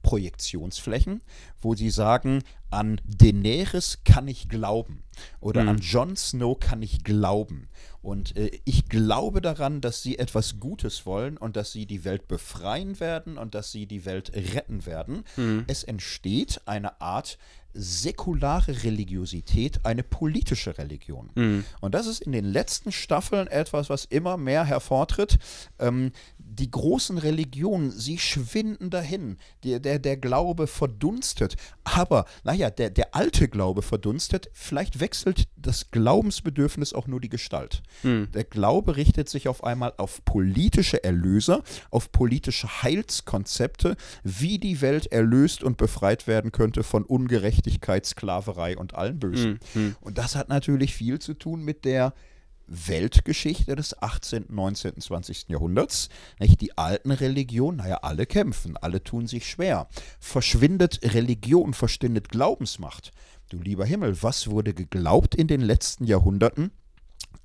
Projektionsflächen, 0.02 1.22
wo 1.66 1.74
sie 1.74 1.90
sagen, 1.90 2.44
an 2.70 3.00
Daenerys 3.04 3.98
kann 4.04 4.28
ich 4.28 4.48
glauben 4.48 5.02
oder 5.40 5.64
mhm. 5.64 5.68
an 5.70 5.78
Jon 5.78 6.16
Snow 6.16 6.58
kann 6.58 6.80
ich 6.80 7.02
glauben. 7.02 7.68
Und 8.02 8.36
äh, 8.36 8.52
ich 8.64 8.88
glaube 8.88 9.40
daran, 9.40 9.80
dass 9.80 10.00
sie 10.00 10.16
etwas 10.16 10.60
Gutes 10.60 11.06
wollen 11.06 11.36
und 11.36 11.56
dass 11.56 11.72
sie 11.72 11.86
die 11.86 12.04
Welt 12.04 12.28
befreien 12.28 13.00
werden 13.00 13.36
und 13.36 13.56
dass 13.56 13.72
sie 13.72 13.86
die 13.86 14.04
Welt 14.04 14.32
retten 14.32 14.86
werden. 14.86 15.24
Mhm. 15.36 15.64
Es 15.66 15.82
entsteht 15.82 16.60
eine 16.66 17.00
Art 17.00 17.36
säkulare 17.76 18.84
Religiosität 18.84 19.84
eine 19.84 20.02
politische 20.02 20.78
Religion. 20.78 21.30
Mhm. 21.34 21.64
Und 21.80 21.94
das 21.94 22.06
ist 22.06 22.22
in 22.22 22.32
den 22.32 22.44
letzten 22.44 22.90
Staffeln 22.90 23.46
etwas, 23.48 23.90
was 23.90 24.04
immer 24.06 24.36
mehr 24.36 24.64
hervortritt. 24.64 25.38
Ähm, 25.78 26.12
die 26.38 26.70
großen 26.70 27.18
Religionen, 27.18 27.90
sie 27.90 28.18
schwinden 28.18 28.90
dahin. 28.90 29.36
Der, 29.64 29.80
der, 29.80 29.98
der 29.98 30.16
Glaube 30.16 30.66
verdunstet. 30.66 31.55
Aber, 31.84 32.24
naja, 32.44 32.70
der, 32.70 32.90
der 32.90 33.14
alte 33.14 33.48
Glaube 33.48 33.82
verdunstet. 33.82 34.50
Vielleicht 34.52 35.00
wechselt 35.00 35.48
das 35.56 35.90
Glaubensbedürfnis 35.90 36.92
auch 36.92 37.06
nur 37.06 37.20
die 37.20 37.28
Gestalt. 37.28 37.82
Mhm. 38.02 38.28
Der 38.32 38.44
Glaube 38.44 38.96
richtet 38.96 39.28
sich 39.28 39.48
auf 39.48 39.64
einmal 39.64 39.94
auf 39.96 40.24
politische 40.24 41.02
Erlöser, 41.04 41.62
auf 41.90 42.12
politische 42.12 42.82
Heilskonzepte, 42.82 43.96
wie 44.22 44.58
die 44.58 44.80
Welt 44.80 45.06
erlöst 45.12 45.62
und 45.62 45.76
befreit 45.76 46.26
werden 46.26 46.52
könnte 46.52 46.82
von 46.82 47.04
Ungerechtigkeit, 47.04 48.06
Sklaverei 48.06 48.76
und 48.76 48.94
allem 48.94 49.18
Bösen. 49.18 49.60
Mhm. 49.74 49.96
Und 50.00 50.18
das 50.18 50.36
hat 50.36 50.48
natürlich 50.48 50.94
viel 50.94 51.18
zu 51.18 51.34
tun 51.34 51.62
mit 51.62 51.84
der 51.84 52.12
Weltgeschichte 52.66 53.76
des 53.76 54.00
18., 54.02 54.46
19., 54.48 55.00
20. 55.00 55.48
Jahrhunderts. 55.48 56.08
Nicht? 56.38 56.60
Die 56.60 56.76
alten 56.76 57.10
Religionen, 57.10 57.78
naja, 57.78 57.98
alle 58.02 58.26
kämpfen, 58.26 58.76
alle 58.76 59.02
tun 59.02 59.26
sich 59.26 59.48
schwer. 59.48 59.88
Verschwindet 60.18 61.00
Religion, 61.14 61.74
verschwindet 61.74 62.28
Glaubensmacht. 62.28 63.12
Du 63.48 63.60
lieber 63.60 63.84
Himmel, 63.84 64.22
was 64.22 64.48
wurde 64.48 64.74
geglaubt 64.74 65.34
in 65.34 65.46
den 65.46 65.60
letzten 65.60 66.04
Jahrhunderten? 66.04 66.72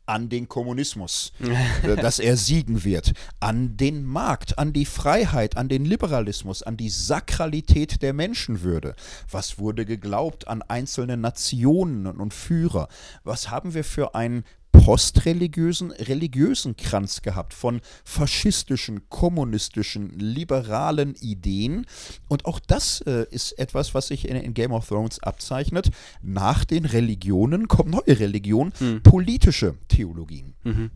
an 0.08 0.30
den 0.30 0.50
Kommunismus, 0.50 1.32
dass 1.84 2.20
er 2.20 2.36
siegen 2.36 2.84
wird, 2.84 3.14
an 3.40 3.78
den 3.78 4.04
Markt, 4.04 4.58
an 4.60 4.74
die 4.74 4.86
Freiheit, 4.86 5.58
an 5.58 5.70
den 5.70 5.86
Liberalismus, 5.86 6.64
an 6.64 6.76
die 6.76 6.90
Sakralität 6.90 8.02
der 8.02 8.12
Menschenwürde. 8.14 8.96
Was 9.30 9.58
wurde 9.58 9.86
geglaubt 9.86 10.48
an 10.48 10.62
einzelne 10.64 11.18
Nationen 11.18 12.08
und 12.08 12.34
Führer? 12.34 12.90
Was 13.24 13.50
haben 13.50 13.74
wir 13.74 13.84
für 13.84 14.14
ein 14.16 14.44
postreligiösen, 14.72 15.92
religiösen 15.92 16.76
Kranz 16.76 17.22
gehabt 17.22 17.54
von 17.54 17.82
faschistischen, 18.04 19.10
kommunistischen, 19.10 20.18
liberalen 20.18 21.16
Ideen. 21.16 21.86
Und 22.28 22.46
auch 22.46 22.60
das 22.60 23.02
äh, 23.02 23.26
ist 23.30 23.58
etwas, 23.60 23.94
was 23.94 24.08
sich 24.08 24.28
in, 24.28 24.36
in, 24.36 24.54
Game 24.54 24.72
of 24.72 24.88
Thrones 24.88 25.22
abzeichnet. 25.22 25.92
Nach 26.22 26.66
den 26.66 26.86
Religionen 26.86 27.68
kommen 27.68 27.92
neue 27.92 28.20
Religionen, 28.20 28.74
hm. 28.78 29.04
politische 29.04 29.76
Theologien. 29.88 30.54
Mhm. 30.64 30.92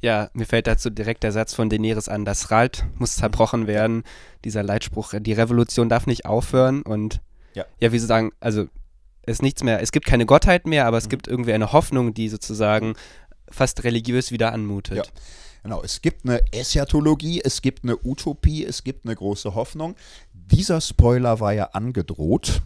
Ja, 0.00 0.30
mir 0.34 0.46
fällt 0.46 0.66
dazu 0.66 0.90
direkt 0.90 1.22
der 1.22 1.30
Satz 1.30 1.54
von 1.54 1.70
Daenerys 1.70 2.08
an, 2.08 2.24
das 2.24 2.50
Ralt 2.50 2.84
muss 2.98 3.14
zerbrochen 3.16 3.68
werden. 3.68 4.02
Dieser 4.44 4.64
Leitspruch, 4.64 5.14
die 5.20 5.32
Revolution 5.32 5.88
darf 5.88 6.06
nicht 6.06 6.26
aufhören 6.26 6.82
und 6.82 7.20
ja, 7.54 7.64
ja 7.78 7.92
wie 7.92 7.98
Sie 7.98 8.06
sagen, 8.06 8.32
also 8.40 8.66
ist 9.26 9.42
nichts 9.42 9.62
mehr, 9.62 9.80
es 9.80 9.92
gibt 9.92 10.06
keine 10.06 10.26
Gottheit 10.26 10.66
mehr, 10.66 10.86
aber 10.86 10.98
es 10.98 11.06
mhm. 11.06 11.10
gibt 11.10 11.28
irgendwie 11.28 11.52
eine 11.52 11.72
Hoffnung, 11.72 12.14
die 12.14 12.28
sozusagen 12.28 12.94
fast 13.50 13.84
religiös 13.84 14.32
wieder 14.32 14.52
anmutet. 14.52 14.96
Ja. 14.96 15.02
Genau, 15.62 15.80
es 15.84 16.02
gibt 16.02 16.24
eine 16.24 16.40
Eschatologie, 16.50 17.40
es 17.44 17.62
gibt 17.62 17.84
eine 17.84 17.96
Utopie, 18.04 18.64
es 18.64 18.82
gibt 18.82 19.06
eine 19.06 19.14
große 19.14 19.54
Hoffnung. 19.54 19.94
Dieser 20.32 20.80
Spoiler 20.80 21.38
war 21.38 21.52
ja 21.52 21.66
angedroht. 21.66 22.62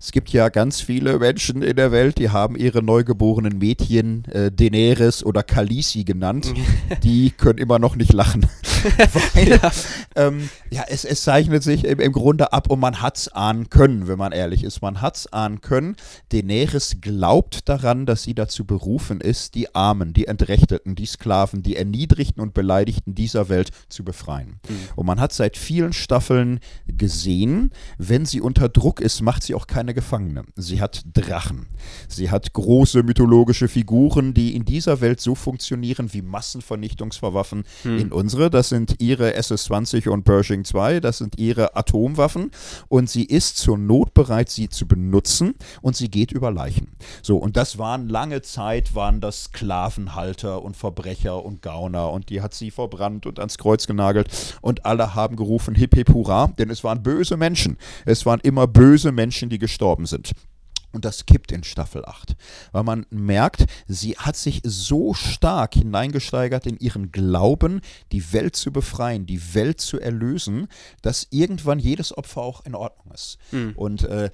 Es 0.00 0.10
gibt 0.10 0.30
ja 0.30 0.48
ganz 0.48 0.80
viele 0.80 1.20
Menschen 1.20 1.62
in 1.62 1.76
der 1.76 1.92
Welt, 1.92 2.18
die 2.18 2.30
haben 2.30 2.56
ihre 2.56 2.82
neugeborenen 2.82 3.58
Mädchen 3.58 4.24
äh, 4.24 4.50
Daenerys 4.50 5.22
oder 5.22 5.44
Khaleesi 5.44 6.02
genannt. 6.02 6.52
die 7.04 7.30
können 7.30 7.58
immer 7.58 7.78
noch 7.78 7.94
nicht 7.94 8.12
lachen. 8.12 8.48
Weil, 9.34 9.48
ja, 9.48 9.72
ähm, 10.16 10.48
ja 10.70 10.84
es, 10.88 11.04
es, 11.04 11.22
zeichnet 11.22 11.62
sich 11.62 11.84
im, 11.84 12.00
im 12.00 12.12
Grunde 12.12 12.52
ab 12.52 12.70
und 12.70 12.80
man 12.80 13.00
hat 13.02 13.16
es 13.16 13.28
ahnen 13.28 13.70
können, 13.70 14.08
wenn 14.08 14.18
man 14.18 14.32
ehrlich 14.32 14.64
ist. 14.64 14.82
Man 14.82 15.00
hat 15.00 15.16
es 15.16 15.32
ahnen 15.32 15.60
können. 15.60 15.96
Daenerys 16.30 16.96
glaubt 17.00 17.68
daran, 17.68 18.06
dass 18.06 18.22
sie 18.22 18.34
dazu 18.34 18.64
berufen 18.64 19.20
ist, 19.20 19.54
die 19.54 19.74
Armen, 19.74 20.12
die 20.12 20.26
Entrechteten, 20.26 20.94
die 20.94 21.06
Sklaven, 21.06 21.62
die 21.62 21.76
Erniedrigten 21.76 22.40
und 22.40 22.54
Beleidigten 22.54 23.14
dieser 23.14 23.48
Welt 23.48 23.70
zu 23.88 24.04
befreien. 24.04 24.60
Mhm. 24.68 24.74
Und 24.96 25.06
man 25.06 25.20
hat 25.20 25.32
seit 25.32 25.56
vielen 25.56 25.92
Staffeln 25.92 26.60
gesehen, 26.86 27.70
wenn 27.98 28.26
sie 28.26 28.40
unter 28.40 28.68
Druck 28.68 29.00
ist, 29.00 29.20
macht 29.20 29.42
sie 29.42 29.54
auch 29.54 29.66
keine 29.66 29.94
Gefangene. 29.94 30.44
Sie 30.56 30.80
hat 30.80 31.04
Drachen. 31.12 31.66
Sie 32.08 32.30
hat 32.30 32.52
große 32.52 33.02
mythologische 33.02 33.68
Figuren, 33.68 34.34
die 34.34 34.54
in 34.54 34.64
dieser 34.64 35.00
Welt 35.00 35.20
so 35.20 35.34
funktionieren 35.34 36.12
wie 36.12 36.22
Massenvernichtungswaffen 36.22 37.64
hm. 37.82 37.98
in 37.98 38.12
unsere. 38.12 38.50
Das 38.50 38.69
sind 38.70 38.96
ihre 38.98 39.34
SS-20 39.34 40.08
und 40.08 40.24
Pershing 40.24 40.64
2, 40.64 41.00
das 41.00 41.18
sind 41.18 41.38
ihre 41.38 41.76
Atomwaffen. 41.76 42.50
Und 42.88 43.10
sie 43.10 43.24
ist 43.24 43.58
zur 43.58 43.76
Not 43.76 44.14
bereit, 44.14 44.48
sie 44.48 44.70
zu 44.70 44.88
benutzen 44.88 45.54
und 45.82 45.94
sie 45.94 46.10
geht 46.10 46.32
über 46.32 46.50
Leichen. 46.50 46.96
So, 47.22 47.36
und 47.36 47.58
das 47.58 47.76
waren 47.76 48.08
lange 48.08 48.40
Zeit, 48.40 48.94
waren 48.94 49.20
das 49.20 49.44
Sklavenhalter 49.44 50.62
und 50.62 50.76
Verbrecher 50.78 51.44
und 51.44 51.60
Gauner 51.60 52.10
und 52.10 52.30
die 52.30 52.40
hat 52.40 52.54
sie 52.54 52.70
verbrannt 52.70 53.26
und 53.26 53.38
ans 53.38 53.58
Kreuz 53.58 53.86
genagelt 53.86 54.56
und 54.62 54.86
alle 54.86 55.14
haben 55.14 55.36
gerufen 55.36 55.74
hip 55.74 55.94
hip 55.94 56.08
hurra, 56.08 56.46
denn 56.58 56.70
es 56.70 56.82
waren 56.84 57.02
böse 57.02 57.36
Menschen. 57.36 57.76
Es 58.06 58.24
waren 58.24 58.40
immer 58.40 58.66
böse 58.66 59.12
Menschen, 59.12 59.50
die 59.50 59.58
gestorben 59.58 59.90
gestorben 59.90 60.06
sind. 60.06 60.32
Und 60.92 61.04
das 61.04 61.26
kippt 61.26 61.52
in 61.52 61.64
Staffel 61.64 62.04
8, 62.04 62.36
weil 62.72 62.82
man 62.82 63.06
merkt, 63.10 63.66
sie 63.86 64.16
hat 64.16 64.36
sich 64.36 64.60
so 64.64 65.14
stark 65.14 65.74
hineingesteigert 65.74 66.66
in 66.66 66.78
ihren 66.78 67.12
Glauben, 67.12 67.80
die 68.12 68.32
Welt 68.32 68.56
zu 68.56 68.72
befreien, 68.72 69.26
die 69.26 69.54
Welt 69.54 69.80
zu 69.80 70.00
erlösen, 70.00 70.68
dass 71.02 71.28
irgendwann 71.30 71.78
jedes 71.78 72.16
Opfer 72.16 72.42
auch 72.42 72.64
in 72.64 72.74
Ordnung 72.74 73.12
ist. 73.14 73.38
Mhm. 73.52 73.72
Und 73.76 74.02
äh, 74.04 74.30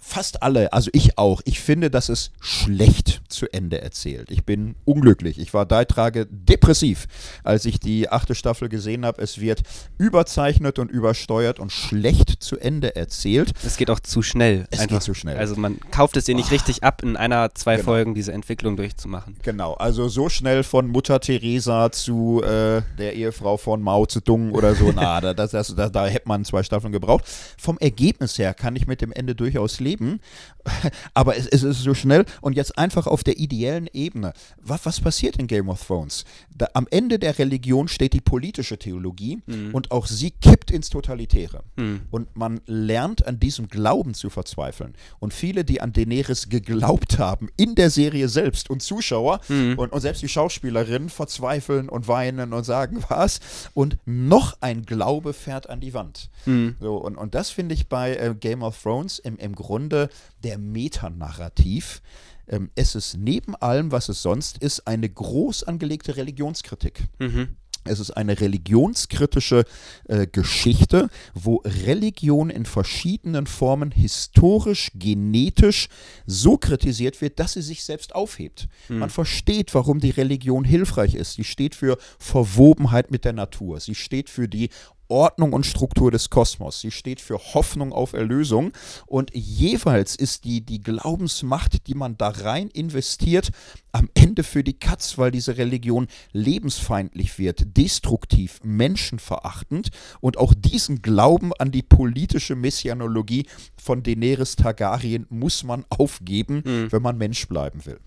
fast 0.00 0.42
alle, 0.42 0.72
also 0.72 0.90
ich 0.92 1.18
auch, 1.18 1.40
ich 1.44 1.60
finde, 1.60 1.90
dass 1.90 2.08
es 2.08 2.32
schlecht 2.40 3.22
zu 3.28 3.46
Ende 3.52 3.80
erzählt. 3.80 4.30
Ich 4.30 4.44
bin 4.44 4.74
unglücklich. 4.84 5.38
Ich 5.38 5.54
war 5.54 5.66
drei 5.66 5.84
Tage 5.84 6.26
depressiv, 6.26 7.06
als 7.44 7.64
ich 7.64 7.78
die 7.78 8.08
achte 8.08 8.34
Staffel 8.34 8.68
gesehen 8.68 9.04
habe. 9.04 9.22
Es 9.22 9.40
wird 9.40 9.62
überzeichnet 9.98 10.78
und 10.78 10.90
übersteuert 10.90 11.60
und 11.60 11.70
schlecht 11.70 12.42
zu 12.42 12.58
Ende 12.58 12.96
erzählt. 12.96 13.52
Es 13.64 13.76
geht 13.76 13.90
auch 13.90 14.00
zu 14.00 14.22
schnell. 14.22 14.66
Es 14.70 14.80
Einfach. 14.80 14.96
geht 14.96 15.02
zu 15.02 15.14
schnell. 15.14 15.36
Also 15.36 15.56
man 15.56 15.78
kauft 15.90 16.16
es 16.16 16.24
dir 16.24 16.34
nicht 16.34 16.48
oh. 16.48 16.54
richtig 16.54 16.82
ab, 16.82 17.02
in 17.02 17.16
einer, 17.16 17.54
zwei 17.54 17.76
genau. 17.76 17.84
Folgen 17.84 18.14
diese 18.14 18.32
Entwicklung 18.32 18.76
durchzumachen. 18.76 19.36
Genau, 19.42 19.74
also 19.74 20.08
so 20.08 20.28
schnell 20.28 20.64
von 20.64 20.88
Mutter 20.88 21.20
Teresa 21.20 21.92
zu 21.92 22.42
äh, 22.42 22.82
der 22.98 23.14
Ehefrau 23.14 23.56
von 23.56 23.82
Mao 23.82 24.06
Zedong 24.06 24.52
oder 24.52 24.74
so. 24.74 24.92
Na, 24.94 25.20
da, 25.20 25.34
das, 25.34 25.52
das, 25.52 25.74
da, 25.74 25.88
da 25.88 26.06
hätte 26.06 26.28
man 26.28 26.44
zwei 26.44 26.62
Staffeln 26.62 26.92
gebraucht. 26.92 27.24
Vom 27.58 27.78
Ergebnis 27.78 28.38
her 28.38 28.54
kann 28.54 28.74
ich 28.76 28.86
mit 28.86 29.02
dem 29.02 29.12
Ende 29.12 29.34
durchaus 29.34 29.78
leben 29.78 29.89
leben, 29.90 30.20
aber 31.14 31.36
es, 31.36 31.46
es, 31.46 31.62
ist 31.62 31.82
so 31.82 31.94
schnell 31.94 32.24
und 32.40 32.54
jetzt 32.54 32.76
einfach 32.78 33.06
auf 33.06 33.24
der 33.24 33.38
ideellen 33.38 33.88
Ebene. 33.92 34.32
Was, 34.60 34.86
was 34.86 35.00
passiert 35.00 35.36
in 35.36 35.46
Game 35.46 35.68
of 35.68 35.84
Thrones? 35.86 36.24
Da, 36.54 36.68
am 36.74 36.86
Ende 36.90 37.18
der 37.18 37.38
Religion 37.38 37.88
steht 37.88 38.12
die 38.12 38.20
politische 38.20 38.78
Theologie 38.78 39.38
mhm. 39.46 39.70
und 39.72 39.90
auch 39.90 40.06
sie 40.06 40.30
kippt 40.30 40.70
ins 40.70 40.90
Totalitäre. 40.90 41.62
Mhm. 41.76 42.02
Und 42.10 42.36
man 42.36 42.60
lernt 42.66 43.26
an 43.26 43.40
diesem 43.40 43.68
Glauben 43.68 44.14
zu 44.14 44.30
verzweifeln. 44.30 44.94
Und 45.18 45.34
viele, 45.34 45.64
die 45.64 45.80
an 45.80 45.92
Daenerys 45.92 46.48
geglaubt 46.48 47.18
haben, 47.18 47.48
in 47.56 47.74
der 47.74 47.90
Serie 47.90 48.28
selbst 48.28 48.70
und 48.70 48.82
Zuschauer 48.82 49.40
mhm. 49.48 49.78
und, 49.78 49.92
und 49.92 50.00
selbst 50.00 50.22
die 50.22 50.28
Schauspielerinnen 50.28 51.08
verzweifeln 51.08 51.88
und 51.88 52.08
weinen 52.08 52.52
und 52.52 52.64
sagen, 52.64 53.02
was? 53.08 53.40
Und 53.74 53.98
noch 54.04 54.58
ein 54.60 54.84
Glaube 54.84 55.32
fährt 55.32 55.70
an 55.70 55.80
die 55.80 55.94
Wand. 55.94 56.30
Mhm. 56.46 56.76
So, 56.80 56.96
und, 56.96 57.16
und 57.16 57.34
das 57.34 57.50
finde 57.50 57.74
ich 57.74 57.88
bei 57.88 58.14
äh, 58.14 58.34
Game 58.38 58.62
of 58.62 58.80
Thrones 58.82 59.18
im, 59.18 59.36
im 59.36 59.54
Grunde 59.54 59.79
der 59.88 60.58
Metanarrativ. 60.58 62.02
Ähm, 62.48 62.70
es 62.74 62.94
ist 62.94 63.16
neben 63.16 63.54
allem, 63.54 63.92
was 63.92 64.08
es 64.08 64.22
sonst 64.22 64.58
ist, 64.58 64.86
eine 64.86 65.08
groß 65.08 65.64
angelegte 65.64 66.16
Religionskritik. 66.16 67.04
Mhm. 67.18 67.56
Es 67.84 67.98
ist 67.98 68.10
eine 68.10 68.38
religionskritische 68.38 69.64
äh, 70.06 70.26
Geschichte, 70.26 71.08
wo 71.32 71.62
Religion 71.64 72.50
in 72.50 72.66
verschiedenen 72.66 73.46
Formen 73.46 73.90
historisch, 73.90 74.90
genetisch 74.94 75.88
so 76.26 76.58
kritisiert 76.58 77.20
wird, 77.22 77.38
dass 77.38 77.54
sie 77.54 77.62
sich 77.62 77.82
selbst 77.82 78.14
aufhebt. 78.14 78.68
Mhm. 78.88 78.98
Man 78.98 79.10
versteht, 79.10 79.74
warum 79.74 79.98
die 79.98 80.10
Religion 80.10 80.64
hilfreich 80.64 81.14
ist. 81.14 81.34
Sie 81.34 81.44
steht 81.44 81.74
für 81.74 81.96
Verwobenheit 82.18 83.10
mit 83.10 83.24
der 83.24 83.32
Natur. 83.32 83.80
Sie 83.80 83.94
steht 83.94 84.28
für 84.28 84.46
die 84.46 84.68
Ordnung 85.10 85.52
und 85.52 85.66
Struktur 85.66 86.10
des 86.10 86.30
Kosmos. 86.30 86.80
Sie 86.80 86.90
steht 86.90 87.20
für 87.20 87.38
Hoffnung 87.38 87.92
auf 87.92 88.12
Erlösung 88.12 88.72
und 89.06 89.30
jeweils 89.34 90.16
ist 90.16 90.44
die, 90.44 90.60
die 90.60 90.82
Glaubensmacht, 90.82 91.86
die 91.86 91.94
man 91.94 92.16
da 92.16 92.28
rein 92.28 92.68
investiert, 92.68 93.50
am 93.92 94.08
Ende 94.14 94.44
für 94.44 94.62
die 94.62 94.78
Katz, 94.78 95.18
weil 95.18 95.30
diese 95.30 95.56
Religion 95.56 96.06
lebensfeindlich 96.32 97.38
wird, 97.38 97.76
destruktiv, 97.76 98.60
menschenverachtend 98.62 99.90
und 100.20 100.38
auch 100.38 100.54
diesen 100.54 101.02
Glauben 101.02 101.52
an 101.58 101.72
die 101.72 101.82
politische 101.82 102.54
Messianologie 102.54 103.46
von 103.76 104.02
Daenerys 104.02 104.56
Targaryen 104.56 105.26
muss 105.28 105.64
man 105.64 105.84
aufgeben, 105.88 106.62
mhm. 106.64 106.92
wenn 106.92 107.02
man 107.02 107.18
Mensch 107.18 107.48
bleiben 107.48 107.84
will. 107.84 107.98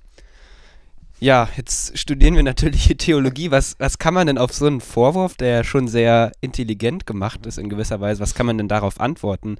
Ja, 1.23 1.47
jetzt 1.55 1.97
studieren 1.97 2.35
wir 2.35 2.43
natürlich 2.43 2.93
Theologie. 2.97 3.49
Was, 3.49 3.77
was 3.79 3.97
kann 3.97 4.13
man 4.13 4.27
denn 4.27 4.37
auf 4.37 4.51
so 4.51 4.65
einen 4.65 4.81
Vorwurf, 4.81 5.35
der 5.35 5.47
ja 5.47 5.63
schon 5.63 5.87
sehr 5.87 6.33
intelligent 6.41 7.07
gemacht 7.07 7.45
ist 7.45 7.57
in 7.57 7.69
gewisser 7.69 8.01
Weise, 8.01 8.19
was 8.19 8.35
kann 8.35 8.45
man 8.45 8.57
denn 8.57 8.67
darauf 8.67 8.99
antworten? 8.99 9.55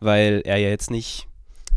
Weil 0.00 0.42
er 0.44 0.56
ja 0.56 0.70
jetzt 0.70 0.90
nicht 0.90 1.28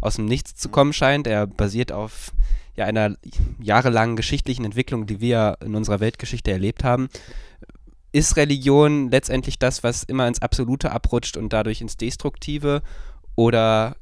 aus 0.02 0.16
dem 0.16 0.26
Nichts 0.26 0.56
zu 0.56 0.70
kommen 0.70 0.92
scheint. 0.92 1.28
Er 1.28 1.46
basiert 1.46 1.92
auf 1.92 2.32
ja, 2.76 2.86
einer 2.86 3.16
jahrelangen 3.62 4.16
geschichtlichen 4.16 4.66
Entwicklung, 4.66 5.06
die 5.06 5.22
wir 5.22 5.58
in 5.64 5.76
unserer 5.76 6.00
Weltgeschichte 6.00 6.50
erlebt 6.50 6.84
haben. 6.84 7.08
Ist 8.12 8.38
Religion 8.38 9.12
letztendlich 9.12 9.60
das, 9.60 9.84
was 9.84 10.02
immer 10.02 10.28
ins 10.28 10.42
Absolute 10.42 10.90
abrutscht 10.90 11.38
und 11.38 11.54
dadurch 11.54 11.82
ins 11.82 11.96
Destruktive? 11.96 12.82
Oder 13.36 13.98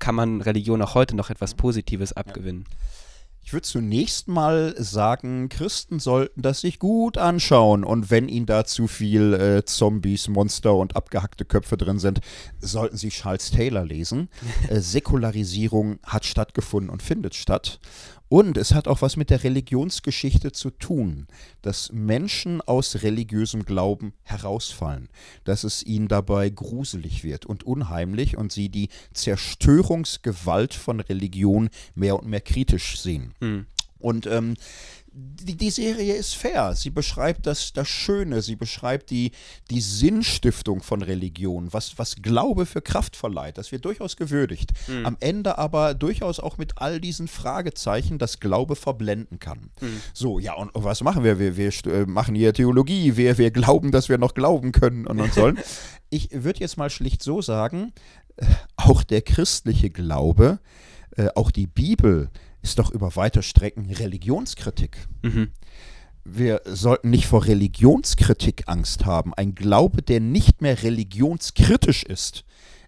kann 0.00 0.16
man 0.16 0.40
Religion 0.40 0.82
auch 0.82 0.96
heute 0.96 1.14
noch 1.14 1.30
etwas 1.30 1.54
Positives 1.54 2.12
abgewinnen? 2.12 2.64
Ja. 2.68 2.99
Ich 3.42 3.52
würde 3.52 3.66
zunächst 3.66 4.28
mal 4.28 4.74
sagen, 4.78 5.48
Christen 5.48 5.98
sollten 5.98 6.42
das 6.42 6.60
sich 6.60 6.78
gut 6.78 7.18
anschauen 7.18 7.82
und 7.82 8.10
wenn 8.10 8.28
ihnen 8.28 8.46
da 8.46 8.64
zu 8.64 8.86
viel 8.86 9.34
äh, 9.34 9.64
Zombies, 9.64 10.28
Monster 10.28 10.74
und 10.74 10.94
abgehackte 10.94 11.44
Köpfe 11.44 11.76
drin 11.76 11.98
sind, 11.98 12.20
sollten 12.60 12.96
sie 12.96 13.08
Charles 13.08 13.50
Taylor 13.50 13.84
lesen. 13.84 14.28
äh, 14.68 14.80
Säkularisierung 14.80 15.98
hat 16.04 16.26
stattgefunden 16.26 16.90
und 16.90 17.02
findet 17.02 17.34
statt. 17.34 17.80
Und 18.32 18.56
es 18.56 18.74
hat 18.74 18.86
auch 18.86 19.02
was 19.02 19.16
mit 19.16 19.28
der 19.28 19.42
Religionsgeschichte 19.42 20.52
zu 20.52 20.70
tun, 20.70 21.26
dass 21.62 21.90
Menschen 21.90 22.60
aus 22.60 23.02
religiösem 23.02 23.64
Glauben 23.64 24.12
herausfallen, 24.22 25.08
dass 25.42 25.64
es 25.64 25.82
ihnen 25.82 26.06
dabei 26.06 26.48
gruselig 26.48 27.24
wird 27.24 27.44
und 27.44 27.64
unheimlich 27.64 28.36
und 28.36 28.52
sie 28.52 28.68
die 28.68 28.88
Zerstörungsgewalt 29.14 30.74
von 30.74 31.00
Religion 31.00 31.70
mehr 31.96 32.20
und 32.20 32.28
mehr 32.28 32.40
kritisch 32.40 33.00
sehen. 33.00 33.29
Hm. 33.40 33.66
Und 33.98 34.26
ähm, 34.26 34.56
die, 35.12 35.56
die 35.56 35.70
Serie 35.70 36.14
ist 36.14 36.34
fair. 36.34 36.74
Sie 36.76 36.90
beschreibt 36.90 37.46
das, 37.46 37.72
das 37.72 37.88
Schöne, 37.88 38.42
sie 38.42 38.54
beschreibt 38.54 39.10
die, 39.10 39.32
die 39.70 39.80
Sinnstiftung 39.80 40.82
von 40.82 41.02
Religion, 41.02 41.72
was, 41.72 41.98
was 41.98 42.16
Glaube 42.22 42.64
für 42.64 42.80
Kraft 42.80 43.16
verleiht. 43.16 43.58
Das 43.58 43.72
wird 43.72 43.84
durchaus 43.84 44.16
gewürdigt. 44.16 44.70
Mhm. 44.86 45.06
Am 45.06 45.16
Ende 45.20 45.58
aber 45.58 45.94
durchaus 45.94 46.38
auch 46.38 46.58
mit 46.58 46.78
all 46.78 47.00
diesen 47.00 47.26
Fragezeichen, 47.26 48.18
dass 48.18 48.40
Glaube 48.40 48.76
verblenden 48.76 49.40
kann. 49.40 49.70
Mhm. 49.80 50.00
So, 50.14 50.38
ja, 50.38 50.54
und 50.54 50.70
was 50.74 51.02
machen 51.02 51.24
wir? 51.24 51.38
Wir, 51.38 51.56
wir 51.56 51.72
äh, 51.86 52.06
machen 52.06 52.34
hier 52.34 52.54
Theologie, 52.54 53.16
wir, 53.16 53.36
wir 53.36 53.50
glauben, 53.50 53.90
dass 53.90 54.08
wir 54.08 54.18
noch 54.18 54.34
glauben 54.34 54.70
können 54.70 55.06
und, 55.06 55.20
und 55.20 55.34
sollen. 55.34 55.58
ich 56.10 56.28
würde 56.32 56.60
jetzt 56.60 56.76
mal 56.76 56.90
schlicht 56.90 57.22
so 57.22 57.42
sagen, 57.42 57.92
äh, 58.36 58.46
auch 58.76 59.02
der 59.02 59.22
christliche 59.22 59.90
Glaube, 59.90 60.60
äh, 61.16 61.28
auch 61.34 61.50
die 61.50 61.66
Bibel, 61.66 62.30
ist 62.62 62.78
doch 62.78 62.90
über 62.90 63.16
weite 63.16 63.42
Strecken 63.42 63.90
Religionskritik. 63.90 65.06
Mhm. 65.22 65.50
Wir 66.24 66.60
sollten 66.66 67.10
nicht 67.10 67.26
vor 67.26 67.46
Religionskritik 67.46 68.64
Angst 68.66 69.06
haben. 69.06 69.32
Ein 69.34 69.54
Glaube, 69.54 70.02
der 70.02 70.20
nicht 70.20 70.60
mehr 70.60 70.82
religionskritisch 70.82 72.02
ist, 72.02 72.44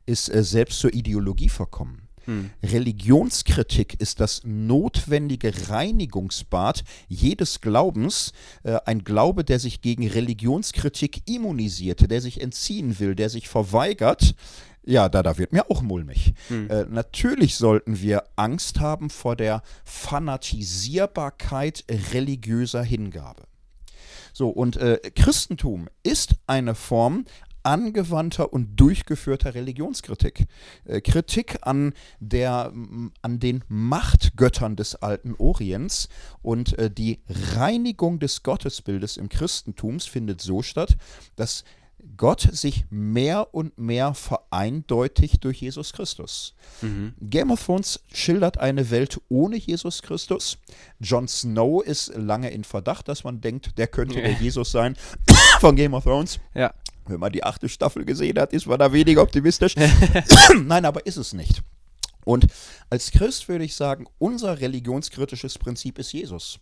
ist 0.07 0.29
äh, 0.29 0.45
selbst 0.45 0.81
zur 0.81 0.93
Ideologie 0.93 1.49
verkommen. 1.49 2.09
Hm. 2.25 2.51
Religionskritik 2.63 4.01
ist 4.01 4.21
das 4.21 4.43
notwendige 4.45 5.53
Reinigungsbad 5.69 6.85
jedes 7.09 7.61
Glaubens. 7.61 8.33
Äh, 8.63 8.79
ein 8.85 9.03
Glaube, 9.03 9.45
der 9.45 9.59
sich 9.59 9.81
gegen 9.81 10.07
Religionskritik 10.07 11.23
immunisiert, 11.29 12.11
der 12.11 12.21
sich 12.21 12.41
entziehen 12.41 13.01
will, 13.01 13.15
der 13.17 13.29
sich 13.29 13.49
verweigert, 13.49 14.35
ja, 14.85 15.09
da, 15.09 15.23
da 15.23 15.39
wird 15.39 15.53
mir 15.53 15.71
auch 15.71 15.83
mulmig. 15.83 16.35
Hm. 16.49 16.71
Äh, 16.71 16.87
natürlich 16.87 17.57
sollten 17.57 18.01
wir 18.01 18.25
Angst 18.37 18.81
haben 18.81 19.11
vor 19.11 19.37
der 19.37 19.63
Fanatisierbarkeit 19.85 21.85
religiöser 22.13 22.83
Hingabe. 22.83 23.45
So, 24.33 24.49
und 24.49 24.77
äh, 24.77 24.99
Christentum 25.15 25.89
ist 26.03 26.37
eine 26.47 26.75
Form 26.75 27.27
angewandter 27.63 28.53
und 28.53 28.77
durchgeführter 28.77 29.55
Religionskritik. 29.55 30.47
Äh, 30.85 31.01
Kritik 31.01 31.59
an, 31.63 31.95
der, 32.19 32.73
an 33.23 33.39
den 33.39 33.65
Machtgöttern 33.69 34.77
des 34.77 34.97
alten 34.97 35.35
Orients 35.39 36.09
und 36.43 36.79
äh, 36.79 36.91
die 36.91 37.21
Reinigung 37.29 38.19
des 38.19 38.43
Gottesbildes 38.43 39.17
im 39.17 39.29
Christentum 39.29 40.01
findet 40.01 40.41
so 40.41 40.63
statt, 40.63 40.97
dass 41.37 41.65
Gott 42.17 42.49
sich 42.53 42.85
mehr 42.91 43.55
und 43.55 43.79
mehr 43.79 44.15
vereindeutigt 44.15 45.45
durch 45.45 45.61
Jesus 45.61 45.93
Christus. 45.93 46.55
Mhm. 46.81 47.15
Game 47.21 47.51
of 47.51 47.65
Thrones 47.65 48.01
schildert 48.13 48.59
eine 48.59 48.91
Welt 48.91 49.21
ohne 49.29 49.57
Jesus 49.57 50.03
Christus. 50.03 50.59
Jon 51.01 51.29
Snow 51.29 51.83
ist 51.83 52.13
lange 52.15 52.51
in 52.51 52.65
Verdacht, 52.65 53.09
dass 53.09 53.25
man 53.25 53.41
denkt, 53.41 53.79
der 53.79 53.87
könnte 53.87 54.21
der 54.21 54.33
Jesus 54.33 54.73
sein 54.73 54.97
von 55.61 55.77
Game 55.77 55.95
of 55.95 56.05
Thrones. 56.05 56.41
Ja. 56.55 56.75
Wenn 57.07 57.21
man 57.21 57.33
die 57.33 57.45
achte 57.45 57.69
Staffel 57.69 58.05
gesehen 58.05 58.39
hat, 58.39 58.53
ist 58.53 58.67
man 58.67 58.79
da 58.79 58.93
weniger 58.93 59.23
optimistisch. 59.23 59.75
Nein, 60.65 60.85
aber 60.85 61.07
ist 61.07 61.17
es 61.17 61.33
nicht. 61.33 61.63
Und 62.25 62.47
als 62.91 63.11
Christ 63.11 63.49
würde 63.49 63.65
ich 63.65 63.75
sagen, 63.75 64.07
unser 64.19 64.61
religionskritisches 64.61 65.59
Prinzip 65.59 65.99
ist 65.99 66.13
Jesus. 66.13 66.61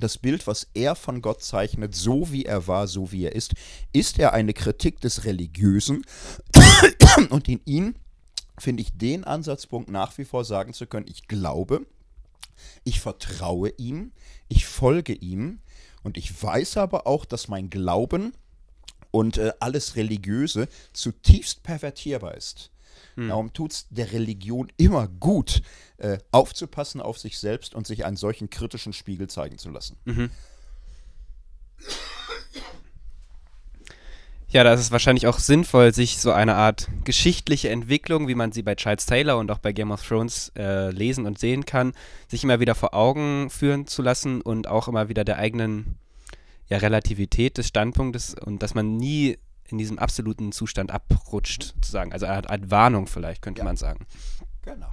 Das 0.00 0.18
Bild, 0.18 0.46
was 0.46 0.66
er 0.74 0.96
von 0.96 1.22
Gott 1.22 1.42
zeichnet, 1.42 1.94
so 1.94 2.32
wie 2.32 2.44
er 2.44 2.66
war, 2.66 2.88
so 2.88 3.12
wie 3.12 3.24
er 3.24 3.34
ist, 3.34 3.52
ist 3.92 4.18
er 4.18 4.32
eine 4.32 4.54
Kritik 4.54 5.00
des 5.00 5.24
Religiösen. 5.24 6.04
Und 7.30 7.48
in 7.48 7.60
ihn 7.64 7.94
finde 8.58 8.82
ich 8.82 8.96
den 8.96 9.24
Ansatzpunkt 9.24 9.88
nach 9.88 10.18
wie 10.18 10.24
vor 10.24 10.44
sagen 10.44 10.72
zu 10.72 10.86
können, 10.86 11.06
ich 11.08 11.28
glaube, 11.28 11.86
ich 12.84 13.00
vertraue 13.00 13.70
ihm, 13.76 14.12
ich 14.48 14.66
folge 14.66 15.14
ihm. 15.14 15.60
Und 16.02 16.16
ich 16.16 16.42
weiß 16.42 16.78
aber 16.78 17.06
auch, 17.06 17.24
dass 17.24 17.46
mein 17.46 17.70
Glauben 17.70 18.32
und 19.12 19.38
äh, 19.38 19.52
alles 19.60 19.94
Religiöse 19.94 20.68
zutiefst 20.92 21.62
pervertierbar 21.62 22.34
ist. 22.34 22.70
Hm. 23.16 23.28
Darum 23.28 23.52
tut 23.52 23.72
es 23.72 23.86
der 23.90 24.12
Religion 24.12 24.72
immer 24.76 25.08
gut, 25.08 25.62
äh, 25.98 26.18
aufzupassen 26.30 27.00
auf 27.00 27.18
sich 27.18 27.38
selbst 27.38 27.74
und 27.74 27.86
sich 27.86 28.04
einen 28.04 28.16
solchen 28.16 28.50
kritischen 28.50 28.92
Spiegel 28.92 29.28
zeigen 29.28 29.58
zu 29.58 29.70
lassen. 29.70 29.96
Mhm. 30.04 30.30
Ja, 34.52 34.64
da 34.64 34.74
ist 34.74 34.80
es 34.80 34.90
wahrscheinlich 34.90 35.26
auch 35.26 35.38
sinnvoll, 35.38 35.94
sich 35.94 36.18
so 36.18 36.30
eine 36.30 36.56
Art 36.56 36.88
geschichtliche 37.04 37.70
Entwicklung, 37.70 38.28
wie 38.28 38.34
man 38.34 38.52
sie 38.52 38.62
bei 38.62 38.74
Charles 38.74 39.06
Taylor 39.06 39.38
und 39.38 39.50
auch 39.50 39.58
bei 39.58 39.72
Game 39.72 39.90
of 39.90 40.06
Thrones 40.06 40.52
äh, 40.58 40.90
lesen 40.90 41.24
und 41.24 41.38
sehen 41.38 41.64
kann, 41.64 41.94
sich 42.28 42.44
immer 42.44 42.60
wieder 42.60 42.74
vor 42.74 42.92
Augen 42.92 43.48
führen 43.48 43.86
zu 43.86 44.02
lassen 44.02 44.42
und 44.42 44.68
auch 44.68 44.88
immer 44.88 45.08
wieder 45.08 45.24
der 45.24 45.38
eigenen 45.38 45.96
ja, 46.68 46.76
Relativität 46.76 47.56
des 47.56 47.68
Standpunktes 47.68 48.34
und 48.34 48.62
dass 48.62 48.74
man 48.74 48.98
nie 48.98 49.38
in 49.72 49.78
diesem 49.78 49.98
absoluten 49.98 50.52
Zustand 50.52 50.90
abrutscht, 50.90 51.74
sozusagen. 51.74 52.12
Also 52.12 52.26
eine 52.26 52.48
Art 52.48 52.70
Warnung 52.70 53.06
vielleicht, 53.06 53.42
könnte 53.42 53.60
ja. 53.60 53.64
man 53.64 53.76
sagen. 53.76 54.06
Genau. 54.62 54.88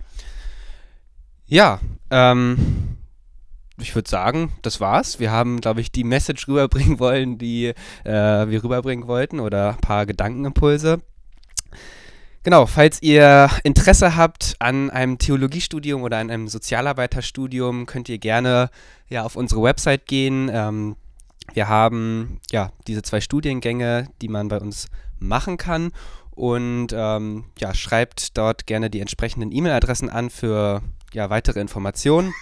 Ja, 1.46 1.80
ähm, 2.10 2.98
ich 3.80 3.96
würde 3.96 4.10
sagen, 4.10 4.52
das 4.62 4.80
war's. 4.80 5.20
Wir 5.20 5.32
haben, 5.32 5.62
glaube 5.62 5.82
ich, 5.82 5.92
die 5.92 6.04
Message 6.04 6.48
rüberbringen 6.48 7.00
wollen, 7.00 7.38
die 7.38 7.74
äh, 8.04 8.12
wir 8.48 8.64
rüberbringen 8.64 9.08
wollten 9.08 9.40
oder 9.40 9.72
ein 9.72 9.82
paar 9.82 10.06
Gedankenimpulse. 10.06 11.02
Genau, 12.44 12.66
falls 12.66 13.02
ihr 13.02 13.50
Interesse 13.64 14.16
habt 14.16 14.56
an 14.60 14.90
einem 14.90 15.18
Theologiestudium 15.18 16.04
oder 16.04 16.18
an 16.18 16.32
einem 16.32 16.48
Sozialarbeiterstudium, 16.48 17.86
könnt 17.86 18.08
ihr 18.08 18.18
gerne 18.18 18.70
ja, 19.10 19.24
auf 19.24 19.36
unsere 19.36 19.62
Website 19.62 20.06
gehen. 20.06 20.50
Ähm, 20.52 20.96
wir 21.54 21.68
haben 21.68 22.40
ja 22.52 22.72
diese 22.88 23.02
zwei 23.02 23.22
Studiengänge, 23.22 24.08
die 24.22 24.28
man 24.28 24.48
bei 24.48 24.60
uns 24.60 24.88
machen 25.20 25.58
kann. 25.58 25.92
Und 26.32 26.88
ähm, 26.94 27.46
ja, 27.58 27.74
schreibt 27.74 28.38
dort 28.38 28.66
gerne 28.66 28.90
die 28.90 29.02
entsprechenden 29.02 29.52
E-Mail-Adressen 29.52 30.10
an 30.10 30.30
für 30.30 30.82
ja, 31.14 31.30
weitere 31.30 31.60
Informationen. 31.60 32.34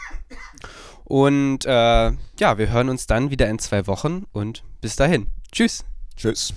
Und 1.03 1.65
äh, 1.65 2.11
ja, 2.39 2.57
wir 2.57 2.69
hören 2.69 2.89
uns 2.89 3.07
dann 3.07 3.31
wieder 3.31 3.47
in 3.49 3.59
zwei 3.59 3.87
Wochen 3.87 4.25
und 4.33 4.63
bis 4.81 4.97
dahin. 4.97 5.27
Tschüss. 5.51 5.85
Tschüss. 6.17 6.53